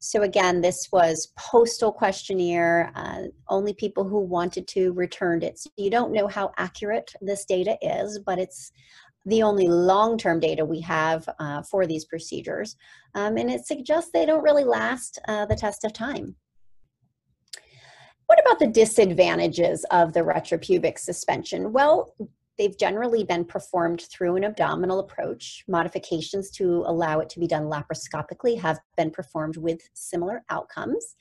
So, 0.00 0.22
again, 0.22 0.60
this 0.60 0.88
was 0.92 1.32
postal 1.36 1.90
questionnaire. 1.90 2.92
Uh, 2.94 3.22
only 3.48 3.74
people 3.74 4.04
who 4.04 4.20
wanted 4.20 4.68
to 4.68 4.92
returned 4.92 5.42
it. 5.42 5.58
So, 5.58 5.70
you 5.76 5.90
don't 5.90 6.12
know 6.12 6.28
how 6.28 6.52
accurate 6.56 7.12
this 7.20 7.44
data 7.44 7.76
is, 7.82 8.20
but 8.24 8.38
it's 8.38 8.70
the 9.28 9.42
only 9.42 9.68
long-term 9.68 10.40
data 10.40 10.64
we 10.64 10.80
have 10.80 11.28
uh, 11.38 11.62
for 11.62 11.86
these 11.86 12.04
procedures, 12.04 12.76
um, 13.14 13.36
and 13.36 13.50
it 13.50 13.66
suggests 13.66 14.10
they 14.10 14.26
don't 14.26 14.42
really 14.42 14.64
last 14.64 15.18
uh, 15.28 15.44
the 15.46 15.56
test 15.56 15.84
of 15.84 15.92
time. 15.92 16.34
What 18.26 18.40
about 18.40 18.58
the 18.58 18.66
disadvantages 18.66 19.84
of 19.90 20.12
the 20.12 20.20
retropubic 20.20 20.98
suspension? 20.98 21.72
Well, 21.72 22.14
they've 22.58 22.76
generally 22.76 23.24
been 23.24 23.44
performed 23.44 24.02
through 24.02 24.36
an 24.36 24.44
abdominal 24.44 24.98
approach. 24.98 25.64
Modifications 25.68 26.50
to 26.52 26.84
allow 26.86 27.20
it 27.20 27.30
to 27.30 27.40
be 27.40 27.46
done 27.46 27.64
laparoscopically 27.64 28.60
have 28.60 28.80
been 28.96 29.10
performed 29.10 29.56
with 29.56 29.80
similar 29.94 30.42
outcomes. 30.50 31.16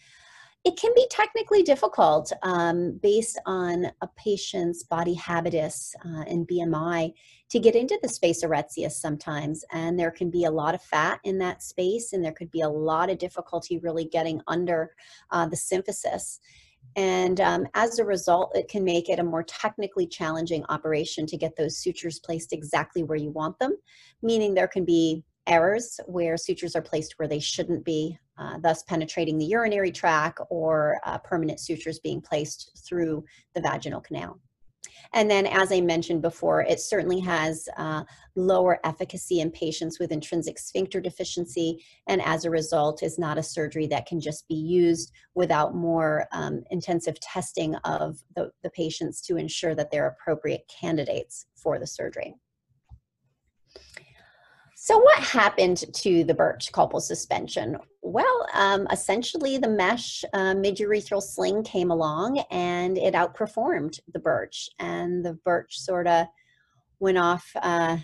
It 0.65 0.77
can 0.77 0.91
be 0.95 1.07
technically 1.09 1.63
difficult 1.63 2.33
um, 2.43 2.99
based 3.01 3.39
on 3.45 3.85
a 4.01 4.07
patient's 4.17 4.83
body 4.83 5.13
habitus 5.13 5.95
uh, 6.03 6.23
and 6.27 6.45
BMI 6.45 7.13
to 7.49 7.59
get 7.59 7.75
into 7.75 7.97
the 8.01 8.09
space 8.09 8.43
of 8.43 8.51
Retzius 8.51 8.93
sometimes. 8.93 9.63
And 9.71 9.99
there 9.99 10.11
can 10.11 10.29
be 10.29 10.43
a 10.43 10.51
lot 10.51 10.75
of 10.75 10.81
fat 10.81 11.19
in 11.23 11.37
that 11.39 11.63
space, 11.63 12.13
and 12.13 12.23
there 12.23 12.33
could 12.33 12.51
be 12.51 12.61
a 12.61 12.69
lot 12.69 13.09
of 13.09 13.17
difficulty 13.17 13.77
really 13.77 14.05
getting 14.05 14.41
under 14.47 14.91
uh, 15.31 15.47
the 15.47 15.55
symphysis. 15.55 16.39
And 16.95 17.39
um, 17.41 17.67
as 17.73 17.99
a 17.99 18.05
result, 18.05 18.55
it 18.55 18.69
can 18.69 18.83
make 18.83 19.09
it 19.09 19.19
a 19.19 19.23
more 19.23 19.43
technically 19.43 20.07
challenging 20.07 20.65
operation 20.69 21.25
to 21.27 21.37
get 21.37 21.55
those 21.55 21.77
sutures 21.77 22.19
placed 22.19 22.53
exactly 22.53 23.03
where 23.03 23.17
you 23.17 23.29
want 23.29 23.59
them, 23.59 23.75
meaning 24.21 24.53
there 24.53 24.67
can 24.67 24.85
be 24.85 25.23
errors 25.47 25.99
where 26.07 26.37
sutures 26.37 26.75
are 26.75 26.81
placed 26.81 27.13
where 27.17 27.27
they 27.27 27.39
shouldn't 27.39 27.85
be, 27.85 28.17
uh, 28.37 28.57
thus 28.59 28.83
penetrating 28.83 29.37
the 29.37 29.45
urinary 29.45 29.91
tract 29.91 30.39
or 30.49 30.99
uh, 31.05 31.17
permanent 31.19 31.59
sutures 31.59 31.99
being 31.99 32.21
placed 32.21 32.81
through 32.85 33.23
the 33.55 33.61
vaginal 33.61 34.01
canal. 34.01 34.39
And 35.13 35.29
then, 35.29 35.45
as 35.45 35.71
I 35.71 35.81
mentioned 35.81 36.21
before, 36.21 36.61
it 36.61 36.79
certainly 36.79 37.19
has 37.21 37.67
uh, 37.77 38.03
lower 38.35 38.79
efficacy 38.83 39.39
in 39.39 39.51
patients 39.51 39.99
with 39.99 40.11
intrinsic 40.11 40.59
sphincter 40.59 40.99
deficiency, 40.99 41.83
and 42.07 42.21
as 42.21 42.45
a 42.45 42.49
result, 42.49 43.03
is 43.03 43.17
not 43.17 43.37
a 43.37 43.43
surgery 43.43 43.87
that 43.87 44.05
can 44.05 44.19
just 44.19 44.47
be 44.47 44.55
used 44.55 45.11
without 45.35 45.75
more 45.75 46.27
um, 46.31 46.63
intensive 46.71 47.19
testing 47.19 47.75
of 47.83 48.23
the, 48.35 48.51
the 48.63 48.69
patients 48.69 49.21
to 49.21 49.37
ensure 49.37 49.75
that 49.75 49.91
they're 49.91 50.07
appropriate 50.07 50.69
candidates 50.81 51.47
for 51.55 51.79
the 51.79 51.87
surgery. 51.87 52.35
So, 54.87 54.97
what 54.97 55.19
happened 55.19 55.83
to 55.95 56.23
the 56.23 56.33
Burch 56.33 56.71
colposuspension? 56.71 57.77
Well, 58.03 58.47
um, 58.53 58.87
essentially, 58.89 59.57
the 59.57 59.67
mesh 59.67 60.23
uh, 60.31 60.53
midurethral 60.53 61.21
sling 61.21 61.63
came 61.63 61.91
along 61.91 62.41
and 62.51 62.97
it 62.97 63.13
outperformed 63.13 63.99
the 64.13 64.19
Burch, 64.19 64.69
and 64.79 65.25
the 65.25 65.33
Burch 65.43 65.77
sort 65.77 66.07
of 66.07 66.27
went 67.01 67.17
off 67.17 67.45
uh, 67.61 67.97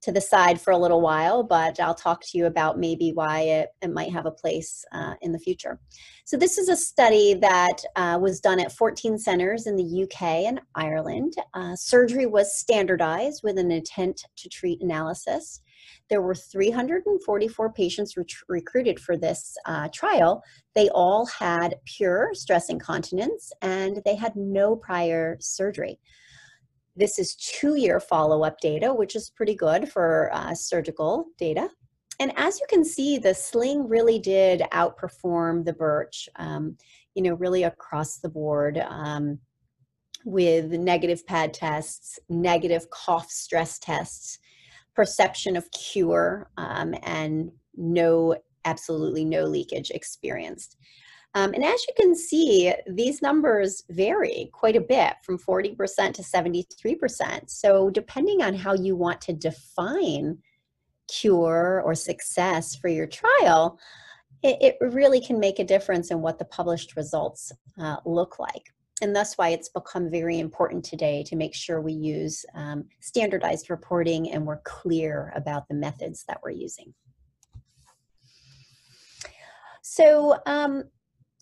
to 0.00 0.10
the 0.10 0.22
side 0.22 0.58
for 0.58 0.70
a 0.70 0.78
little 0.78 1.02
while, 1.02 1.42
but 1.42 1.78
I'll 1.80 1.94
talk 1.94 2.22
to 2.22 2.38
you 2.38 2.46
about 2.46 2.78
maybe 2.78 3.12
why 3.12 3.40
it, 3.40 3.68
it 3.82 3.90
might 3.90 4.10
have 4.10 4.24
a 4.24 4.30
place 4.30 4.86
uh, 4.92 5.16
in 5.20 5.32
the 5.32 5.38
future. 5.38 5.78
So, 6.24 6.38
this 6.38 6.56
is 6.56 6.70
a 6.70 6.76
study 6.76 7.34
that 7.34 7.76
uh, 7.94 8.18
was 8.18 8.40
done 8.40 8.58
at 8.58 8.72
14 8.72 9.18
centers 9.18 9.66
in 9.66 9.76
the 9.76 10.04
UK 10.04 10.22
and 10.46 10.62
Ireland. 10.74 11.34
Uh, 11.52 11.76
surgery 11.76 12.24
was 12.24 12.58
standardized 12.58 13.42
with 13.44 13.58
an 13.58 13.70
intent 13.70 14.24
to 14.36 14.48
treat 14.48 14.80
analysis. 14.80 15.60
There 16.08 16.22
were 16.22 16.34
344 16.34 17.72
patients 17.72 18.16
re- 18.16 18.24
recruited 18.48 19.00
for 19.00 19.16
this 19.16 19.56
uh, 19.66 19.88
trial. 19.92 20.42
They 20.74 20.88
all 20.90 21.26
had 21.26 21.76
pure 21.84 22.30
stress 22.32 22.68
incontinence 22.68 23.52
and 23.62 24.02
they 24.04 24.16
had 24.16 24.36
no 24.36 24.76
prior 24.76 25.36
surgery. 25.40 25.98
This 26.94 27.18
is 27.18 27.36
two 27.36 27.76
year 27.76 28.00
follow 28.00 28.42
up 28.42 28.58
data, 28.60 28.92
which 28.92 29.16
is 29.16 29.30
pretty 29.30 29.54
good 29.54 29.88
for 29.90 30.30
uh, 30.32 30.54
surgical 30.54 31.26
data. 31.38 31.68
And 32.18 32.32
as 32.36 32.58
you 32.58 32.66
can 32.70 32.84
see, 32.84 33.18
the 33.18 33.34
sling 33.34 33.88
really 33.88 34.18
did 34.18 34.62
outperform 34.72 35.66
the 35.66 35.74
Burch, 35.74 36.28
um, 36.36 36.78
you 37.14 37.22
know, 37.22 37.34
really 37.34 37.64
across 37.64 38.18
the 38.18 38.30
board. 38.30 38.78
Um, 38.78 39.38
with 40.26 40.72
negative 40.72 41.24
pad 41.24 41.54
tests, 41.54 42.18
negative 42.28 42.90
cough 42.90 43.30
stress 43.30 43.78
tests, 43.78 44.38
perception 44.96 45.56
of 45.56 45.70
cure 45.70 46.50
um, 46.56 46.94
and 47.02 47.52
no, 47.76 48.36
absolutely 48.64 49.24
no 49.24 49.44
leakage 49.44 49.90
experienced. 49.90 50.76
Um, 51.34 51.52
and 51.52 51.62
as 51.62 51.84
you 51.86 51.92
can 51.96 52.16
see, 52.16 52.72
these 52.86 53.20
numbers 53.20 53.84
vary 53.90 54.48
quite 54.54 54.74
a 54.74 54.80
bit 54.80 55.14
from 55.22 55.38
40% 55.38 56.14
to 56.14 56.22
73%. 56.22 57.50
So, 57.50 57.90
depending 57.90 58.42
on 58.42 58.54
how 58.54 58.72
you 58.72 58.96
want 58.96 59.20
to 59.22 59.34
define 59.34 60.38
cure 61.08 61.82
or 61.84 61.94
success 61.94 62.74
for 62.74 62.88
your 62.88 63.06
trial, 63.06 63.78
it, 64.42 64.56
it 64.62 64.76
really 64.80 65.20
can 65.20 65.38
make 65.38 65.58
a 65.58 65.64
difference 65.64 66.10
in 66.10 66.22
what 66.22 66.38
the 66.38 66.46
published 66.46 66.96
results 66.96 67.52
uh, 67.78 67.96
look 68.06 68.38
like 68.38 68.72
and 69.02 69.14
that's 69.14 69.36
why 69.36 69.50
it's 69.50 69.68
become 69.68 70.10
very 70.10 70.38
important 70.38 70.84
today 70.84 71.22
to 71.24 71.36
make 71.36 71.54
sure 71.54 71.80
we 71.80 71.92
use 71.92 72.44
um, 72.54 72.84
standardized 73.00 73.68
reporting 73.68 74.30
and 74.30 74.46
we're 74.46 74.60
clear 74.64 75.32
about 75.36 75.68
the 75.68 75.74
methods 75.74 76.24
that 76.28 76.40
we're 76.42 76.50
using. 76.50 76.94
So 79.82 80.38
um, 80.46 80.84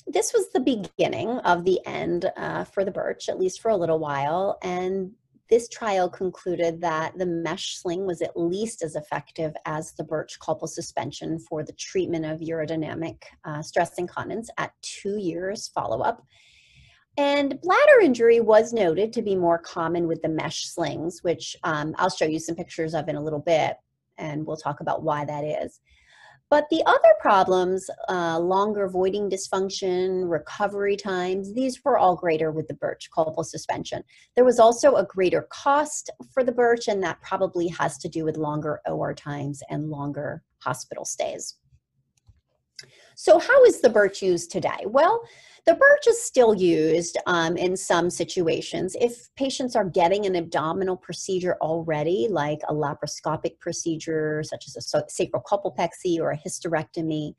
this 0.06 0.32
was 0.32 0.50
the 0.52 0.60
beginning 0.60 1.38
of 1.40 1.64
the 1.64 1.80
end 1.86 2.30
uh, 2.36 2.64
for 2.64 2.84
the 2.84 2.90
Burch, 2.90 3.28
at 3.28 3.38
least 3.38 3.60
for 3.60 3.70
a 3.70 3.76
little 3.76 4.00
while. 4.00 4.58
And 4.62 5.12
this 5.48 5.68
trial 5.68 6.08
concluded 6.08 6.80
that 6.80 7.16
the 7.16 7.26
mesh 7.26 7.76
sling 7.76 8.04
was 8.04 8.20
at 8.20 8.36
least 8.36 8.82
as 8.82 8.96
effective 8.96 9.54
as 9.64 9.92
the 9.92 10.04
Burch 10.04 10.38
colposuspension 10.40 11.40
for 11.40 11.62
the 11.62 11.72
treatment 11.72 12.24
of 12.24 12.40
urodynamic 12.40 13.22
uh, 13.44 13.62
stress 13.62 13.94
incontinence 13.96 14.50
at 14.58 14.72
two 14.82 15.18
years 15.18 15.68
follow-up 15.68 16.24
and 17.16 17.60
bladder 17.60 18.00
injury 18.02 18.40
was 18.40 18.72
noted 18.72 19.12
to 19.12 19.22
be 19.22 19.36
more 19.36 19.58
common 19.58 20.08
with 20.08 20.20
the 20.22 20.28
mesh 20.28 20.66
slings, 20.66 21.22
which 21.22 21.56
um, 21.62 21.94
I'll 21.98 22.10
show 22.10 22.24
you 22.24 22.38
some 22.38 22.56
pictures 22.56 22.94
of 22.94 23.08
in 23.08 23.16
a 23.16 23.22
little 23.22 23.40
bit, 23.40 23.76
and 24.18 24.44
we'll 24.44 24.56
talk 24.56 24.80
about 24.80 25.02
why 25.02 25.24
that 25.24 25.44
is. 25.44 25.80
But 26.50 26.66
the 26.70 26.82
other 26.86 27.14
problems, 27.20 27.88
uh, 28.08 28.38
longer 28.38 28.88
voiding 28.88 29.30
dysfunction, 29.30 30.30
recovery 30.30 30.96
times, 30.96 31.52
these 31.52 31.82
were 31.84 31.98
all 31.98 32.14
greater 32.14 32.52
with 32.52 32.68
the 32.68 32.74
Burch 32.74 33.08
colposuspension. 33.16 34.02
There 34.36 34.44
was 34.44 34.60
also 34.60 34.96
a 34.96 35.06
greater 35.06 35.48
cost 35.50 36.10
for 36.32 36.44
the 36.44 36.52
Burch, 36.52 36.86
and 36.86 37.02
that 37.02 37.20
probably 37.22 37.68
has 37.68 37.96
to 37.98 38.08
do 38.08 38.24
with 38.24 38.36
longer 38.36 38.80
OR 38.86 39.14
times 39.14 39.62
and 39.70 39.88
longer 39.88 40.42
hospital 40.58 41.04
stays. 41.04 41.56
So, 43.16 43.38
how 43.38 43.64
is 43.64 43.80
the 43.80 43.90
Burch 43.90 44.22
used 44.22 44.50
today? 44.50 44.84
Well, 44.86 45.22
the 45.66 45.74
Burch 45.74 46.06
is 46.06 46.22
still 46.22 46.54
used 46.54 47.16
um, 47.26 47.56
in 47.56 47.76
some 47.76 48.10
situations. 48.10 48.94
If 49.00 49.34
patients 49.34 49.74
are 49.74 49.84
getting 49.84 50.26
an 50.26 50.36
abdominal 50.36 50.96
procedure 50.96 51.56
already, 51.62 52.28
like 52.30 52.60
a 52.68 52.74
laparoscopic 52.74 53.58
procedure, 53.60 54.42
such 54.42 54.66
as 54.66 54.76
a 54.94 55.04
sacral 55.08 55.42
colpopexy 55.42 56.20
or 56.20 56.32
a 56.32 56.38
hysterectomy, 56.38 57.34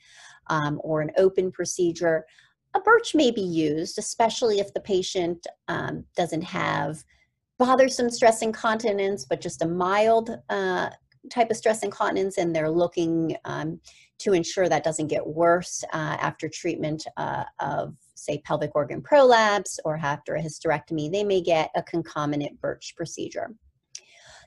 um, 0.48 0.82
or 0.84 1.02
an 1.02 1.12
open 1.18 1.52
procedure, 1.52 2.26
a 2.74 2.80
Burch 2.80 3.14
may 3.14 3.30
be 3.30 3.42
used, 3.42 4.00
especially 4.00 4.60
if 4.60 4.74
the 4.74 4.82
patient 4.82 5.46
um, 5.68 6.04
doesn't 6.16 6.44
have 6.44 7.04
bothersome 7.60 8.10
stress 8.10 8.42
incontinence, 8.42 9.26
but 9.30 9.40
just 9.40 9.62
a 9.62 9.68
mild 9.68 10.32
uh, 10.50 10.90
type 11.32 11.50
of 11.52 11.58
stress 11.58 11.84
incontinence, 11.84 12.38
and 12.38 12.56
they're 12.56 12.70
looking 12.70 13.36
um, 13.46 13.80
to 14.18 14.34
ensure 14.34 14.68
that 14.68 14.84
doesn't 14.84 15.08
get 15.08 15.26
worse 15.26 15.84
uh, 15.94 16.18
after 16.20 16.50
treatment 16.50 17.06
uh, 17.18 17.44
of 17.60 17.96
say 18.16 18.40
pelvic 18.40 18.72
organ 18.76 19.02
prolapse 19.02 19.80
or 19.86 19.98
after 19.98 20.36
a 20.36 20.42
hysterectomy, 20.42 21.12
they 21.12 21.24
may 21.24 21.42
get 21.42 21.70
a 21.76 21.84
concomitant 21.84 22.60
Burch 22.62 22.94
procedure. 22.96 23.54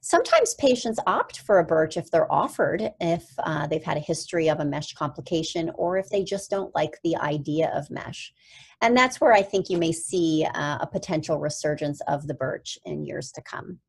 Sometimes 0.00 0.54
patients 0.54 1.00
opt 1.06 1.40
for 1.40 1.58
a 1.58 1.64
Burch 1.64 1.96
if 1.96 2.10
they're 2.10 2.32
offered, 2.32 2.92
if 3.00 3.24
uh, 3.40 3.66
they've 3.66 3.82
had 3.82 3.96
a 3.96 4.00
history 4.00 4.48
of 4.48 4.60
a 4.60 4.64
mesh 4.64 4.92
complication, 4.92 5.70
or 5.74 5.96
if 5.96 6.08
they 6.08 6.22
just 6.22 6.50
don't 6.50 6.74
like 6.74 6.98
the 7.02 7.16
idea 7.16 7.72
of 7.74 7.90
mesh. 7.90 8.32
And 8.80 8.96
that's 8.96 9.20
where 9.20 9.32
I 9.32 9.42
think 9.42 9.68
you 9.68 9.76
may 9.76 9.92
see 9.92 10.46
uh, 10.54 10.78
a 10.80 10.86
potential 10.86 11.38
resurgence 11.38 12.00
of 12.02 12.28
the 12.28 12.34
Burch 12.34 12.78
in 12.84 13.04
years 13.04 13.32
to 13.32 13.42
come. 13.42 13.80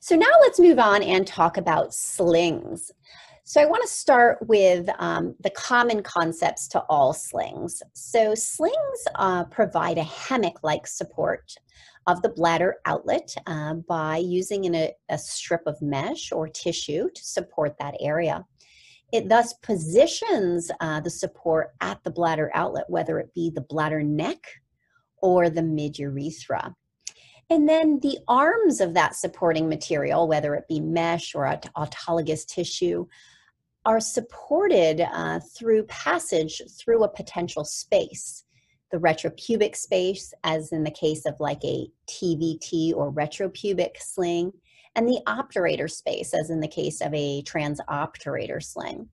So 0.00 0.16
now 0.16 0.30
let's 0.40 0.60
move 0.60 0.78
on 0.78 1.02
and 1.02 1.26
talk 1.26 1.56
about 1.56 1.92
slings. 1.92 2.90
So 3.50 3.60
I 3.60 3.66
want 3.66 3.82
to 3.82 3.88
start 3.88 4.38
with 4.46 4.88
um, 5.00 5.34
the 5.40 5.50
common 5.50 6.04
concepts 6.04 6.68
to 6.68 6.82
all 6.82 7.12
slings. 7.12 7.82
So 7.94 8.32
slings 8.32 9.00
uh, 9.16 9.42
provide 9.46 9.98
a 9.98 10.04
hammock-like 10.04 10.86
support 10.86 11.56
of 12.06 12.22
the 12.22 12.28
bladder 12.28 12.76
outlet 12.86 13.34
uh, 13.48 13.74
by 13.88 14.18
using 14.18 14.66
an, 14.66 14.76
a, 14.76 14.92
a 15.08 15.18
strip 15.18 15.62
of 15.66 15.82
mesh 15.82 16.30
or 16.30 16.46
tissue 16.46 17.08
to 17.12 17.24
support 17.24 17.74
that 17.80 17.96
area. 17.98 18.46
It 19.12 19.28
thus 19.28 19.52
positions 19.54 20.70
uh, 20.78 21.00
the 21.00 21.10
support 21.10 21.70
at 21.80 22.04
the 22.04 22.12
bladder 22.12 22.52
outlet, 22.54 22.84
whether 22.86 23.18
it 23.18 23.34
be 23.34 23.50
the 23.50 23.62
bladder 23.62 24.04
neck 24.04 24.46
or 25.20 25.50
the 25.50 25.64
mid 25.64 25.98
urethra. 25.98 26.72
And 27.50 27.68
then 27.68 27.98
the 27.98 28.20
arms 28.28 28.80
of 28.80 28.94
that 28.94 29.16
supporting 29.16 29.68
material, 29.68 30.28
whether 30.28 30.54
it 30.54 30.68
be 30.68 30.78
mesh 30.78 31.34
or 31.34 31.46
autologous 31.76 32.46
tissue, 32.46 33.08
are 33.86 34.00
supported 34.00 35.00
uh, 35.00 35.40
through 35.56 35.84
passage 35.84 36.60
through 36.78 37.04
a 37.04 37.08
potential 37.08 37.64
space. 37.64 38.44
the 38.92 38.98
retropubic 38.98 39.76
space, 39.76 40.34
as 40.42 40.72
in 40.72 40.82
the 40.82 40.90
case 40.90 41.24
of 41.24 41.38
like 41.38 41.62
a 41.64 41.86
TVT 42.08 42.92
or 42.92 43.12
retropubic 43.12 43.96
sling, 43.98 44.52
and 44.96 45.06
the 45.06 45.20
obturator 45.28 45.88
space, 45.88 46.34
as 46.34 46.50
in 46.50 46.58
the 46.58 46.66
case 46.66 47.00
of 47.00 47.14
a 47.14 47.40
transobturator 47.42 48.60
sling. 48.60 49.08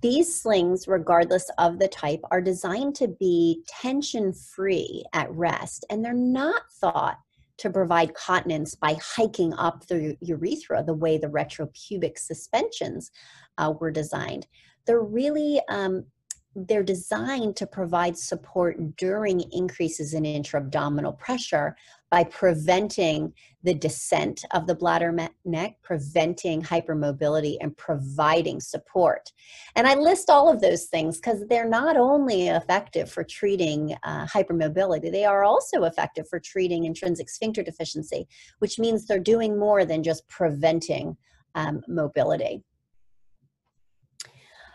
These 0.00 0.40
slings, 0.40 0.86
regardless 0.86 1.50
of 1.58 1.80
the 1.80 1.88
type, 1.88 2.20
are 2.30 2.40
designed 2.40 2.94
to 2.96 3.08
be 3.08 3.64
tension 3.66 4.32
free 4.32 5.04
at 5.12 5.30
rest, 5.32 5.84
and 5.90 6.04
they're 6.04 6.14
not 6.14 6.62
thought 6.80 7.18
to 7.58 7.70
provide 7.70 8.14
continence 8.14 8.74
by 8.74 8.96
hiking 9.00 9.52
up 9.54 9.86
the 9.86 10.16
urethra 10.20 10.82
the 10.82 10.94
way 10.94 11.18
the 11.18 11.28
retropubic 11.28 12.18
suspensions 12.18 13.10
uh, 13.58 13.72
were 13.80 13.90
designed. 13.90 14.46
They're 14.86 15.02
really 15.02 15.60
um, 15.68 16.06
they're 16.54 16.82
designed 16.82 17.56
to 17.56 17.66
provide 17.66 18.16
support 18.16 18.96
during 18.96 19.40
increases 19.52 20.12
in 20.12 20.26
intra-abdominal 20.26 21.14
pressure 21.14 21.74
by 22.10 22.24
preventing 22.24 23.32
the 23.62 23.72
descent 23.72 24.44
of 24.50 24.66
the 24.66 24.74
bladder 24.74 25.16
neck, 25.46 25.76
preventing 25.82 26.60
hypermobility, 26.60 27.56
and 27.60 27.74
providing 27.78 28.60
support. 28.60 29.32
And 29.76 29.86
I 29.86 29.94
list 29.94 30.28
all 30.28 30.50
of 30.50 30.60
those 30.60 30.84
things 30.86 31.18
because 31.18 31.42
they're 31.48 31.68
not 31.68 31.96
only 31.96 32.48
effective 32.48 33.10
for 33.10 33.24
treating 33.24 33.96
uh, 34.02 34.26
hypermobility, 34.26 35.10
they 35.10 35.24
are 35.24 35.44
also 35.44 35.84
effective 35.84 36.28
for 36.28 36.38
treating 36.38 36.84
intrinsic 36.84 37.30
sphincter 37.30 37.62
deficiency, 37.62 38.28
which 38.58 38.78
means 38.78 39.06
they're 39.06 39.18
doing 39.18 39.58
more 39.58 39.86
than 39.86 40.02
just 40.02 40.28
preventing 40.28 41.16
um, 41.54 41.80
mobility. 41.88 42.62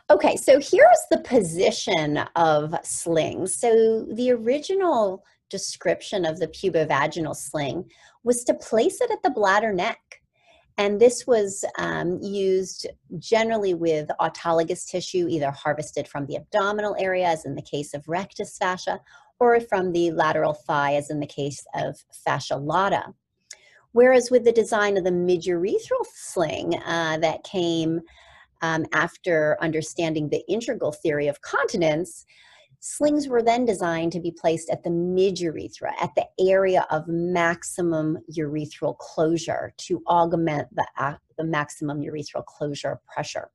Okay, 0.10 0.38
so 0.38 0.54
here's 0.54 1.06
the 1.12 1.20
position 1.26 2.20
of 2.38 2.74
slings. 2.84 3.54
So 3.60 4.06
the 4.13 4.32
original 4.32 5.26
description 5.50 6.24
of 6.24 6.39
the 6.39 6.48
pubovaginal 6.48 7.36
sling 7.36 7.91
was 8.24 8.46
to 8.46 8.54
place 8.54 9.02
it 9.02 9.12
at 9.12 9.22
the 9.22 9.30
bladder 9.30 9.74
neck. 9.74 10.22
And 10.78 11.02
this 11.02 11.28
was 11.28 11.65
um, 11.78 12.20
used 12.22 12.88
generally 13.20 13.74
with 13.74 14.10
autologous 14.22 14.88
tissue, 14.88 15.28
either 15.28 15.52
harvested 15.52 16.08
from 16.08 16.26
the 16.26 16.38
abdominal 16.38 16.96
area, 16.98 17.28
as 17.28 17.46
in 17.46 17.56
the 17.56 17.62
case 17.62 17.93
of 17.93 18.08
rectus 18.08 18.58
fascia, 18.58 19.02
or 19.41 19.60
from 19.60 19.91
the 19.91 20.12
lateral 20.12 20.54
thigh, 20.54 20.93
as 20.93 21.10
in 21.10 21.20
the 21.20 21.28
case 21.28 21.65
of 21.76 21.98
fascia 22.13 22.56
lata. 22.56 23.13
Whereas 23.91 24.32
with 24.32 24.46
the 24.46 24.54
design 24.54 24.96
of 24.96 25.04
the 25.04 25.10
midurethral 25.10 26.06
sling 26.13 26.76
uh, 26.86 27.17
that 27.17 27.43
came 27.43 28.02
um, 28.62 28.86
after 28.93 29.58
understanding 29.62 30.30
the 30.30 30.43
integral 30.50 30.91
theory 30.91 31.28
of 31.28 31.41
continence, 31.41 32.26
slings 32.80 33.28
were 33.28 33.41
then 33.41 33.65
designed 33.65 34.12
to 34.12 34.20
be 34.20 34.32
placed 34.32 34.70
at 34.70 34.84
the 34.84 34.89
midurethra, 34.89 35.91
at 36.02 36.12
the 36.15 36.26
area 36.39 36.86
of 36.91 37.08
maximum 37.08 38.17
urethral 38.38 38.98
closure 38.98 39.74
to 39.78 40.02
augment 40.08 40.67
the, 40.76 40.88
uh, 40.98 41.15
the 41.38 41.43
maximum 41.43 42.02
urethral 42.02 42.46
closure 42.46 43.00
pressure. 43.12 43.50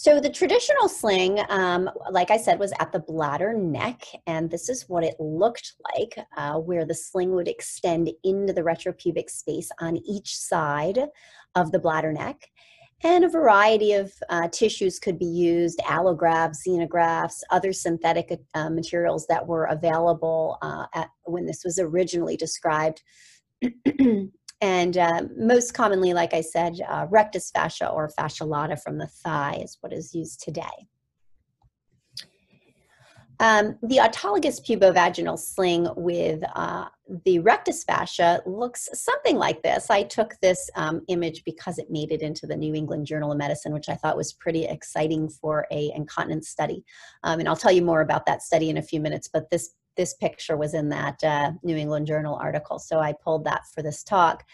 So 0.00 0.20
the 0.20 0.30
traditional 0.30 0.88
sling, 0.88 1.40
um, 1.48 1.90
like 2.12 2.30
I 2.30 2.36
said, 2.36 2.60
was 2.60 2.72
at 2.78 2.92
the 2.92 3.00
bladder 3.00 3.52
neck, 3.52 4.04
and 4.28 4.48
this 4.48 4.68
is 4.68 4.88
what 4.88 5.02
it 5.02 5.16
looked 5.18 5.72
like, 5.92 6.24
uh, 6.36 6.54
where 6.60 6.84
the 6.84 6.94
sling 6.94 7.32
would 7.32 7.48
extend 7.48 8.08
into 8.22 8.52
the 8.52 8.62
retropubic 8.62 9.28
space 9.28 9.72
on 9.80 9.96
each 9.96 10.36
side 10.36 11.00
of 11.56 11.72
the 11.72 11.80
bladder 11.80 12.12
neck. 12.12 12.48
And 13.02 13.24
a 13.24 13.28
variety 13.28 13.94
of 13.94 14.12
uh, 14.28 14.46
tissues 14.52 15.00
could 15.00 15.18
be 15.18 15.26
used, 15.26 15.80
allografts, 15.80 16.58
xenografts, 16.64 17.40
other 17.50 17.72
synthetic 17.72 18.38
uh, 18.54 18.70
materials 18.70 19.26
that 19.26 19.48
were 19.48 19.64
available 19.64 20.58
uh, 20.62 20.86
at, 20.94 21.10
when 21.24 21.44
this 21.44 21.64
was 21.64 21.80
originally 21.80 22.36
described. 22.36 23.02
and 24.60 24.96
uh, 24.96 25.22
most 25.36 25.72
commonly, 25.74 26.12
like 26.12 26.34
I 26.34 26.40
said, 26.40 26.80
uh, 26.88 27.06
rectus 27.10 27.50
fascia 27.50 27.88
or 27.88 28.08
fascia 28.08 28.44
lata 28.44 28.76
from 28.76 28.98
the 28.98 29.06
thigh 29.06 29.60
is 29.62 29.78
what 29.80 29.92
is 29.92 30.14
used 30.14 30.42
today. 30.42 30.88
Um, 33.40 33.78
the 33.82 33.98
autologous 33.98 34.60
pubovaginal 34.60 35.38
sling 35.38 35.86
with 35.96 36.42
uh, 36.56 36.86
the 37.24 37.38
rectus 37.38 37.84
fascia 37.84 38.42
looks 38.46 38.88
something 38.94 39.36
like 39.36 39.62
this. 39.62 39.90
I 39.90 40.02
took 40.02 40.34
this 40.42 40.68
um, 40.74 41.02
image 41.06 41.44
because 41.44 41.78
it 41.78 41.88
made 41.88 42.10
it 42.10 42.20
into 42.20 42.48
the 42.48 42.56
New 42.56 42.74
England 42.74 43.06
Journal 43.06 43.30
of 43.30 43.38
Medicine, 43.38 43.72
which 43.72 43.88
I 43.88 43.94
thought 43.94 44.16
was 44.16 44.32
pretty 44.32 44.64
exciting 44.64 45.28
for 45.28 45.68
a 45.70 45.92
incontinence 45.94 46.48
study. 46.48 46.84
Um, 47.22 47.38
and 47.38 47.48
I'll 47.48 47.56
tell 47.56 47.70
you 47.70 47.82
more 47.82 48.00
about 48.00 48.26
that 48.26 48.42
study 48.42 48.70
in 48.70 48.78
a 48.78 48.82
few 48.82 48.98
minutes, 48.98 49.28
but 49.32 49.48
this, 49.50 49.70
this 49.98 50.14
picture 50.14 50.56
was 50.56 50.72
in 50.72 50.88
that 50.88 51.22
uh, 51.22 51.52
New 51.62 51.76
England 51.76 52.06
Journal 52.06 52.36
article, 52.40 52.78
so 52.78 53.00
I 53.00 53.12
pulled 53.12 53.44
that 53.44 53.66
for 53.74 53.82
this 53.82 54.02
talk. 54.02 54.44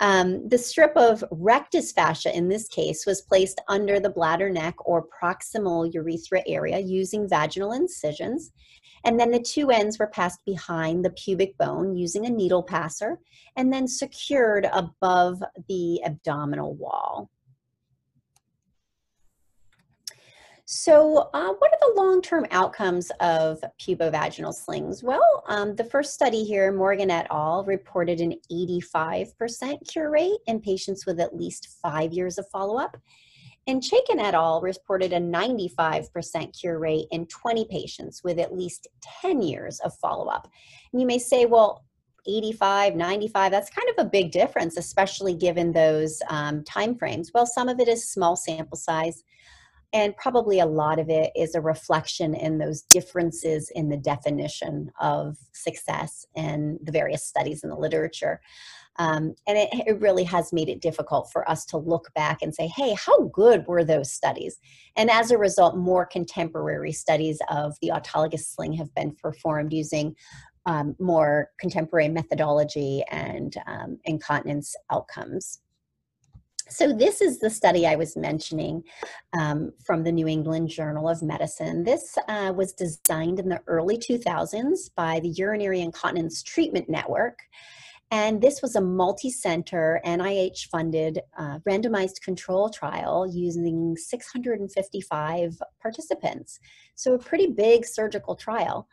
Um, 0.00 0.48
the 0.48 0.58
strip 0.58 0.96
of 0.96 1.22
rectus 1.30 1.92
fascia 1.92 2.36
in 2.36 2.48
this 2.48 2.66
case 2.66 3.06
was 3.06 3.22
placed 3.22 3.60
under 3.68 4.00
the 4.00 4.10
bladder 4.10 4.50
neck 4.50 4.74
or 4.84 5.06
proximal 5.06 5.92
urethra 5.94 6.42
area 6.46 6.78
using 6.80 7.28
vaginal 7.28 7.72
incisions. 7.72 8.50
And 9.04 9.18
then 9.18 9.30
the 9.30 9.40
two 9.40 9.70
ends 9.70 9.98
were 9.98 10.08
passed 10.08 10.40
behind 10.44 11.04
the 11.04 11.10
pubic 11.10 11.56
bone 11.56 11.96
using 11.96 12.26
a 12.26 12.30
needle 12.30 12.64
passer 12.64 13.20
and 13.56 13.72
then 13.72 13.86
secured 13.86 14.68
above 14.72 15.40
the 15.68 16.02
abdominal 16.04 16.74
wall. 16.74 17.30
So, 20.64 21.28
uh, 21.34 21.52
what 21.58 21.72
are 21.72 21.78
the 21.80 22.00
long 22.00 22.22
term 22.22 22.46
outcomes 22.52 23.10
of 23.20 23.62
pubovaginal 23.80 24.54
slings? 24.54 25.02
Well, 25.02 25.42
um, 25.48 25.74
the 25.74 25.84
first 25.84 26.14
study 26.14 26.44
here, 26.44 26.70
Morgan 26.72 27.10
et 27.10 27.26
al., 27.30 27.64
reported 27.64 28.20
an 28.20 28.34
85% 28.50 29.90
cure 29.90 30.10
rate 30.10 30.38
in 30.46 30.60
patients 30.60 31.04
with 31.04 31.18
at 31.18 31.36
least 31.36 31.76
five 31.82 32.12
years 32.12 32.38
of 32.38 32.48
follow 32.48 32.78
up. 32.78 32.96
And 33.66 33.82
Chaikin 33.82 34.20
et 34.20 34.34
al. 34.34 34.60
reported 34.60 35.12
a 35.12 35.20
95% 35.20 36.58
cure 36.58 36.78
rate 36.78 37.06
in 37.10 37.26
20 37.26 37.64
patients 37.66 38.22
with 38.22 38.38
at 38.38 38.56
least 38.56 38.86
10 39.20 39.42
years 39.42 39.80
of 39.80 39.94
follow 39.98 40.26
up. 40.26 40.48
And 40.92 41.00
you 41.00 41.06
may 41.06 41.18
say, 41.18 41.44
well, 41.44 41.84
85 42.24 42.94
95 42.94 43.50
that's 43.50 43.68
kind 43.68 43.88
of 43.88 44.06
a 44.06 44.08
big 44.08 44.30
difference 44.30 44.76
especially 44.76 45.34
given 45.34 45.72
those 45.72 46.22
um, 46.28 46.62
time 46.62 46.94
frames 46.94 47.32
well 47.34 47.46
some 47.46 47.68
of 47.68 47.80
it 47.80 47.88
is 47.88 48.08
small 48.08 48.36
sample 48.36 48.76
size 48.76 49.24
and 49.92 50.16
probably 50.16 50.58
a 50.58 50.66
lot 50.66 50.98
of 50.98 51.10
it 51.10 51.32
is 51.36 51.54
a 51.54 51.60
reflection 51.60 52.34
in 52.34 52.58
those 52.58 52.82
differences 52.82 53.70
in 53.74 53.88
the 53.88 53.96
definition 53.96 54.90
of 55.00 55.36
success 55.52 56.26
in 56.34 56.78
the 56.82 56.92
various 56.92 57.24
studies 57.24 57.62
in 57.62 57.70
the 57.70 57.76
literature. 57.76 58.40
Um, 58.96 59.34
and 59.46 59.56
it, 59.56 59.68
it, 59.86 60.00
really 60.00 60.24
has 60.24 60.52
made 60.52 60.68
it 60.68 60.82
difficult 60.82 61.30
for 61.32 61.48
us 61.48 61.64
to 61.66 61.78
look 61.78 62.12
back 62.14 62.42
and 62.42 62.54
say, 62.54 62.66
hey, 62.66 62.94
how 62.94 63.22
good 63.32 63.66
were 63.66 63.84
those 63.84 64.12
studies? 64.12 64.58
And 64.96 65.10
as 65.10 65.30
a 65.30 65.38
result, 65.38 65.78
more 65.78 66.04
contemporary 66.04 66.92
studies 66.92 67.40
of 67.48 67.74
the 67.80 67.88
autologous 67.88 68.44
sling 68.44 68.74
have 68.74 68.94
been 68.94 69.14
performed 69.14 69.72
using 69.72 70.14
um, 70.66 70.94
more 71.00 71.48
contemporary 71.58 72.08
methodology 72.08 73.02
and 73.10 73.56
um, 73.66 73.98
incontinence 74.04 74.76
outcomes. 74.90 75.60
So, 76.72 76.90
this 76.90 77.20
is 77.20 77.38
the 77.38 77.50
study 77.50 77.86
I 77.86 77.96
was 77.96 78.16
mentioning 78.16 78.82
um, 79.38 79.72
from 79.84 80.04
the 80.04 80.12
New 80.12 80.26
England 80.26 80.70
Journal 80.70 81.06
of 81.06 81.22
Medicine. 81.22 81.84
This 81.84 82.16
uh, 82.28 82.54
was 82.56 82.72
designed 82.72 83.38
in 83.40 83.50
the 83.50 83.60
early 83.66 83.98
2000s 83.98 84.88
by 84.96 85.20
the 85.20 85.28
Urinary 85.28 85.82
Incontinence 85.82 86.42
Treatment 86.42 86.88
Network. 86.88 87.40
And 88.10 88.40
this 88.40 88.62
was 88.62 88.74
a 88.74 88.80
multi 88.80 89.28
center, 89.28 90.00
NIH 90.06 90.68
funded, 90.70 91.20
uh, 91.36 91.58
randomized 91.68 92.22
control 92.22 92.70
trial 92.70 93.26
using 93.30 93.94
655 93.94 95.58
participants. 95.82 96.58
So, 96.94 97.12
a 97.12 97.18
pretty 97.18 97.48
big 97.48 97.84
surgical 97.84 98.34
trial. 98.34 98.88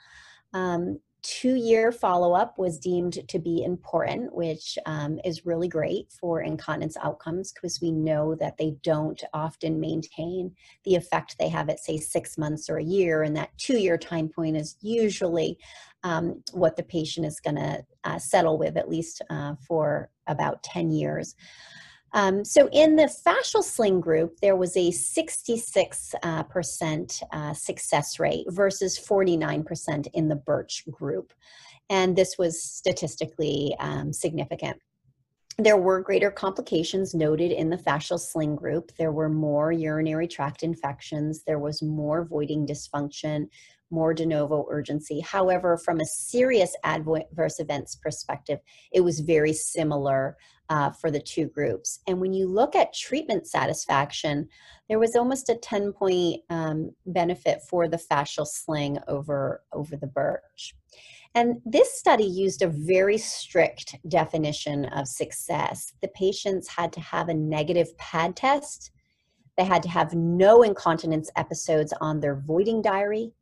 Um, 0.54 1.00
two 1.22 1.56
year 1.56 1.92
follow 1.92 2.34
up 2.34 2.58
was 2.58 2.80
deemed 2.80 3.28
to 3.28 3.40
be 3.40 3.64
important, 3.64 4.34
which 4.34 4.78
um, 4.86 5.20
is 5.24 5.46
really 5.46 5.68
great 5.68 6.12
for 6.12 6.42
incontinence 6.42 6.98
outcomes 7.02 7.52
because 7.52 7.80
we 7.82 7.92
know 7.92 8.36
that 8.36 8.58
they 8.58 8.76
don't 8.84 9.22
often 9.34 9.80
maintain 9.80 10.56
the 10.86 10.96
effect 10.96 11.36
they 11.38 11.50
have 11.50 11.70
at, 11.70 11.80
say, 11.80 11.98
six 11.98 12.38
months 12.38 12.70
or 12.70 12.78
a 12.78 12.84
year. 12.84 13.24
And 13.24 13.36
that 13.36 13.58
two 13.58 13.78
year 13.78 13.98
time 13.98 14.30
point 14.30 14.58
is 14.58 14.78
usually 14.82 15.58
um, 16.04 16.44
what 16.54 16.76
the 16.76 16.84
patient 16.84 17.26
is 17.26 17.40
going 17.40 17.58
to 17.58 17.84
uh, 18.04 18.20
settle 18.20 18.58
with, 18.58 18.78
at 18.78 18.90
least 18.90 19.22
uh, 19.30 19.56
for 19.68 20.10
about 20.28 20.64
10 20.64 20.92
years. 20.92 21.36
Um, 22.14 22.44
so 22.44 22.70
in 22.72 22.96
the 22.96 23.12
fascial 23.26 23.64
sling 23.64 24.02
group, 24.02 24.40
there 24.42 24.56
was 24.56 24.76
a 24.76 24.92
66 24.92 26.16
uh, 26.24 26.44
percent, 26.44 27.22
uh, 27.32 27.54
success 27.54 28.20
rate 28.20 28.46
versus 28.50 28.98
49% 28.98 30.08
in 30.14 30.28
the 30.28 30.36
Burch 30.36 30.84
group. 30.90 31.34
And 31.90 32.16
this 32.16 32.38
was 32.38 32.62
statistically 32.62 33.76
um, 33.80 34.14
significant. 34.14 34.80
There 35.58 35.78
were 35.78 36.00
greater 36.00 36.32
complications 36.32 37.14
noted 37.14 37.52
in 37.52 37.70
the 37.70 37.78
fascial 37.78 38.20
sling 38.20 38.56
group. 38.56 38.92
There 38.98 39.12
were 39.12 39.28
more 39.28 39.74
urinary 39.74 40.28
tract 40.28 40.64
infections. 40.64 41.44
There 41.46 41.60
was 41.60 41.82
more 41.82 42.24
voiding 42.24 42.66
dysfunction, 42.66 43.50
more 43.92 44.14
de 44.14 44.26
novo 44.26 44.66
urgency. 44.70 45.20
However, 45.20 45.78
from 45.78 46.00
a 46.00 46.06
serious 46.06 46.76
adverse 46.84 47.60
events 47.60 47.96
perspective, 47.96 48.60
it 48.92 49.02
was 49.02 49.20
very 49.20 49.54
similar 49.54 50.38
uh, 50.70 50.92
for 50.92 51.10
the 51.10 51.20
two 51.20 51.48
groups. 51.48 52.00
And 52.08 52.20
when 52.22 52.34
you 52.34 52.48
look 52.48 52.76
at 52.76 52.94
treatment 52.94 53.48
satisfaction, 53.48 54.48
there 54.88 55.00
was 55.00 55.16
almost 55.16 55.50
a 55.50 55.56
10 55.56 55.94
point 55.94 56.42
um, 56.50 56.92
benefit 57.06 57.62
for 57.68 57.88
the 57.88 57.98
fascial 57.98 58.46
sling 58.46 59.00
over, 59.08 59.64
over 59.74 59.96
the 59.96 60.08
Burch. 60.08 60.76
And 61.36 61.62
this 61.66 61.94
study 61.94 62.24
used 62.24 62.62
a 62.62 62.68
very 62.68 63.18
strict 63.18 63.96
definition 64.08 64.86
of 64.86 65.08
success. 65.08 65.94
The 66.02 66.08
patients 66.10 66.68
had 66.68 66.92
to 66.94 67.00
have 67.00 67.30
a 67.30 67.34
negative 67.34 67.96
PAD 67.98 68.36
test. 68.36 68.92
They 69.58 69.64
had 69.64 69.84
to 69.84 69.90
have 69.90 70.14
no 70.14 70.64
incontinence 70.64 71.30
episodes 71.36 71.94
on 72.02 72.20
their 72.20 72.36
voiding 72.36 72.82
diary. 72.82 73.34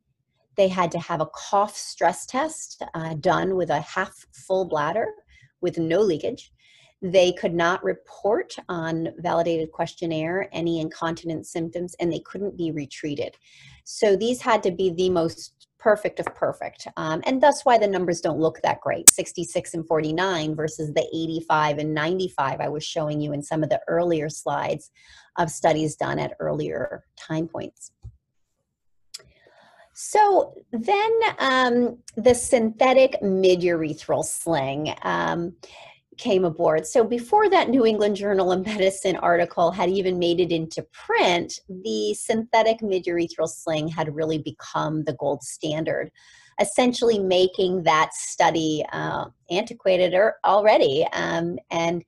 They 0.58 0.68
had 0.68 0.92
to 0.92 1.00
have 1.00 1.22
a 1.22 1.28
cough 1.28 1.76
stress 1.76 2.26
test 2.26 2.84
uh, 2.94 3.14
done 3.16 3.56
with 3.56 3.70
a 3.70 3.82
half 3.82 4.14
full 4.34 4.66
bladder 4.66 5.08
with 5.62 5.78
no 5.78 6.02
leakage. 6.02 6.52
They 7.02 7.32
could 7.32 7.54
not 7.54 7.84
report 7.84 8.56
on 8.68 9.10
validated 9.20 9.72
questionnaire 9.72 10.50
any 10.52 10.82
incontinence 10.82 11.52
symptoms 11.52 11.96
and 12.00 12.12
they 12.12 12.20
couldn't 12.20 12.58
be 12.58 12.72
retreated. 12.72 13.36
So 13.84 14.16
these 14.16 14.42
had 14.42 14.64
to 14.64 14.72
be 14.72 14.90
the 14.90 15.12
most 15.12 15.54
perfect 15.80 16.20
of 16.20 16.26
perfect. 16.34 16.88
Um, 16.98 17.22
and 17.26 17.42
that's 17.42 17.64
why 17.64 17.78
the 17.78 17.88
numbers 17.88 18.20
don't 18.20 18.40
look 18.40 18.60
that 18.64 18.82
great 18.82 19.10
66 19.10 19.76
and 19.76 19.88
49 19.88 20.56
versus 20.56 20.92
the 20.94 21.08
85 21.14 21.78
and 21.78 21.94
95 21.94 22.60
I 22.60 22.68
was 22.68 22.84
showing 22.84 23.22
you 23.22 23.32
in 23.32 23.44
some 23.44 23.64
of 23.64 23.70
the 23.70 23.80
earlier 23.88 24.28
slides 24.28 24.90
of 25.38 25.52
studies 25.52 25.96
done 25.96 26.18
at 26.18 26.34
earlier 26.40 27.06
time 27.16 27.48
points. 27.48 27.92
So 30.00 30.54
then 30.72 31.20
um, 31.40 31.98
the 32.16 32.36
synthetic 32.36 33.20
mid-urethral 33.24 34.24
sling. 34.24 34.94
Um, 35.02 35.56
came 36.18 36.46
aboard. 36.46 36.86
So 36.86 37.04
before 37.04 37.50
that 37.50 37.70
New 37.70 37.86
England 37.86 38.16
Journal 38.16 38.52
of 38.52 38.66
Medicine 38.66 39.16
article 39.18 39.72
had 39.72 39.90
even 39.90 40.20
made 40.20 40.40
it 40.40 40.52
into 40.52 40.86
print, 40.92 41.60
the 41.70 42.14
synthetic 42.16 42.80
midurethral 42.80 43.48
sling 43.48 43.88
had 43.88 44.16
really 44.16 44.40
become 44.40 45.04
the 45.04 45.14
gold 45.14 45.44
standard, 45.44 46.12
essentially 46.60 47.20
making 47.20 47.84
that 47.84 48.14
study 48.14 48.84
uh, 48.92 49.26
antiquated 49.52 50.14
or 50.14 50.38
already. 50.44 51.08
Um, 51.14 51.58
and 51.70 52.04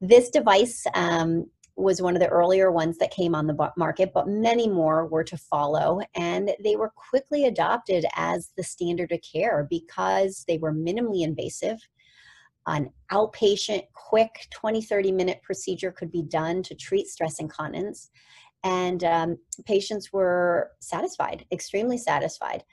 this 0.00 0.30
device 0.30 0.84
um, 0.94 1.46
was 1.78 2.02
one 2.02 2.16
of 2.16 2.20
the 2.20 2.28
earlier 2.28 2.70
ones 2.70 2.98
that 2.98 3.10
came 3.10 3.34
on 3.34 3.46
the 3.46 3.72
market, 3.76 4.10
but 4.12 4.28
many 4.28 4.68
more 4.68 5.06
were 5.06 5.24
to 5.24 5.36
follow. 5.36 6.00
And 6.14 6.50
they 6.62 6.76
were 6.76 6.92
quickly 6.94 7.44
adopted 7.44 8.04
as 8.16 8.50
the 8.56 8.64
standard 8.64 9.12
of 9.12 9.20
care 9.20 9.66
because 9.70 10.44
they 10.48 10.58
were 10.58 10.72
minimally 10.72 11.22
invasive 11.22 11.78
an 12.68 12.90
outpatient, 13.10 13.84
quick 13.94 14.46
20, 14.50 14.82
30 14.82 15.12
minute 15.12 15.42
procedure 15.42 15.90
could 15.90 16.12
be 16.12 16.22
done 16.22 16.62
to 16.62 16.74
treat 16.74 17.08
stress 17.08 17.40
incontinence. 17.40 18.10
And 18.62 19.02
um, 19.04 19.38
patients 19.64 20.12
were 20.12 20.72
satisfied, 20.80 21.46
extremely 21.50 21.96
satisfied. 21.96 22.64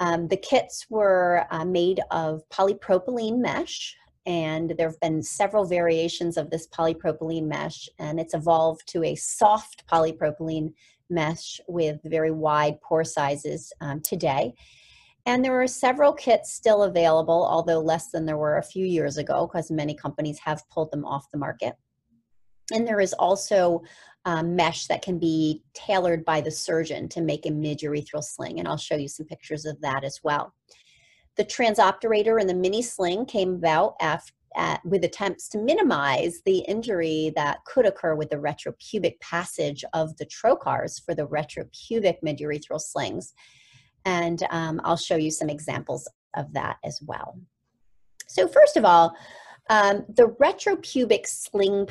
Um, 0.00 0.28
the 0.28 0.36
kits 0.36 0.86
were 0.90 1.46
uh, 1.50 1.64
made 1.64 2.00
of 2.10 2.42
polypropylene 2.50 3.38
mesh, 3.38 3.96
and 4.26 4.74
there 4.76 4.88
have 4.88 5.00
been 5.00 5.22
several 5.22 5.64
variations 5.64 6.36
of 6.36 6.50
this 6.50 6.68
polypropylene 6.68 7.46
mesh, 7.46 7.88
and 7.98 8.20
it's 8.20 8.34
evolved 8.34 8.86
to 8.88 9.04
a 9.04 9.14
soft 9.14 9.86
polypropylene 9.86 10.72
mesh 11.10 11.60
with 11.68 12.00
very 12.04 12.30
wide 12.30 12.80
pore 12.80 13.04
sizes 13.04 13.72
um, 13.80 14.00
today. 14.00 14.54
And 15.26 15.44
there 15.44 15.60
are 15.60 15.68
several 15.68 16.12
kits 16.12 16.52
still 16.52 16.82
available, 16.82 17.46
although 17.48 17.80
less 17.80 18.10
than 18.10 18.26
there 18.26 18.36
were 18.36 18.58
a 18.58 18.62
few 18.62 18.84
years 18.84 19.18
ago, 19.18 19.46
because 19.46 19.70
many 19.70 19.94
companies 19.94 20.38
have 20.40 20.68
pulled 20.68 20.90
them 20.90 21.04
off 21.04 21.30
the 21.30 21.38
market. 21.38 21.74
And 22.72 22.86
there 22.86 23.00
is 23.00 23.12
also 23.12 23.82
um, 24.24 24.56
mesh 24.56 24.86
that 24.86 25.02
can 25.02 25.18
be 25.18 25.62
tailored 25.74 26.24
by 26.24 26.40
the 26.40 26.50
surgeon 26.50 27.08
to 27.10 27.20
make 27.20 27.46
a 27.46 27.50
mid-urethral 27.50 28.22
sling, 28.22 28.58
and 28.58 28.68
I'll 28.68 28.76
show 28.76 28.96
you 28.96 29.08
some 29.08 29.26
pictures 29.26 29.64
of 29.64 29.80
that 29.80 30.04
as 30.04 30.20
well. 30.22 30.54
The 31.36 31.44
transobturator 31.44 32.40
and 32.40 32.48
the 32.48 32.54
mini 32.54 32.82
sling 32.82 33.26
came 33.26 33.54
about 33.54 33.94
after, 34.00 34.32
with 34.84 35.04
attempts 35.04 35.48
to 35.48 35.58
minimize 35.58 36.42
the 36.44 36.58
injury 36.58 37.32
that 37.36 37.64
could 37.64 37.86
occur 37.86 38.14
with 38.14 38.28
the 38.30 38.36
retropubic 38.36 39.18
passage 39.20 39.82
of 39.94 40.16
the 40.18 40.26
trocars 40.26 41.02
for 41.02 41.14
the 41.14 41.26
retropubic 41.26 42.16
mid-urethral 42.22 42.80
slings 42.80 43.32
and 44.04 44.42
um, 44.50 44.80
I'll 44.84 44.96
show 44.96 45.16
you 45.16 45.30
some 45.30 45.48
examples 45.48 46.08
of 46.36 46.52
that 46.54 46.78
as 46.84 47.00
well. 47.02 47.38
So 48.26 48.48
first 48.48 48.76
of 48.76 48.84
all, 48.84 49.14
um, 49.70 50.04
the 50.08 50.34
retropubic 50.40 51.26
sling 51.26 51.86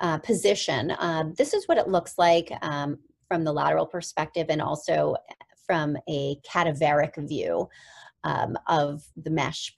uh, 0.00 0.18
position, 0.18 0.92
uh, 0.92 1.24
this 1.36 1.52
is 1.52 1.66
what 1.66 1.78
it 1.78 1.88
looks 1.88 2.14
like 2.18 2.52
um, 2.62 2.98
from 3.28 3.44
the 3.44 3.52
lateral 3.52 3.86
perspective 3.86 4.46
and 4.50 4.62
also 4.62 5.16
from 5.66 5.96
a 6.08 6.36
cadaveric 6.48 7.16
view 7.28 7.68
um, 8.24 8.56
of 8.68 9.02
the 9.16 9.30
mesh 9.30 9.74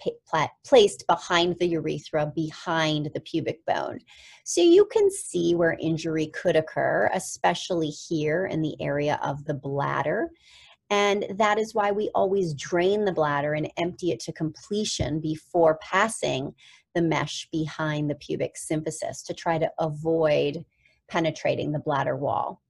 placed 0.65 1.07
behind 1.07 1.57
the 1.59 1.67
urethra, 1.67 2.31
behind 2.35 3.11
the 3.15 3.21
pubic 3.21 3.65
bone. 3.67 4.01
So 4.45 4.61
you 4.61 4.87
can 4.87 5.11
see 5.11 5.55
where 5.55 5.79
injury 5.81 6.27
could 6.27 6.57
occur, 6.57 7.11
especially 7.15 7.89
here 7.89 8.47
in 8.47 8.63
the 8.63 8.77
area 8.81 9.19
of 9.23 9.45
the 9.45 9.55
bladder. 9.55 10.31
And 10.91 11.25
that 11.39 11.59
is 11.59 11.75
why 11.75 11.93
we 11.93 12.11
always 12.15 12.55
drain 12.55 13.05
the 13.05 13.13
bladder 13.13 13.55
and 13.55 13.71
empty 13.79 14.11
it 14.11 14.21
to 14.21 14.33
completion 14.33 15.21
before 15.21 15.79
passing 15.79 16.55
the 16.95 17.03
mesh 17.03 17.49
behind 17.51 18.11
the 18.11 18.15
pubic 18.15 18.55
symphysis 18.57 19.25
to 19.27 19.35
try 19.35 19.59
to 19.59 19.71
avoid 19.79 20.65
penetrating 21.09 21.73
the 21.73 21.79
bladder 21.79 22.17
wall. 22.17 22.63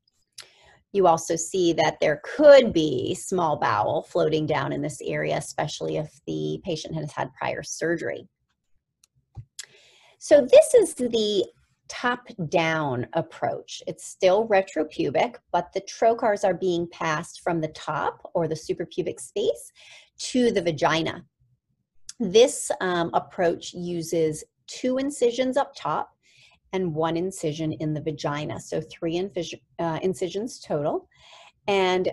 You 0.95 1.09
also 1.09 1.35
see 1.35 1.73
that 1.73 1.99
there 2.01 2.23
could 2.23 2.73
be 2.73 3.17
small 3.17 3.57
bowel 3.57 4.07
floating 4.09 4.47
down 4.47 4.73
in 4.73 4.81
this 4.81 5.01
area, 5.05 5.37
especially 5.37 5.97
if 5.97 6.21
the 6.25 6.61
patient 6.63 6.95
has 6.95 7.11
had 7.11 7.35
prior 7.35 7.65
surgery. 7.65 8.29
So 10.21 10.41
this 10.41 10.73
is 10.73 10.95
the 10.95 11.47
top 11.89 12.29
down 12.49 13.09
approach. 13.15 13.83
It's 13.89 14.07
still 14.07 14.47
retropubic, 14.47 15.35
but 15.51 15.73
the 15.73 15.81
trocars 15.81 16.45
are 16.45 16.55
being 16.55 16.87
passed 16.93 17.41
from 17.41 17.61
the 17.61 17.69
top 17.69 18.31
or 18.33 18.47
the 18.47 18.55
suprapubic 18.55 19.19
space 19.19 19.73
to 20.19 20.53
the 20.53 20.63
vagina. 20.63 21.25
This 22.21 22.71
um, 22.81 23.11
approach 23.15 23.75
uses 23.75 24.45
two 24.69 24.99
incisions 24.99 25.57
up 25.57 25.75
top 25.75 26.14
and 26.75 26.95
one 26.95 27.17
incision 27.17 27.73
in 27.73 27.95
the 27.95 28.03
vagina, 28.03 28.61
so 28.61 28.83
three 28.83 29.19
uh, 29.79 29.99
incisions 30.03 30.61
total. 30.61 31.09
And 31.67 32.11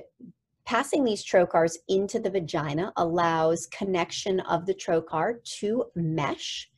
passing 0.65 1.03
these 1.03 1.25
trocars 1.25 1.73
into 1.89 2.19
the 2.19 2.29
vagina 2.29 2.93
allows 2.95 3.67
connection 3.67 4.39
of 4.41 4.65
the 4.65 4.73
trocar 4.73 5.43
to 5.59 5.83
mesh 5.95 6.69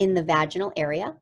in 0.00 0.14
the 0.14 0.24
vaginal 0.24 0.72
area 0.76 1.14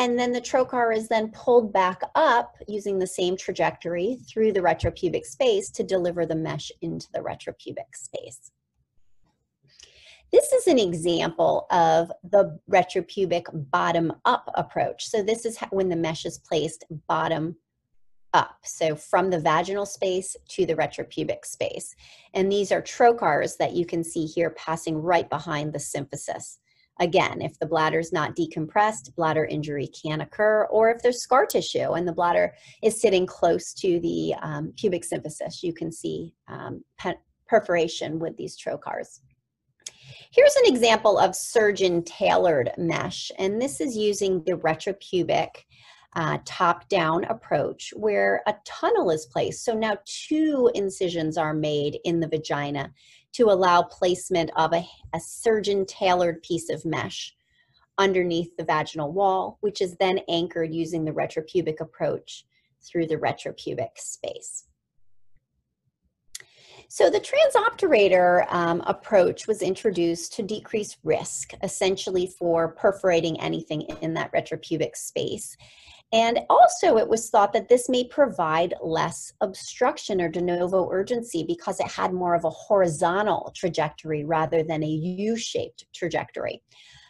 and 0.00 0.18
then 0.18 0.32
the 0.32 0.40
trocar 0.40 0.96
is 0.96 1.08
then 1.08 1.30
pulled 1.32 1.74
back 1.74 2.00
up 2.14 2.56
using 2.66 2.98
the 2.98 3.06
same 3.06 3.36
trajectory 3.36 4.16
through 4.26 4.50
the 4.50 4.60
retropubic 4.60 5.26
space 5.26 5.70
to 5.72 5.82
deliver 5.82 6.24
the 6.24 6.34
mesh 6.34 6.72
into 6.80 7.06
the 7.12 7.20
retropubic 7.20 7.94
space. 7.94 8.50
This 10.32 10.52
is 10.52 10.66
an 10.68 10.78
example 10.78 11.66
of 11.70 12.12
the 12.22 12.58
retropubic 12.70 13.44
bottom 13.70 14.12
up 14.24 14.48
approach. 14.54 15.08
So 15.08 15.22
this 15.22 15.44
is 15.44 15.58
when 15.70 15.88
the 15.88 15.96
mesh 15.96 16.24
is 16.24 16.38
placed 16.38 16.84
bottom 17.08 17.56
up, 18.32 18.58
so 18.62 18.94
from 18.94 19.28
the 19.28 19.40
vaginal 19.40 19.86
space 19.86 20.36
to 20.50 20.64
the 20.64 20.76
retropubic 20.76 21.44
space. 21.44 21.96
And 22.32 22.50
these 22.50 22.70
are 22.70 22.80
trocars 22.80 23.56
that 23.56 23.72
you 23.72 23.84
can 23.84 24.04
see 24.04 24.24
here 24.24 24.50
passing 24.50 24.96
right 24.96 25.28
behind 25.28 25.72
the 25.72 25.80
symphysis. 25.80 26.58
Again, 27.00 27.40
if 27.40 27.58
the 27.58 27.66
bladder 27.66 27.98
is 27.98 28.12
not 28.12 28.36
decompressed, 28.36 29.14
bladder 29.16 29.46
injury 29.46 29.88
can 29.88 30.20
occur, 30.20 30.66
or 30.66 30.90
if 30.90 31.02
there's 31.02 31.22
scar 31.22 31.46
tissue 31.46 31.92
and 31.92 32.06
the 32.06 32.12
bladder 32.12 32.54
is 32.82 33.00
sitting 33.00 33.26
close 33.26 33.72
to 33.74 33.98
the 34.00 34.34
um, 34.42 34.72
pubic 34.76 35.02
symphysis, 35.02 35.62
you 35.62 35.72
can 35.72 35.90
see 35.90 36.34
um, 36.46 36.84
perforation 37.48 38.18
with 38.20 38.36
these 38.36 38.56
trocars. 38.56 39.20
Here's 40.32 40.56
an 40.56 40.72
example 40.72 41.18
of 41.18 41.34
surgeon-tailored 41.34 42.72
mesh, 42.78 43.32
and 43.38 43.60
this 43.60 43.80
is 43.80 43.96
using 43.96 44.42
the 44.44 44.52
retropubic 44.52 45.48
uh, 46.16 46.38
top-down 46.44 47.24
approach 47.24 47.92
where 47.96 48.42
a 48.46 48.54
tunnel 48.64 49.10
is 49.10 49.26
placed. 49.26 49.64
So 49.64 49.74
now 49.74 49.98
two 50.04 50.70
incisions 50.74 51.36
are 51.38 51.54
made 51.54 51.98
in 52.04 52.20
the 52.20 52.28
vagina 52.28 52.92
to 53.32 53.44
allow 53.44 53.82
placement 53.82 54.50
of 54.56 54.72
a, 54.72 54.84
a 55.14 55.20
surgeon 55.20 55.86
tailored 55.86 56.42
piece 56.42 56.68
of 56.68 56.84
mesh 56.84 57.34
underneath 57.98 58.56
the 58.56 58.64
vaginal 58.64 59.12
wall, 59.12 59.58
which 59.60 59.80
is 59.80 59.96
then 59.96 60.20
anchored 60.28 60.74
using 60.74 61.04
the 61.04 61.12
retropubic 61.12 61.80
approach 61.80 62.44
through 62.82 63.06
the 63.06 63.16
retropubic 63.16 63.96
space. 63.96 64.64
So 66.92 67.08
the 67.08 67.20
transobturator 67.20 68.52
um, 68.52 68.82
approach 68.84 69.46
was 69.46 69.62
introduced 69.62 70.32
to 70.32 70.42
decrease 70.42 70.96
risk, 71.04 71.52
essentially 71.62 72.26
for 72.26 72.72
perforating 72.72 73.40
anything 73.40 73.82
in 74.00 74.12
that 74.14 74.32
retropubic 74.32 74.96
space. 74.96 75.56
And 76.12 76.40
also, 76.50 76.96
it 76.96 77.08
was 77.08 77.30
thought 77.30 77.52
that 77.52 77.68
this 77.68 77.88
may 77.88 78.08
provide 78.08 78.74
less 78.82 79.32
obstruction 79.40 80.20
or 80.20 80.28
de 80.28 80.42
novo 80.42 80.90
urgency 80.90 81.44
because 81.44 81.78
it 81.78 81.86
had 81.86 82.12
more 82.12 82.34
of 82.34 82.44
a 82.44 82.50
horizontal 82.50 83.52
trajectory 83.54 84.24
rather 84.24 84.64
than 84.64 84.82
a 84.82 84.88
U 84.88 85.36
shaped 85.36 85.84
trajectory. 85.94 86.60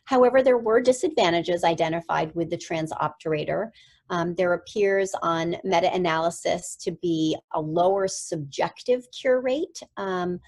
However, 0.05 0.43
there 0.43 0.59
were 0.59 0.83
disadvantages 0.83 1.65
identified 1.65 2.35
with 2.35 2.51
the 2.51 2.59
transobturator. 2.59 3.71
Um, 4.11 4.35
there 4.35 4.53
appears 4.53 5.13
on 5.23 5.57
meta 5.65 5.93
analysis 5.95 6.77
to 6.83 6.93
be 6.93 7.37
a 7.55 7.61
lower 7.61 8.07
subjective 8.09 9.07
cure 9.13 9.41
rate. 9.41 9.83
Um, 9.97 10.41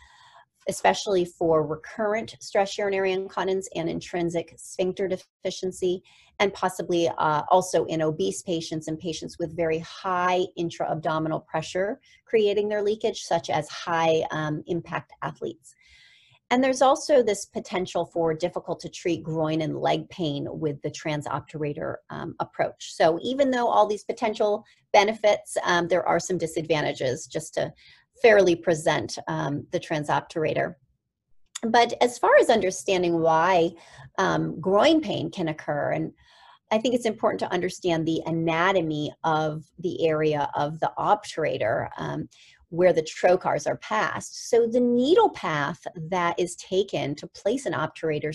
especially 0.68 1.24
for 1.24 1.66
recurrent 1.66 2.36
stress 2.40 2.78
urinary 2.78 3.12
incontinence 3.12 3.68
and 3.74 3.88
intrinsic 3.88 4.54
sphincter 4.56 5.08
deficiency, 5.08 6.02
and 6.38 6.52
possibly 6.54 7.08
uh, 7.18 7.42
also 7.50 7.84
in 7.86 8.02
obese 8.02 8.42
patients 8.42 8.88
and 8.88 8.98
patients 8.98 9.38
with 9.38 9.56
very 9.56 9.78
high 9.80 10.44
intra 10.56 10.90
abdominal 10.90 11.40
pressure 11.40 12.00
creating 12.24 12.68
their 12.68 12.82
leakage, 12.82 13.22
such 13.22 13.50
as 13.50 13.68
high 13.68 14.24
um, 14.30 14.62
impact 14.66 15.12
athletes. 15.22 15.74
And 16.52 16.62
there's 16.62 16.82
also 16.82 17.22
this 17.22 17.46
potential 17.46 18.04
for 18.04 18.34
difficult 18.34 18.78
to 18.80 18.90
treat 18.90 19.22
groin 19.22 19.62
and 19.62 19.80
leg 19.80 20.06
pain 20.10 20.46
with 20.50 20.82
the 20.82 20.90
transobturator 20.90 21.94
um, 22.10 22.34
approach. 22.40 22.92
So 22.92 23.18
even 23.22 23.50
though 23.50 23.68
all 23.68 23.86
these 23.86 24.04
potential 24.04 24.62
benefits, 24.92 25.56
um, 25.64 25.88
there 25.88 26.06
are 26.06 26.20
some 26.20 26.36
disadvantages 26.36 27.26
just 27.26 27.54
to 27.54 27.72
fairly 28.20 28.54
present 28.54 29.16
um, 29.28 29.66
the 29.70 29.80
transobturator. 29.80 30.74
But 31.62 31.94
as 32.02 32.18
far 32.18 32.36
as 32.38 32.50
understanding 32.50 33.22
why 33.22 33.70
um, 34.18 34.60
groin 34.60 35.00
pain 35.00 35.30
can 35.30 35.48
occur, 35.48 35.92
and 35.92 36.12
I 36.70 36.76
think 36.76 36.94
it's 36.94 37.06
important 37.06 37.40
to 37.40 37.52
understand 37.52 38.06
the 38.06 38.20
anatomy 38.26 39.10
of 39.24 39.64
the 39.78 40.06
area 40.06 40.50
of 40.54 40.80
the 40.80 40.92
obturator 40.98 41.88
um, 41.96 42.28
where 42.72 42.94
the 42.94 43.02
trocars 43.02 43.66
are 43.66 43.76
passed. 43.76 44.48
So 44.48 44.66
the 44.66 44.80
needle 44.80 45.28
path 45.28 45.86
that 45.94 46.38
is 46.38 46.56
taken 46.56 47.14
to 47.16 47.26
place 47.26 47.66
an 47.66 47.74
obturator 47.74 48.34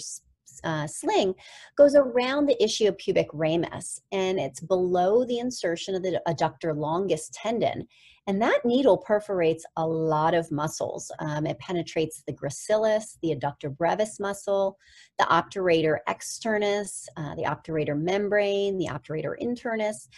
uh, 0.64 0.86
sling 0.86 1.34
goes 1.76 1.96
around 1.96 2.46
the 2.46 2.56
ischiopubic 2.62 3.28
ramus 3.34 4.02
and 4.12 4.40
it's 4.40 4.60
below 4.60 5.26
the 5.26 5.40
insertion 5.40 5.94
of 5.94 6.04
the 6.04 6.22
adductor 6.28 6.76
longus 6.76 7.30
tendon 7.34 7.88
and 8.28 8.42
that 8.42 8.60
needle 8.66 8.98
perforates 8.98 9.66
a 9.78 9.88
lot 9.88 10.34
of 10.34 10.52
muscles. 10.52 11.10
Um, 11.20 11.46
it 11.46 11.58
penetrates 11.60 12.24
the 12.28 12.34
gracilis, 12.34 13.18
the 13.24 13.34
adductor 13.34 13.76
brevis 13.76 14.20
muscle, 14.20 14.78
the 15.18 15.26
obturator 15.26 16.00
externus, 16.10 17.06
uh, 17.16 17.36
the 17.36 17.44
obturator 17.44 17.98
membrane, 17.98 18.78
the 18.78 18.88
obturator 18.88 19.34
internus, 19.42 20.10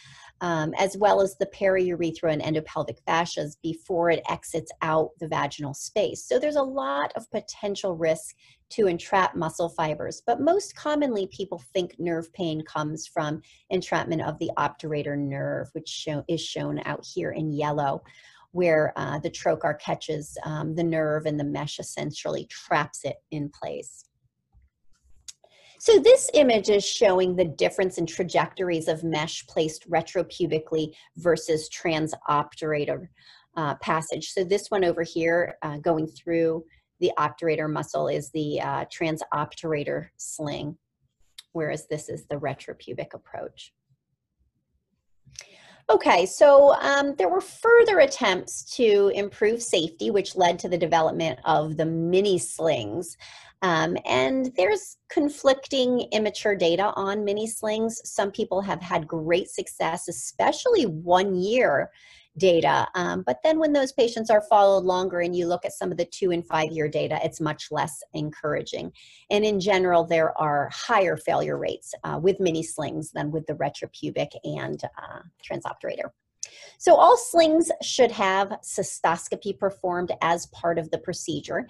um, 0.42 0.74
as 0.80 0.98
well 0.98 1.22
as 1.22 1.36
the 1.38 1.46
periurethra 1.48 2.34
and 2.34 2.42
endopelvic 2.42 2.98
fascias 3.08 3.58
before 3.62 4.10
it 4.10 4.24
exits 4.28 4.72
out 4.82 5.12
the 5.20 5.28
vaginal 5.28 5.76
space. 5.76 6.26
So 6.26 6.40
there's 6.40 6.56
a 6.56 6.64
lot 6.64 7.14
of 7.16 7.30
potential 7.30 7.96
risk 7.96 8.36
to 8.70 8.88
entrap 8.88 9.36
muscle 9.36 9.70
fibers, 9.70 10.22
but 10.26 10.42
most 10.42 10.76
commonly 10.76 11.28
people 11.28 11.62
think 11.74 11.96
nerve 12.00 12.32
pain 12.34 12.62
comes 12.64 13.08
from 13.08 13.42
entrapment 13.70 14.22
of 14.22 14.38
the 14.40 14.52
obturator 14.58 15.18
nerve, 15.18 15.68
which 15.74 15.90
show, 15.90 16.24
is 16.28 16.42
shown 16.42 16.80
out 16.86 17.06
here 17.06 17.32
in 17.32 17.52
yellow, 17.52 18.04
where 18.52 18.94
uh, 18.96 19.20
the 19.20 19.30
trocar 19.30 19.80
catches 19.80 20.38
um, 20.46 20.76
the 20.76 20.84
nerve 20.84 21.26
and 21.26 21.40
the 21.40 21.44
mesh 21.44 21.80
essentially 21.80 22.46
traps 22.46 23.02
it 23.04 23.18
in 23.32 23.50
place. 23.50 24.06
So 25.82 25.98
this 25.98 26.30
image 26.34 26.70
is 26.70 26.86
showing 26.86 27.36
the 27.36 27.46
difference 27.46 27.98
in 27.98 28.06
trajectories 28.06 28.90
of 28.90 29.04
mesh 29.04 29.48
placed 29.48 29.90
retropubically 29.90 30.94
versus 31.16 31.70
transobturator 31.70 33.08
uh, 33.56 33.76
passage. 33.76 34.32
So 34.34 34.44
this 34.44 34.70
one 34.70 34.84
over 34.84 35.04
here 35.04 35.56
uh, 35.62 35.78
going 35.78 36.08
through 36.08 36.66
the 37.00 37.12
obturator 37.18 37.72
muscle 37.72 38.08
is 38.08 38.30
the 38.32 38.62
uh, 38.62 38.86
transobturator 38.86 40.10
sling, 40.18 40.78
whereas 41.54 41.88
this 41.88 42.10
is 42.10 42.26
the 42.26 42.36
retropubic 42.36 43.14
approach. 43.14 43.74
Okay, 45.92 46.28
so 46.28 46.76
um, 46.76 47.16
there 47.18 47.30
were 47.30 47.42
further 47.42 48.00
attempts 48.00 48.76
to 48.76 49.12
improve 49.16 49.64
safety, 49.64 50.12
which 50.12 50.36
led 50.36 50.60
to 50.60 50.70
the 50.70 50.78
development 50.78 51.40
of 51.46 51.78
the 51.78 51.86
mini 51.86 52.38
slings. 52.38 53.18
Um, 53.64 53.98
and 54.06 54.52
there's 54.56 54.98
conflicting 55.10 56.08
immature 56.12 56.56
data 56.56 56.94
on 56.96 57.26
mini 57.26 57.48
slings. 57.48 58.00
Some 58.06 58.32
people 58.32 58.62
have 58.62 58.82
had 58.82 59.08
great 59.08 59.50
success, 59.50 60.08
especially 60.08 60.84
one 60.86 61.34
year 61.34 61.90
data. 62.40 62.88
Um, 62.96 63.24
but 63.26 63.40
then 63.44 63.60
when 63.60 63.74
those 63.74 63.92
patients 63.92 64.32
are 64.32 64.42
followed 64.42 64.86
longer 64.86 65.20
and 65.20 65.36
you 65.36 65.46
look 65.46 65.66
at 65.66 65.74
some 65.74 65.92
of 65.92 65.98
the 65.98 66.06
two 66.06 66.32
and 66.32 66.46
five 66.46 66.72
year 66.72 66.88
data, 66.88 67.20
it's 67.24 67.40
much 67.40 67.68
less 67.70 68.02
encouraging. 68.14 68.92
And 69.30 69.46
in 69.46 69.60
general, 69.60 70.04
there 70.06 70.36
are 70.42 70.70
higher 70.74 71.18
failure 71.18 71.58
rates 71.58 71.94
uh, 72.04 72.20
with 72.22 72.40
mini 72.40 72.64
slings 72.64 73.12
than 73.12 73.32
with 73.32 73.46
the 73.46 73.54
retropubic 73.54 74.32
and 74.44 74.82
uh, 74.84 75.20
transobturator. 75.44 76.10
So 76.78 76.96
all 76.96 77.18
slings 77.18 77.72
should 77.82 78.12
have 78.12 78.50
cystoscopy 78.64 79.58
performed 79.60 80.12
as 80.22 80.48
part 80.48 80.80
of 80.80 80.90
the 80.92 80.98
procedure. 80.98 81.68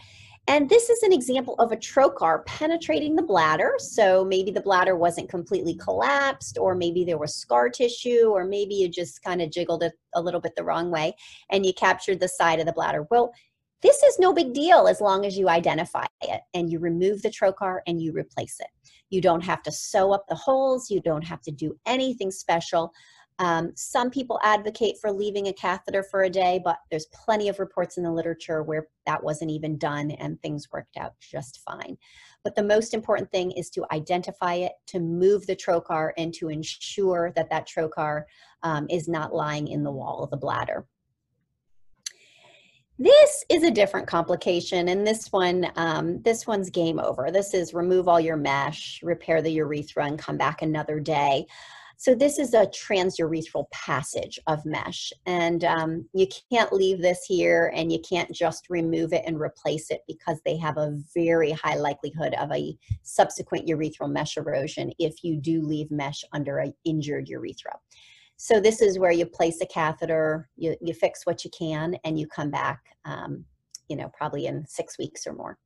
And 0.49 0.67
this 0.67 0.89
is 0.89 1.03
an 1.03 1.13
example 1.13 1.53
of 1.59 1.71
a 1.71 1.77
trocar 1.77 2.43
penetrating 2.43 3.15
the 3.15 3.21
bladder. 3.21 3.73
So 3.77 4.25
maybe 4.25 4.49
the 4.49 4.59
bladder 4.59 4.95
wasn't 4.95 5.29
completely 5.29 5.75
collapsed, 5.75 6.57
or 6.59 6.73
maybe 6.73 7.03
there 7.03 7.19
was 7.19 7.35
scar 7.35 7.69
tissue, 7.69 8.31
or 8.33 8.45
maybe 8.45 8.73
you 8.73 8.89
just 8.89 9.21
kind 9.21 9.43
of 9.43 9.51
jiggled 9.51 9.83
it 9.83 9.93
a 10.15 10.21
little 10.21 10.41
bit 10.41 10.55
the 10.55 10.63
wrong 10.63 10.89
way 10.89 11.15
and 11.51 11.67
you 11.67 11.71
captured 11.71 12.19
the 12.19 12.27
side 12.27 12.59
of 12.59 12.65
the 12.65 12.73
bladder. 12.73 13.05
Well, 13.11 13.31
this 13.83 14.01
is 14.01 14.17
no 14.17 14.33
big 14.33 14.53
deal 14.53 14.87
as 14.87 14.99
long 14.99 15.23
as 15.23 15.37
you 15.37 15.49
identify 15.49 16.05
it 16.21 16.41
and 16.55 16.67
you 16.67 16.79
remove 16.79 17.21
the 17.21 17.29
trocar 17.29 17.81
and 17.85 18.01
you 18.01 18.11
replace 18.11 18.59
it. 18.59 18.69
You 19.11 19.21
don't 19.21 19.43
have 19.43 19.61
to 19.63 19.71
sew 19.71 20.11
up 20.13 20.25
the 20.27 20.35
holes, 20.35 20.89
you 20.89 20.99
don't 20.99 21.25
have 21.25 21.43
to 21.43 21.51
do 21.51 21.77
anything 21.85 22.31
special. 22.31 22.91
Um, 23.39 23.71
some 23.75 24.09
people 24.09 24.37
advocate 24.43 24.97
for 24.99 25.11
leaving 25.11 25.47
a 25.47 25.53
catheter 25.53 26.03
for 26.03 26.23
a 26.23 26.29
day, 26.29 26.59
but 26.63 26.77
there's 26.91 27.07
plenty 27.07 27.47
of 27.47 27.57
reports 27.59 27.97
in 27.97 28.03
the 28.03 28.11
literature 28.11 28.63
where 28.63 28.89
that 29.05 29.23
wasn't 29.23 29.51
even 29.51 29.77
done 29.77 30.11
and 30.11 30.39
things 30.41 30.67
worked 30.73 30.97
out 30.97 31.13
just 31.19 31.61
fine. 31.63 31.97
But 32.43 32.55
the 32.55 32.63
most 32.63 32.93
important 32.93 33.31
thing 33.31 33.51
is 33.51 33.69
to 33.71 33.85
identify 33.93 34.55
it, 34.55 34.73
to 34.87 34.99
move 34.99 35.47
the 35.47 35.55
trocar, 35.55 36.11
and 36.17 36.33
to 36.35 36.49
ensure 36.49 37.31
that 37.35 37.49
that 37.49 37.67
trocar 37.67 38.23
um, 38.63 38.87
is 38.89 39.07
not 39.07 39.33
lying 39.33 39.69
in 39.69 39.83
the 39.83 39.91
wall 39.91 40.21
of 40.23 40.29
the 40.29 40.37
bladder. 40.37 40.85
This 43.01 43.45
is 43.47 43.63
a 43.63 43.71
different 43.71 44.07
complication, 44.07 44.89
and 44.89 45.07
this 45.07 45.31
one, 45.31 45.71
um, 45.77 46.21
this 46.23 46.45
one's 46.45 46.69
game 46.69 46.99
over. 46.99 47.31
This 47.31 47.53
is 47.53 47.73
remove 47.73 48.09
all 48.09 48.19
your 48.19 48.35
mesh, 48.35 48.99
repair 49.01 49.41
the 49.41 49.53
urethra, 49.53 50.05
and 50.05 50.19
come 50.19 50.35
back 50.35 50.61
another 50.61 50.99
day. 50.99 51.47
So 52.01 52.15
this 52.15 52.39
is 52.39 52.53
a 52.53 52.65
transurethral 52.67 53.69
passage 53.71 54.39
of 54.47 54.65
mesh, 54.65 55.11
and 55.25 55.65
um, 55.65 56.07
you 56.13 56.27
can't 56.49 56.71
leave 56.71 57.01
this 57.01 57.25
here, 57.25 57.73
and 57.75 57.91
you 57.91 57.99
can't 58.09 58.31
just 58.31 58.69
remove 58.69 59.11
it 59.11 59.23
and 59.27 59.37
replace 59.37 59.91
it 59.91 60.03
because 60.07 60.39
they 60.45 60.55
have 60.55 60.77
a 60.77 60.97
very 61.13 61.51
high 61.51 61.75
likelihood 61.75 62.35
of 62.35 62.53
a 62.53 62.73
subsequent 63.01 63.67
urethral 63.67 64.09
mesh 64.09 64.37
erosion 64.37 64.93
if 64.97 65.25
you 65.25 65.41
do 65.41 65.61
leave 65.61 65.91
mesh 65.91 66.23
under 66.31 66.59
an 66.59 66.73
injured 66.85 67.27
urethra. 67.27 67.73
So 68.37 68.61
this 68.61 68.81
is 68.81 68.97
where 68.97 69.11
you 69.11 69.25
place 69.25 69.59
a 69.59 69.65
catheter, 69.65 70.47
you, 70.55 70.77
you 70.79 70.93
fix 70.93 71.25
what 71.25 71.43
you 71.43 71.51
can, 71.51 71.97
and 72.05 72.17
you 72.17 72.27
come 72.27 72.49
back, 72.49 72.79
um, 73.03 73.43
you 73.89 73.97
know, 73.97 74.09
probably 74.17 74.45
in 74.45 74.65
six 74.65 74.97
weeks 74.97 75.27
or 75.27 75.33
more. 75.33 75.57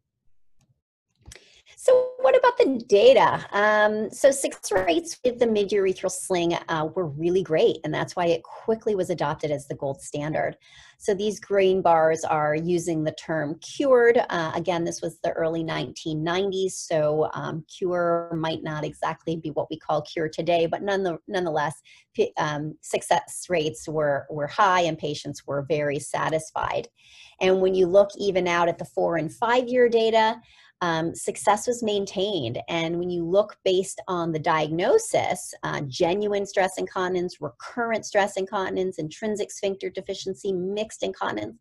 So 1.83 2.11
what 2.19 2.33
about 2.37 2.57
the 2.57 2.81
data? 2.87 3.45
Um, 3.51 4.09
so 4.09 4.31
success 4.31 4.71
rates 4.71 5.19
with 5.25 5.37
the 5.37 5.45
mid-urethral 5.45 6.09
sling 6.09 6.53
uh, 6.69 6.87
were 6.95 7.07
really 7.07 7.43
great, 7.43 7.79
and 7.83 7.93
that's 7.93 8.15
why 8.15 8.27
it 8.27 8.41
quickly 8.41 8.95
was 8.95 9.09
adopted 9.09 9.51
as 9.51 9.67
the 9.67 9.75
gold 9.75 10.01
standard. 10.01 10.55
So 10.97 11.13
these 11.13 11.41
green 11.41 11.81
bars 11.81 12.23
are 12.23 12.55
using 12.55 13.03
the 13.03 13.11
term 13.11 13.59
cured. 13.59 14.17
Uh, 14.29 14.53
again, 14.55 14.85
this 14.85 15.01
was 15.01 15.19
the 15.25 15.33
early 15.33 15.61
1990s, 15.61 16.71
so 16.71 17.29
um, 17.33 17.65
cure 17.67 18.31
might 18.33 18.63
not 18.63 18.85
exactly 18.85 19.35
be 19.35 19.49
what 19.49 19.69
we 19.69 19.77
call 19.77 20.03
cure 20.03 20.29
today, 20.29 20.65
but 20.65 20.83
nonetheless, 20.83 21.75
um, 22.37 22.77
success 22.79 23.47
rates 23.49 23.89
were, 23.89 24.25
were 24.29 24.47
high 24.47 24.81
and 24.81 24.97
patients 24.97 25.45
were 25.45 25.65
very 25.67 25.99
satisfied. 25.99 26.87
And 27.41 27.59
when 27.59 27.75
you 27.75 27.87
look 27.87 28.11
even 28.17 28.47
out 28.47 28.69
at 28.69 28.77
the 28.77 28.85
four 28.85 29.17
and 29.17 29.29
five 29.29 29.67
year 29.67 29.89
data, 29.89 30.39
um, 30.83 31.15
success 31.15 31.65
was 31.65 31.81
maintained. 31.81 32.59
And 32.67 32.99
when 32.99 33.09
you 33.09 33.23
look 33.23 33.55
based 33.63 34.01
on 34.09 34.33
the 34.33 34.39
diagnosis, 34.39 35.53
uh, 35.63 35.79
genuine 35.87 36.45
stress 36.45 36.77
incontinence, 36.77 37.39
recurrent 37.39 38.05
stress 38.05 38.35
incontinence, 38.35 38.99
intrinsic 38.99 39.49
sphincter 39.49 39.89
deficiency, 39.89 40.51
mixed 40.51 41.01
incontinence, 41.01 41.55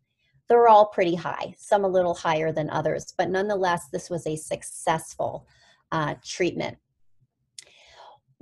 they're 0.49 0.67
all 0.67 0.87
pretty 0.87 1.15
high, 1.15 1.55
some 1.57 1.85
a 1.85 1.87
little 1.87 2.13
higher 2.13 2.51
than 2.51 2.69
others, 2.69 3.13
but 3.17 3.29
nonetheless, 3.29 3.87
this 3.93 4.09
was 4.09 4.27
a 4.27 4.35
successful 4.35 5.47
uh, 5.93 6.15
treatment. 6.25 6.77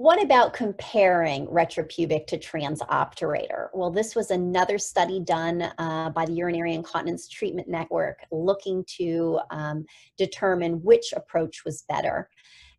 What 0.02 0.20
about 0.20 0.54
comparing 0.54 1.46
retropubic 1.46 2.26
to 2.26 2.40
transobturator? 2.40 3.68
Well, 3.72 3.92
this 3.92 4.16
was 4.16 4.32
another 4.32 4.80
study 4.80 5.20
done 5.20 5.72
uh, 5.78 6.10
by 6.10 6.26
the 6.26 6.34
Urinary 6.34 6.74
Incontinence 6.74 7.28
Treatment 7.28 7.68
Network 7.68 8.18
looking 8.32 8.84
to 8.98 9.40
um, 9.52 9.86
determine 10.18 10.82
which 10.82 11.14
approach 11.16 11.62
was 11.64 11.84
better. 11.88 12.32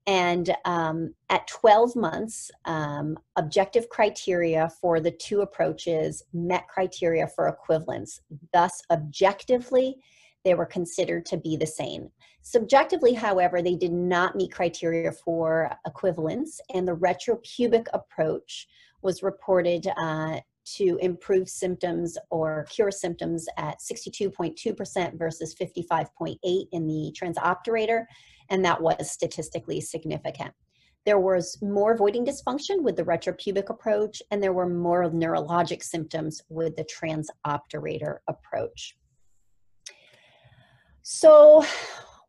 And 0.08 0.52
um, 0.64 1.14
at 1.30 1.46
12 1.46 1.94
months, 1.94 2.50
um, 2.64 3.16
objective 3.36 3.88
criteria 3.88 4.68
for 4.80 4.98
the 4.98 5.12
two 5.12 5.42
approaches 5.42 6.24
met 6.32 6.66
criteria 6.66 7.28
for 7.28 7.46
equivalence. 7.46 8.20
Thus, 8.52 8.82
objectively, 8.90 9.94
they 10.44 10.54
were 10.54 10.66
considered 10.66 11.26
to 11.26 11.36
be 11.36 11.56
the 11.56 11.66
same. 11.66 12.10
Subjectively, 12.42 13.14
however, 13.14 13.62
they 13.62 13.76
did 13.76 13.92
not 13.92 14.36
meet 14.36 14.52
criteria 14.52 15.12
for 15.12 15.70
equivalence, 15.86 16.60
and 16.74 16.86
the 16.86 16.96
retropubic 16.96 17.86
approach 17.92 18.66
was 19.02 19.22
reported 19.22 19.86
uh, 19.96 20.40
to 20.64 20.98
improve 21.00 21.48
symptoms 21.48 22.16
or 22.30 22.66
cure 22.70 22.90
symptoms 22.90 23.46
at 23.56 23.78
62.2% 23.80 25.18
versus 25.18 25.54
55.8 25.54 26.36
in 26.72 26.86
the 26.86 27.14
transobturator, 27.20 28.04
and 28.50 28.64
that 28.64 28.80
was 28.80 29.10
statistically 29.10 29.80
significant. 29.80 30.52
There 31.04 31.18
was 31.18 31.60
more 31.60 31.96
voiding 31.96 32.24
dysfunction 32.24 32.82
with 32.82 32.96
the 32.96 33.02
retropubic 33.02 33.70
approach, 33.70 34.22
and 34.30 34.40
there 34.40 34.52
were 34.52 34.68
more 34.68 35.10
neurologic 35.10 35.82
symptoms 35.82 36.40
with 36.48 36.76
the 36.76 36.84
transobturator 36.84 38.18
approach. 38.28 38.96
So, 41.04 41.64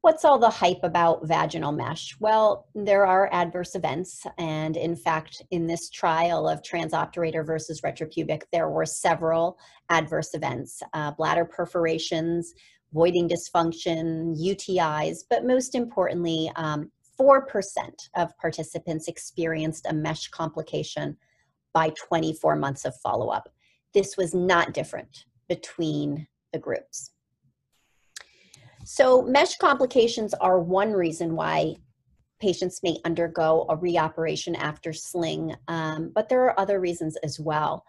what's 0.02 0.26
all 0.26 0.40
the 0.40 0.50
hype 0.50 0.84
about 0.84 1.28
vaginal 1.28 1.72
mesh? 1.72 2.16
Well, 2.20 2.68
there 2.74 3.06
are 3.06 3.30
adverse 3.32 3.76
events, 3.76 4.26
and 4.40 4.76
in 4.76 4.96
fact, 4.96 5.44
in 5.52 5.68
this 5.68 5.92
trial 5.92 6.50
of 6.50 6.64
transobturator 6.64 7.46
versus 7.46 7.82
retropubic, 7.82 8.42
there 8.52 8.70
were 8.70 8.88
several 8.88 9.60
adverse 9.90 10.34
events 10.34 10.82
uh, 10.94 11.12
bladder 11.12 11.46
perforations, 11.46 12.56
voiding 12.94 13.30
dysfunction, 13.30 14.36
UTIs, 14.42 15.20
but 15.30 15.46
most 15.46 15.76
importantly, 15.76 16.52
um, 16.56 16.92
4% 17.20 17.44
of 18.16 18.36
participants 18.40 19.08
experienced 19.08 19.86
a 19.88 19.94
mesh 19.94 20.30
complication 20.30 21.16
by 21.76 21.92
24 22.08 22.56
months 22.56 22.86
of 22.86 22.96
follow 23.02 23.30
up. 23.30 23.50
This 23.94 24.18
was 24.18 24.34
not 24.34 24.74
different 24.74 25.26
between 25.48 26.28
the 26.52 26.60
groups. 26.60 27.12
So, 28.86 29.22
mesh 29.22 29.58
complications 29.58 30.34
are 30.34 30.60
one 30.60 30.92
reason 30.92 31.36
why 31.36 31.76
patients 32.42 32.82
may 32.84 32.98
undergo 33.06 33.66
a 33.70 33.78
reoperation 33.78 34.56
after 34.58 34.92
sling, 34.92 35.56
um, 35.70 36.12
but 36.14 36.28
there 36.28 36.44
are 36.44 36.60
other 36.60 36.80
reasons 36.80 37.16
as 37.24 37.40
well. 37.40 37.86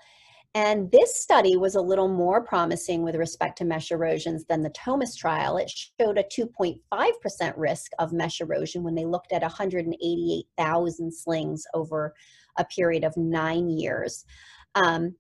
And 0.57 0.89
this 0.93 1.21
study 1.21 1.57
was 1.57 1.75
a 1.75 1.81
little 1.81 2.07
more 2.07 2.41
promising 2.45 3.03
with 3.03 3.17
respect 3.17 3.59
to 3.59 3.65
mesh 3.65 3.91
erosions 3.91 4.45
than 4.45 4.63
the 4.63 4.71
TOMUS 4.71 5.17
trial. 5.17 5.57
It 5.57 5.69
showed 5.69 6.17
a 6.17 6.23
2.5% 6.23 7.55
risk 7.57 7.91
of 7.99 8.13
mesh 8.13 8.41
erosion 8.41 8.85
when 8.85 8.95
they 8.95 9.05
looked 9.05 9.33
at 9.33 9.43
188,000 9.43 11.13
slings 11.13 11.65
over 11.75 12.15
a 12.57 12.65
period 12.65 13.03
of 13.03 13.17
nine 13.17 13.69
years. 13.69 14.25
Um, 14.77 15.17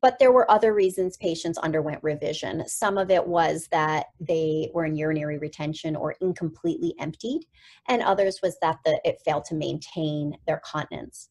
but 0.00 0.18
there 0.18 0.32
were 0.32 0.50
other 0.50 0.74
reasons 0.74 1.16
patients 1.16 1.58
underwent 1.58 2.02
revision. 2.02 2.66
Some 2.66 2.98
of 2.98 3.10
it 3.10 3.26
was 3.26 3.68
that 3.70 4.06
they 4.20 4.70
were 4.74 4.84
in 4.84 4.96
urinary 4.96 5.38
retention 5.38 5.96
or 5.96 6.16
incompletely 6.20 6.94
emptied, 6.98 7.46
and 7.88 8.02
others 8.02 8.40
was 8.42 8.56
that 8.60 8.78
the, 8.84 9.00
it 9.04 9.20
failed 9.24 9.44
to 9.46 9.54
maintain 9.54 10.36
their 10.46 10.60
continence. 10.64 11.30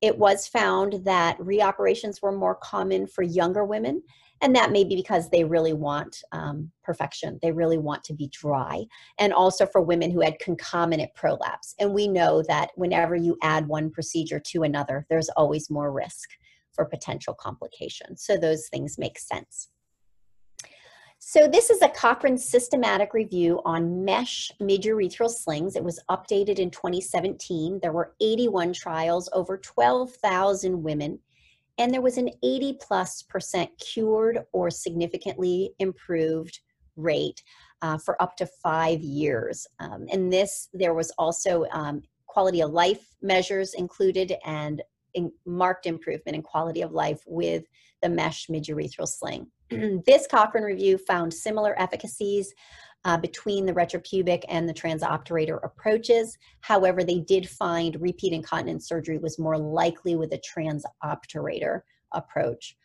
It 0.00 0.18
was 0.18 0.46
found 0.46 1.04
that 1.04 1.38
reoperations 1.38 2.20
were 2.20 2.32
more 2.32 2.56
common 2.56 3.06
for 3.06 3.22
younger 3.22 3.64
women, 3.64 4.02
and 4.42 4.54
that 4.54 4.72
may 4.72 4.84
be 4.84 4.96
because 4.96 5.30
they 5.30 5.44
really 5.44 5.72
want 5.72 6.22
um, 6.32 6.70
perfection. 6.82 7.38
They 7.40 7.52
really 7.52 7.78
want 7.78 8.04
to 8.04 8.12
be 8.12 8.28
dry, 8.28 8.84
and 9.18 9.32
also 9.32 9.64
for 9.66 9.80
women 9.80 10.10
who 10.10 10.20
had 10.20 10.38
concomitant 10.40 11.14
prolapse. 11.14 11.74
And 11.78 11.94
we 11.94 12.08
know 12.08 12.42
that 12.48 12.70
whenever 12.74 13.16
you 13.16 13.38
add 13.42 13.66
one 13.66 13.90
procedure 13.90 14.40
to 14.40 14.62
another, 14.64 15.06
there's 15.08 15.30
always 15.30 15.70
more 15.70 15.90
risk 15.90 16.28
for 16.74 16.84
potential 16.84 17.34
complications. 17.34 18.24
So 18.24 18.36
those 18.36 18.68
things 18.68 18.98
make 18.98 19.18
sense. 19.18 19.68
So 21.26 21.48
this 21.48 21.70
is 21.70 21.80
a 21.80 21.88
Cochrane 21.88 22.36
systematic 22.36 23.14
review 23.14 23.62
on 23.64 24.04
mesh 24.04 24.52
midurethral 24.60 25.30
slings. 25.30 25.74
It 25.74 25.82
was 25.82 25.98
updated 26.10 26.58
in 26.58 26.70
2017. 26.70 27.80
There 27.80 27.92
were 27.92 28.14
81 28.20 28.74
trials, 28.74 29.30
over 29.32 29.56
12,000 29.56 30.82
women, 30.82 31.18
and 31.78 31.92
there 31.92 32.02
was 32.02 32.18
an 32.18 32.28
80 32.42 32.78
plus 32.80 33.22
percent 33.22 33.70
cured 33.78 34.40
or 34.52 34.70
significantly 34.70 35.72
improved 35.78 36.60
rate 36.96 37.42
uh, 37.80 37.96
for 37.98 38.20
up 38.22 38.36
to 38.36 38.46
five 38.62 39.00
years. 39.00 39.66
Um, 39.80 40.06
and 40.12 40.32
this, 40.32 40.68
there 40.74 40.94
was 40.94 41.10
also 41.12 41.64
um, 41.72 42.02
quality 42.26 42.60
of 42.60 42.70
life 42.70 43.14
measures 43.22 43.74
included 43.74 44.34
and 44.44 44.82
in 45.14 45.32
marked 45.46 45.86
improvement 45.86 46.36
in 46.36 46.42
quality 46.42 46.82
of 46.82 46.92
life 46.92 47.22
with 47.26 47.64
the 48.02 48.08
mesh 48.08 48.48
midurethral 48.48 49.08
sling. 49.08 49.46
this 50.06 50.26
Cochrane 50.26 50.64
review 50.64 50.98
found 50.98 51.32
similar 51.32 51.78
efficacies 51.80 52.52
uh, 53.04 53.16
between 53.18 53.66
the 53.66 53.72
retropubic 53.72 54.44
and 54.48 54.68
the 54.68 54.74
transobturator 54.74 55.58
approaches. 55.62 56.38
However, 56.60 57.04
they 57.04 57.20
did 57.20 57.48
find 57.48 58.00
repeat 58.00 58.32
incontinence 58.32 58.88
surgery 58.88 59.18
was 59.18 59.38
more 59.38 59.58
likely 59.58 60.16
with 60.16 60.30
the 60.30 60.40
transobturator 60.40 61.82
approach. 62.12 62.76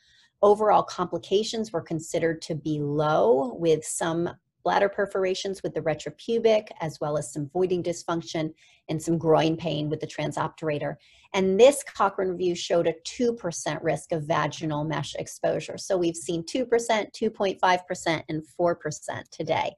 Overall 0.42 0.84
complications 0.84 1.72
were 1.72 1.82
considered 1.82 2.42
to 2.44 2.56
be 2.56 2.80
low, 2.80 3.56
with 3.56 3.84
some 3.86 4.30
bladder 4.70 4.88
perforations 4.88 5.64
with 5.64 5.74
the 5.74 5.82
retropubic, 5.82 6.68
as 6.80 7.00
well 7.02 7.18
as 7.18 7.34
some 7.34 7.50
voiding 7.52 7.82
dysfunction 7.82 8.54
and 8.88 9.02
some 9.02 9.18
groin 9.18 9.58
pain 9.58 9.90
with 9.90 10.00
the 10.00 10.06
transobturator. 10.06 10.94
And 11.34 11.60
this 11.60 11.84
Cochrane 11.84 12.30
review 12.30 12.54
showed 12.54 12.86
a 12.86 12.94
2% 13.04 13.80
risk 13.82 14.12
of 14.12 14.26
vaginal 14.26 14.84
mesh 14.84 15.16
exposure. 15.16 15.80
So 15.80 15.98
we've 15.98 16.16
seen 16.16 16.44
2%, 16.44 16.68
2.5%, 16.70 18.24
and 18.30 18.44
4% 18.62 19.30
today. 19.32 19.74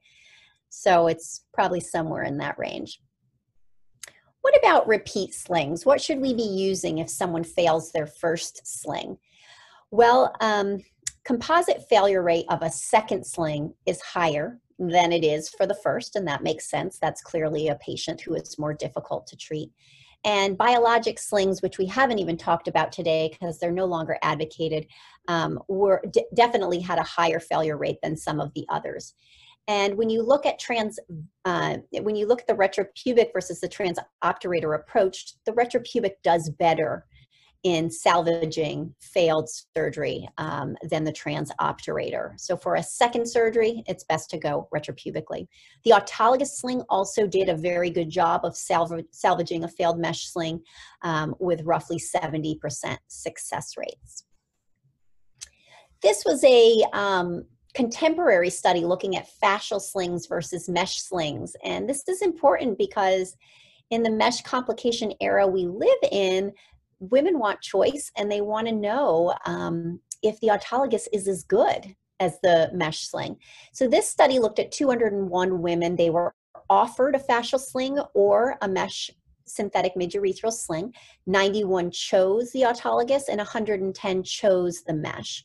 So 0.68 1.06
it's 1.06 1.46
probably 1.54 1.80
somewhere 1.80 2.24
in 2.24 2.36
that 2.36 2.58
range. 2.58 3.00
What 4.42 4.58
about 4.58 4.86
repeat 4.86 5.32
slings? 5.32 5.86
What 5.86 6.02
should 6.02 6.20
we 6.20 6.34
be 6.34 6.42
using 6.42 6.98
if 6.98 7.08
someone 7.08 7.44
fails 7.44 7.92
their 7.92 8.06
first 8.06 8.60
sling? 8.66 9.16
Well, 9.90 10.34
um, 10.42 10.82
composite 11.24 11.88
failure 11.88 12.22
rate 12.22 12.44
of 12.50 12.60
a 12.60 12.70
second 12.70 13.24
sling 13.26 13.72
is 13.86 14.02
higher 14.02 14.58
than 14.78 15.12
it 15.12 15.24
is 15.24 15.48
for 15.48 15.66
the 15.66 15.78
first, 15.82 16.16
and 16.16 16.26
that 16.28 16.42
makes 16.42 16.70
sense. 16.70 16.98
That's 16.98 17.22
clearly 17.22 17.68
a 17.68 17.76
patient 17.76 18.20
who 18.20 18.34
is 18.34 18.58
more 18.58 18.74
difficult 18.74 19.26
to 19.28 19.36
treat. 19.36 19.70
And 20.24 20.56
biologic 20.56 21.18
slings, 21.18 21.62
which 21.62 21.78
we 21.78 21.86
haven't 21.86 22.20
even 22.20 22.36
talked 22.36 22.68
about 22.68 22.92
today 22.92 23.28
because 23.32 23.58
they're 23.58 23.72
no 23.72 23.86
longer 23.86 24.18
advocated, 24.22 24.86
um, 25.26 25.58
were 25.68 26.02
d- 26.10 26.26
definitely 26.34 26.80
had 26.80 26.98
a 26.98 27.02
higher 27.02 27.40
failure 27.40 27.76
rate 27.76 27.98
than 28.02 28.16
some 28.16 28.38
of 28.38 28.52
the 28.54 28.64
others. 28.68 29.14
And 29.68 29.96
when 29.96 30.10
you 30.10 30.22
look 30.22 30.46
at 30.46 30.58
trans, 30.58 30.98
uh, 31.44 31.78
when 32.00 32.16
you 32.16 32.26
look 32.26 32.40
at 32.40 32.46
the 32.46 32.54
retropubic 32.54 33.32
versus 33.32 33.60
the 33.60 33.68
transobturator 33.68 34.76
approach, 34.76 35.34
the 35.44 35.52
retropubic 35.52 36.14
does 36.22 36.50
better 36.50 37.06
in 37.64 37.90
salvaging 37.90 38.92
failed 39.00 39.48
surgery 39.76 40.28
um, 40.38 40.76
than 40.90 41.04
the 41.04 41.12
transobturator. 41.12 42.38
So 42.40 42.56
for 42.56 42.74
a 42.74 42.82
second 42.82 43.28
surgery, 43.28 43.84
it's 43.86 44.04
best 44.04 44.30
to 44.30 44.38
go 44.38 44.68
retropubically. 44.74 45.46
The 45.84 45.92
autologous 45.92 46.56
sling 46.56 46.82
also 46.88 47.26
did 47.26 47.48
a 47.48 47.56
very 47.56 47.90
good 47.90 48.10
job 48.10 48.44
of 48.44 48.54
salv- 48.54 49.04
salvaging 49.12 49.62
a 49.62 49.68
failed 49.68 49.98
mesh 49.98 50.26
sling 50.26 50.62
um, 51.02 51.36
with 51.38 51.62
roughly 51.62 51.98
70% 51.98 52.98
success 53.06 53.74
rates. 53.76 54.24
This 56.02 56.24
was 56.24 56.42
a 56.42 56.82
um, 56.92 57.44
contemporary 57.74 58.50
study 58.50 58.80
looking 58.80 59.16
at 59.16 59.28
fascial 59.42 59.80
slings 59.80 60.26
versus 60.26 60.68
mesh 60.68 61.00
slings. 61.00 61.54
And 61.64 61.88
this 61.88 62.02
is 62.08 62.22
important 62.22 62.76
because 62.76 63.36
in 63.90 64.02
the 64.02 64.10
mesh 64.10 64.42
complication 64.42 65.12
era 65.20 65.46
we 65.46 65.66
live 65.66 65.98
in, 66.10 66.52
women 67.10 67.38
want 67.38 67.60
choice 67.60 68.10
and 68.16 68.30
they 68.30 68.40
want 68.40 68.66
to 68.68 68.72
know 68.72 69.34
um, 69.44 70.00
if 70.22 70.38
the 70.40 70.48
autologous 70.48 71.06
is 71.12 71.26
as 71.26 71.42
good 71.42 71.94
as 72.20 72.38
the 72.42 72.70
mesh 72.72 73.08
sling. 73.08 73.36
So 73.72 73.88
this 73.88 74.08
study 74.08 74.38
looked 74.38 74.60
at 74.60 74.70
201 74.70 75.60
women. 75.60 75.96
They 75.96 76.10
were 76.10 76.34
offered 76.70 77.16
a 77.16 77.18
fascial 77.18 77.58
sling 77.58 77.98
or 78.14 78.56
a 78.62 78.68
mesh 78.68 79.10
synthetic 79.46 79.94
midurethral 79.96 80.52
sling. 80.52 80.94
91 81.26 81.90
chose 81.90 82.52
the 82.52 82.62
autologous 82.62 83.24
and 83.28 83.38
110 83.38 84.22
chose 84.22 84.82
the 84.82 84.94
mesh. 84.94 85.44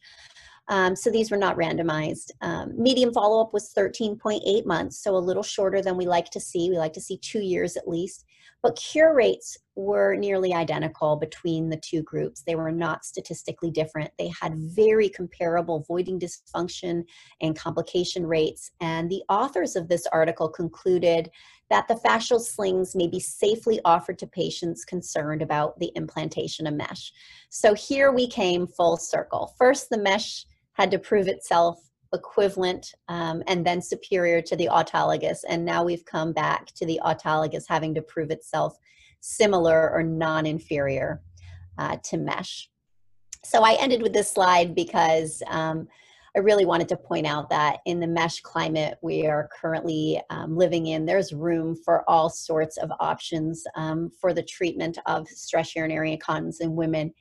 Um, 0.69 0.95
so 0.95 1.09
these 1.09 1.31
were 1.31 1.37
not 1.37 1.57
randomized. 1.57 2.31
Um, 2.41 2.73
median 2.77 3.13
follow 3.13 3.41
up 3.41 3.53
was 3.53 3.73
13.8 3.73 4.65
months, 4.65 5.01
so 5.01 5.15
a 5.15 5.17
little 5.17 5.43
shorter 5.43 5.81
than 5.81 5.97
we 5.97 6.05
like 6.05 6.29
to 6.31 6.39
see. 6.39 6.69
We 6.69 6.77
like 6.77 6.93
to 6.93 7.01
see 7.01 7.17
two 7.17 7.39
years 7.39 7.77
at 7.77 7.87
least. 7.87 8.25
But 8.63 8.75
cure 8.75 9.13
rates 9.13 9.57
were 9.75 10.15
nearly 10.15 10.53
identical 10.53 11.15
between 11.15 11.69
the 11.69 11.77
two 11.77 12.01
groups. 12.01 12.41
They 12.41 12.55
were 12.55 12.71
not 12.71 13.05
statistically 13.05 13.69
different. 13.69 14.11
They 14.17 14.31
had 14.41 14.57
very 14.57 15.09
comparable 15.09 15.85
voiding 15.87 16.19
dysfunction 16.19 17.03
and 17.41 17.57
complication 17.57 18.25
rates. 18.25 18.71
And 18.81 19.09
the 19.09 19.23
authors 19.29 19.75
of 19.75 19.87
this 19.87 20.07
article 20.11 20.49
concluded 20.49 21.29
that 21.69 21.87
the 21.87 21.95
fascial 21.95 22.41
slings 22.41 22.95
may 22.95 23.07
be 23.07 23.19
safely 23.19 23.79
offered 23.85 24.17
to 24.19 24.27
patients 24.27 24.85
concerned 24.85 25.41
about 25.41 25.77
the 25.79 25.91
implantation 25.95 26.65
of 26.65 26.73
mesh. 26.73 27.11
So 27.49 27.73
here 27.73 28.11
we 28.11 28.27
came 28.27 28.67
full 28.67 28.97
circle. 28.97 29.53
First, 29.57 29.89
the 29.89 29.97
mesh 29.97 30.45
had 30.73 30.91
to 30.91 30.99
prove 30.99 31.27
itself 31.27 31.79
equivalent 32.13 32.93
um, 33.07 33.43
and 33.47 33.65
then 33.65 33.81
superior 33.81 34.41
to 34.41 34.55
the 34.55 34.67
autologous. 34.67 35.39
And 35.47 35.65
now 35.65 35.83
we've 35.83 36.05
come 36.05 36.33
back 36.33 36.67
to 36.75 36.85
the 36.85 36.99
autologous 37.03 37.65
having 37.67 37.93
to 37.95 38.01
prove 38.01 38.31
itself 38.31 38.77
similar 39.19 39.91
or 39.91 40.03
non 40.03 40.45
inferior 40.45 41.21
uh, 41.77 41.97
to 42.05 42.17
mesh. 42.17 42.69
So 43.43 43.63
I 43.63 43.77
ended 43.79 44.01
with 44.01 44.13
this 44.13 44.31
slide 44.31 44.75
because 44.75 45.41
um, 45.47 45.87
I 46.35 46.39
really 46.39 46.65
wanted 46.65 46.89
to 46.89 46.97
point 46.97 47.25
out 47.25 47.49
that 47.49 47.79
in 47.85 47.99
the 47.99 48.07
mesh 48.07 48.41
climate 48.41 48.97
we 49.01 49.25
are 49.25 49.49
currently 49.59 50.21
um, 50.29 50.55
living 50.55 50.87
in, 50.87 51.05
there's 51.05 51.33
room 51.33 51.75
for 51.75 52.07
all 52.09 52.29
sorts 52.29 52.77
of 52.77 52.91
options 52.99 53.63
um, 53.75 54.11
for 54.21 54.33
the 54.33 54.43
treatment 54.43 54.97
of 55.05 55.27
stress 55.27 55.75
urinary 55.75 56.13
incontinence 56.13 56.61
in 56.61 56.75
women. 56.75 57.13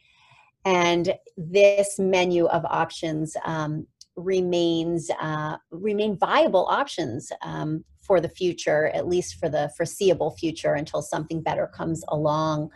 And 0.67 1.15
this 1.37 1.99
menu 1.99 2.47
of 2.47 2.65
options 2.65 3.37
um, 3.45 3.87
remains 4.17 5.11
uh, 5.21 5.57
remain 5.71 6.17
viable 6.19 6.67
options 6.67 7.31
um, 7.43 7.85
for 8.01 8.21
the 8.21 8.29
future, 8.29 8.89
at 8.95 9.07
least 9.07 9.37
for 9.37 9.49
the 9.49 9.71
foreseeable 9.77 10.31
future, 10.33 10.75
until 10.75 11.03
something 11.03 11.43
better 11.43 11.67
comes 11.67 12.03
along. 12.09 12.71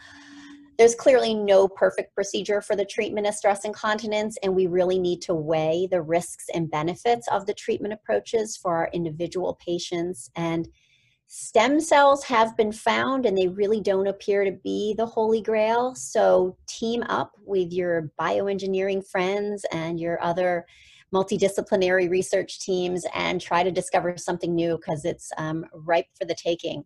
There's 0.80 0.94
clearly 0.94 1.34
no 1.34 1.68
perfect 1.68 2.14
procedure 2.14 2.62
for 2.62 2.74
the 2.74 2.86
treatment 2.86 3.26
of 3.26 3.34
stress 3.34 3.64
incontinence, 3.64 4.38
and 4.42 4.54
we 4.54 4.66
really 4.66 4.98
need 4.98 5.20
to 5.22 5.34
weigh 5.34 5.86
the 5.90 6.00
risks 6.00 6.46
and 6.54 6.70
benefits 6.70 7.28
of 7.28 7.44
the 7.44 7.54
treatment 7.54 7.92
approaches 7.92 8.56
for 8.56 8.76
our 8.76 8.88
individual 8.92 9.58
patients. 9.64 10.30
And 10.36 10.66
stem 11.26 11.80
cells 11.80 12.24
have 12.24 12.56
been 12.56 12.72
found, 12.72 13.26
and 13.26 13.36
they 13.36 13.48
really 13.48 13.80
don't 13.80 14.06
appear 14.06 14.42
to 14.44 14.52
be 14.52 14.94
the 14.96 15.04
holy 15.04 15.42
grail. 15.42 15.94
So, 15.94 16.56
team 16.66 17.02
up 17.10 17.32
with 17.44 17.72
your 17.72 18.10
bioengineering 18.18 19.06
friends 19.06 19.66
and 19.72 20.00
your 20.00 20.22
other 20.22 20.64
multidisciplinary 21.14 22.08
research 22.10 22.60
teams 22.60 23.04
and 23.14 23.40
try 23.40 23.62
to 23.62 23.70
discover 23.70 24.16
something 24.16 24.54
new 24.54 24.76
because 24.76 25.04
it's 25.04 25.30
um, 25.38 25.64
ripe 25.72 26.06
for 26.18 26.24
the 26.24 26.34
taking. 26.34 26.84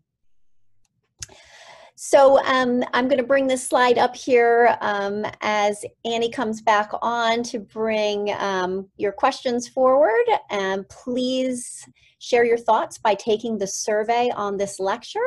So 1.96 2.42
um, 2.44 2.82
I'm 2.92 3.06
going 3.06 3.20
to 3.20 3.26
bring 3.26 3.46
this 3.46 3.66
slide 3.66 3.98
up 3.98 4.16
here 4.16 4.76
um, 4.80 5.24
as 5.42 5.84
Annie 6.04 6.30
comes 6.30 6.60
back 6.60 6.90
on 7.02 7.44
to 7.44 7.60
bring 7.60 8.32
um, 8.32 8.88
your 8.96 9.12
questions 9.12 9.68
forward. 9.68 10.24
And 10.50 10.88
please 10.88 11.86
share 12.18 12.44
your 12.44 12.58
thoughts 12.58 12.98
by 12.98 13.14
taking 13.14 13.58
the 13.58 13.66
survey 13.66 14.30
on 14.34 14.56
this 14.56 14.80
lecture. 14.80 15.20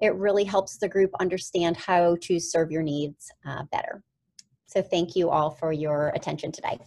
It 0.00 0.14
really 0.14 0.44
helps 0.44 0.78
the 0.78 0.88
group 0.88 1.10
understand 1.18 1.76
how 1.76 2.16
to 2.22 2.38
serve 2.38 2.70
your 2.70 2.82
needs 2.82 3.32
uh, 3.44 3.64
better. 3.72 4.02
So 4.66 4.82
thank 4.82 5.16
you 5.16 5.30
all 5.30 5.50
for 5.50 5.72
your 5.72 6.12
attention 6.14 6.52
today. 6.52 6.78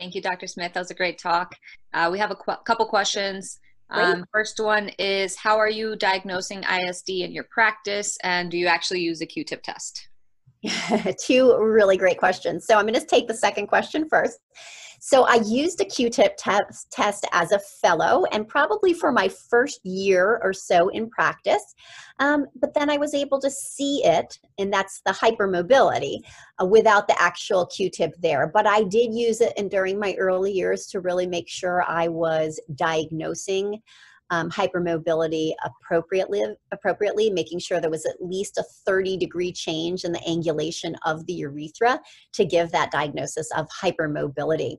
Thank 0.00 0.14
you, 0.14 0.22
Dr. 0.22 0.46
Smith. 0.46 0.72
That 0.72 0.80
was 0.80 0.90
a 0.90 0.94
great 0.94 1.18
talk. 1.18 1.54
Uh, 1.92 2.08
we 2.10 2.18
have 2.18 2.30
a 2.30 2.34
qu 2.34 2.54
couple 2.64 2.86
questions. 2.86 3.60
Um, 3.90 4.24
first 4.32 4.58
one 4.58 4.88
is 4.98 5.36
How 5.36 5.58
are 5.58 5.68
you 5.68 5.94
diagnosing 5.94 6.64
ISD 6.64 7.10
in 7.10 7.32
your 7.32 7.44
practice, 7.50 8.16
and 8.22 8.50
do 8.50 8.56
you 8.56 8.66
actually 8.66 9.00
use 9.00 9.20
a 9.20 9.26
Q 9.26 9.44
tip 9.44 9.62
test? 9.62 10.08
Two 11.22 11.54
really 11.58 11.98
great 11.98 12.18
questions. 12.18 12.66
So 12.66 12.76
I'm 12.76 12.86
going 12.86 12.98
to 12.98 13.06
take 13.06 13.28
the 13.28 13.34
second 13.34 13.66
question 13.66 14.08
first. 14.08 14.38
So 15.02 15.24
I 15.24 15.36
used 15.46 15.80
a 15.80 15.86
Q-tip 15.86 16.34
test, 16.36 16.90
test 16.90 17.26
as 17.32 17.52
a 17.52 17.58
fellow 17.58 18.24
and 18.32 18.46
probably 18.46 18.92
for 18.92 19.10
my 19.10 19.28
first 19.28 19.80
year 19.82 20.38
or 20.42 20.52
so 20.52 20.88
in 20.90 21.08
practice. 21.08 21.74
Um, 22.18 22.44
but 22.60 22.74
then 22.74 22.90
I 22.90 22.98
was 22.98 23.14
able 23.14 23.40
to 23.40 23.50
see 23.50 24.04
it, 24.04 24.38
and 24.58 24.70
that's 24.70 25.00
the 25.06 25.12
hypermobility 25.12 26.18
uh, 26.60 26.66
without 26.66 27.08
the 27.08 27.20
actual 27.20 27.64
Q-tip 27.64 28.12
there. 28.20 28.50
But 28.52 28.66
I 28.66 28.82
did 28.82 29.14
use 29.14 29.40
it 29.40 29.54
and 29.56 29.70
during 29.70 29.98
my 29.98 30.14
early 30.18 30.52
years 30.52 30.86
to 30.88 31.00
really 31.00 31.26
make 31.26 31.48
sure 31.48 31.82
I 31.88 32.08
was 32.08 32.60
diagnosing 32.74 33.80
um, 34.30 34.50
hypermobility 34.50 35.52
appropriately, 35.64 36.44
appropriately, 36.72 37.30
making 37.30 37.58
sure 37.58 37.80
there 37.80 37.90
was 37.90 38.06
at 38.06 38.14
least 38.20 38.58
a 38.58 38.64
30 38.86 39.16
degree 39.16 39.50
change 39.50 40.04
in 40.04 40.12
the 40.12 40.20
angulation 40.20 40.94
of 41.04 41.26
the 41.26 41.32
urethra 41.32 42.00
to 42.34 42.44
give 42.44 42.70
that 42.70 42.92
diagnosis 42.92 43.50
of 43.56 43.66
hypermobility. 43.82 44.76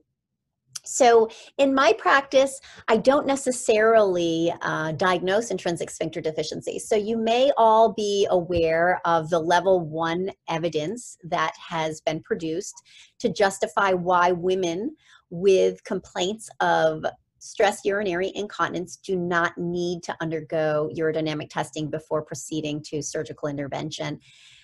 So, 0.84 1.28
in 1.58 1.74
my 1.74 1.92
practice, 1.92 2.60
I 2.88 2.96
don't 2.96 3.26
necessarily 3.26 4.52
uh, 4.62 4.92
diagnose 4.92 5.50
intrinsic 5.50 5.90
sphincter 5.90 6.20
deficiency. 6.20 6.80
So, 6.80 6.96
you 6.96 7.16
may 7.16 7.52
all 7.56 7.92
be 7.92 8.26
aware 8.30 9.00
of 9.04 9.30
the 9.30 9.38
level 9.38 9.80
one 9.80 10.30
evidence 10.48 11.16
that 11.24 11.52
has 11.56 12.00
been 12.00 12.20
produced 12.22 12.74
to 13.20 13.28
justify 13.28 13.92
why 13.92 14.32
women 14.32 14.96
with 15.30 15.82
complaints 15.84 16.48
of 16.60 17.04
stress 17.38 17.80
urinary 17.84 18.30
incontinence 18.36 18.96
do 18.96 19.16
not 19.16 19.52
need 19.58 20.02
to 20.04 20.16
undergo 20.20 20.88
urodynamic 20.96 21.48
testing 21.50 21.90
before 21.90 22.22
proceeding 22.22 22.80
to 22.80 23.02
surgical 23.02 23.48
intervention. 23.48 24.20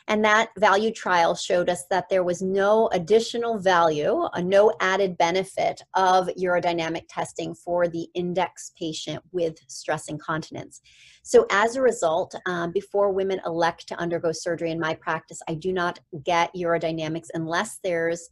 And 0.09 0.25
that 0.25 0.49
value 0.57 0.91
trial 0.91 1.35
showed 1.35 1.69
us 1.69 1.85
that 1.91 2.09
there 2.09 2.25
was 2.25 2.41
no 2.41 2.89
additional 2.93 3.59
value, 3.59 4.25
a 4.33 4.43
no 4.43 4.73
added 4.81 5.19
benefit 5.19 5.83
of 5.95 6.29
urodynamic 6.29 7.05
testing 7.11 7.55
for 7.55 7.89
the 7.89 8.09
index 8.15 8.73
patient 8.79 9.23
with 9.33 9.59
stress 9.69 10.09
incontinence. 10.09 10.81
So, 11.23 11.47
as 11.51 11.77
a 11.77 11.83
result, 11.83 12.35
um, 12.47 12.73
before 12.73 13.13
women 13.13 13.39
elect 13.45 13.87
to 13.89 14.01
undergo 14.01 14.33
surgery 14.33 14.71
in 14.71 14.81
my 14.81 14.95
practice, 14.95 15.41
I 15.47 15.55
do 15.55 15.75
not 15.75 16.01
get 16.25 16.55
urodynamics 16.57 17.29
unless 17.35 17.79
there's 17.85 18.31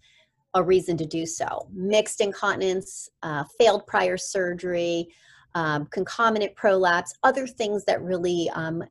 a 0.55 0.63
reason 0.63 0.97
to 0.97 1.05
do 1.05 1.27
so. 1.27 1.69
Mixed 1.75 2.23
incontinence, 2.23 3.11
uh, 3.23 3.45
failed 3.59 3.87
prior 3.87 4.17
surgery, 4.17 5.09
um, 5.55 5.87
concomitant 5.87 6.55
prolapse, 6.57 7.13
other 7.23 7.47
things 7.47 7.85
that 7.85 8.03
really 8.03 8.51
um, 8.55 8.83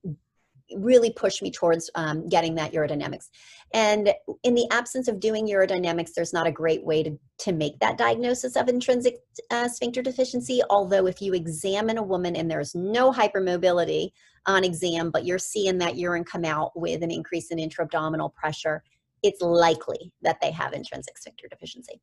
really 0.76 1.12
pushed 1.12 1.42
me 1.42 1.52
towards 1.52 1.90
um, 1.96 2.28
getting 2.30 2.56
that 2.56 2.74
urodynamics. 2.74 3.30
And 3.74 4.14
in 4.44 4.56
the 4.56 4.68
absence 4.72 5.08
of 5.08 5.20
doing 5.20 5.48
urodynamics, 5.48 6.14
there's 6.14 6.34
not 6.34 6.48
a 6.48 6.52
great 6.52 6.84
way 6.84 7.04
to, 7.04 7.18
to 7.40 7.52
make 7.52 7.80
that 7.80 7.98
diagnosis 7.98 8.56
of 8.56 8.70
intrinsic 8.70 9.18
uh, 9.52 9.68
sphincter 9.68 10.02
deficiency. 10.02 10.62
Although, 10.70 11.08
if 11.08 11.22
you 11.22 11.34
examine 11.34 11.98
a 11.98 12.04
woman 12.04 12.36
and 12.36 12.50
there's 12.50 12.74
no 12.76 13.12
hypermobility 13.12 14.10
on 14.46 14.64
exam, 14.64 15.12
but 15.12 15.26
you're 15.26 15.40
seeing 15.40 15.78
that 15.80 15.98
urine 15.98 16.24
come 16.24 16.46
out 16.46 16.72
with 16.76 17.04
an 17.04 17.12
increase 17.12 17.52
in 17.52 17.60
intra-abdominal 17.60 18.30
pressure, 18.30 18.84
it's 19.24 19.42
likely 19.42 20.14
that 20.22 20.40
they 20.42 20.52
have 20.52 20.74
intrinsic 20.74 21.18
sphincter 21.18 21.48
deficiency. 21.50 22.00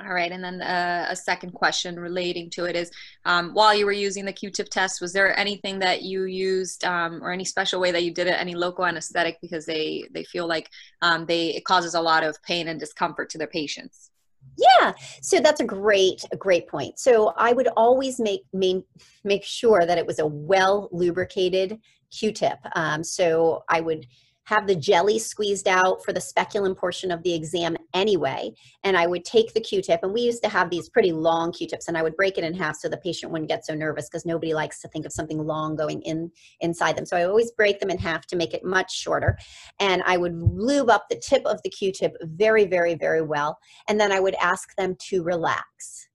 All 0.00 0.14
right, 0.14 0.30
and 0.30 0.44
then 0.44 0.62
uh, 0.62 1.06
a 1.10 1.16
second 1.16 1.54
question 1.54 1.98
relating 1.98 2.50
to 2.50 2.66
it 2.66 2.76
is, 2.76 2.88
um, 3.24 3.50
while 3.52 3.74
you 3.74 3.84
were 3.84 3.90
using 3.90 4.24
the 4.24 4.32
Q-tip 4.32 4.68
test, 4.68 5.00
was 5.00 5.12
there 5.12 5.36
anything 5.36 5.80
that 5.80 6.02
you 6.02 6.22
used, 6.22 6.84
um, 6.84 7.20
or 7.20 7.32
any 7.32 7.44
special 7.44 7.80
way 7.80 7.90
that 7.90 8.04
you 8.04 8.14
did 8.14 8.28
it, 8.28 8.36
any 8.38 8.54
local 8.54 8.86
anesthetic, 8.86 9.38
because 9.42 9.66
they 9.66 10.04
they 10.12 10.22
feel 10.22 10.46
like 10.46 10.70
um, 11.02 11.26
they 11.26 11.48
it 11.48 11.64
causes 11.64 11.94
a 11.94 12.00
lot 12.00 12.22
of 12.22 12.40
pain 12.44 12.68
and 12.68 12.78
discomfort 12.78 13.28
to 13.30 13.38
their 13.38 13.48
patients? 13.48 14.12
Yeah, 14.56 14.92
so 15.20 15.40
that's 15.40 15.60
a 15.60 15.64
great 15.64 16.24
a 16.30 16.36
great 16.36 16.68
point. 16.68 17.00
So 17.00 17.32
I 17.36 17.52
would 17.52 17.68
always 17.76 18.20
make 18.20 18.42
main, 18.52 18.84
make 19.24 19.42
sure 19.42 19.84
that 19.84 19.98
it 19.98 20.06
was 20.06 20.20
a 20.20 20.26
well 20.26 20.88
lubricated 20.92 21.76
Q-tip. 22.12 22.58
Um, 22.76 23.02
so 23.02 23.64
I 23.68 23.80
would 23.80 24.06
have 24.48 24.66
the 24.66 24.74
jelly 24.74 25.18
squeezed 25.18 25.68
out 25.68 26.02
for 26.02 26.14
the 26.14 26.20
speculum 26.22 26.74
portion 26.74 27.10
of 27.10 27.22
the 27.22 27.34
exam 27.34 27.76
anyway. 27.92 28.50
And 28.82 28.96
I 28.96 29.06
would 29.06 29.22
take 29.26 29.52
the 29.52 29.60
Q-tip, 29.60 30.00
and 30.02 30.10
we 30.10 30.22
used 30.22 30.42
to 30.42 30.48
have 30.48 30.70
these 30.70 30.88
pretty 30.88 31.12
long 31.12 31.52
Q-tips, 31.52 31.86
and 31.86 31.98
I 31.98 32.02
would 32.02 32.16
break 32.16 32.38
it 32.38 32.44
in 32.44 32.54
half 32.54 32.76
so 32.76 32.88
the 32.88 32.96
patient 32.96 33.30
wouldn't 33.30 33.50
get 33.50 33.66
so 33.66 33.74
nervous 33.74 34.08
because 34.08 34.24
nobody 34.24 34.54
likes 34.54 34.80
to 34.80 34.88
think 34.88 35.04
of 35.04 35.12
something 35.12 35.36
long 35.36 35.76
going 35.76 36.00
in 36.00 36.30
inside 36.60 36.96
them. 36.96 37.04
So 37.04 37.14
I 37.14 37.24
always 37.24 37.50
break 37.50 37.78
them 37.78 37.90
in 37.90 37.98
half 37.98 38.26
to 38.28 38.36
make 38.36 38.54
it 38.54 38.64
much 38.64 38.90
shorter. 38.90 39.36
And 39.80 40.02
I 40.06 40.16
would 40.16 40.34
lube 40.34 40.88
up 40.88 41.10
the 41.10 41.20
tip 41.20 41.44
of 41.44 41.60
the 41.62 41.68
Q-tip 41.68 42.16
very, 42.22 42.64
very, 42.64 42.94
very 42.94 43.20
well. 43.20 43.58
And 43.86 44.00
then 44.00 44.12
I 44.12 44.20
would 44.20 44.36
ask 44.36 44.74
them 44.76 44.96
to 45.10 45.22
relax. 45.22 46.07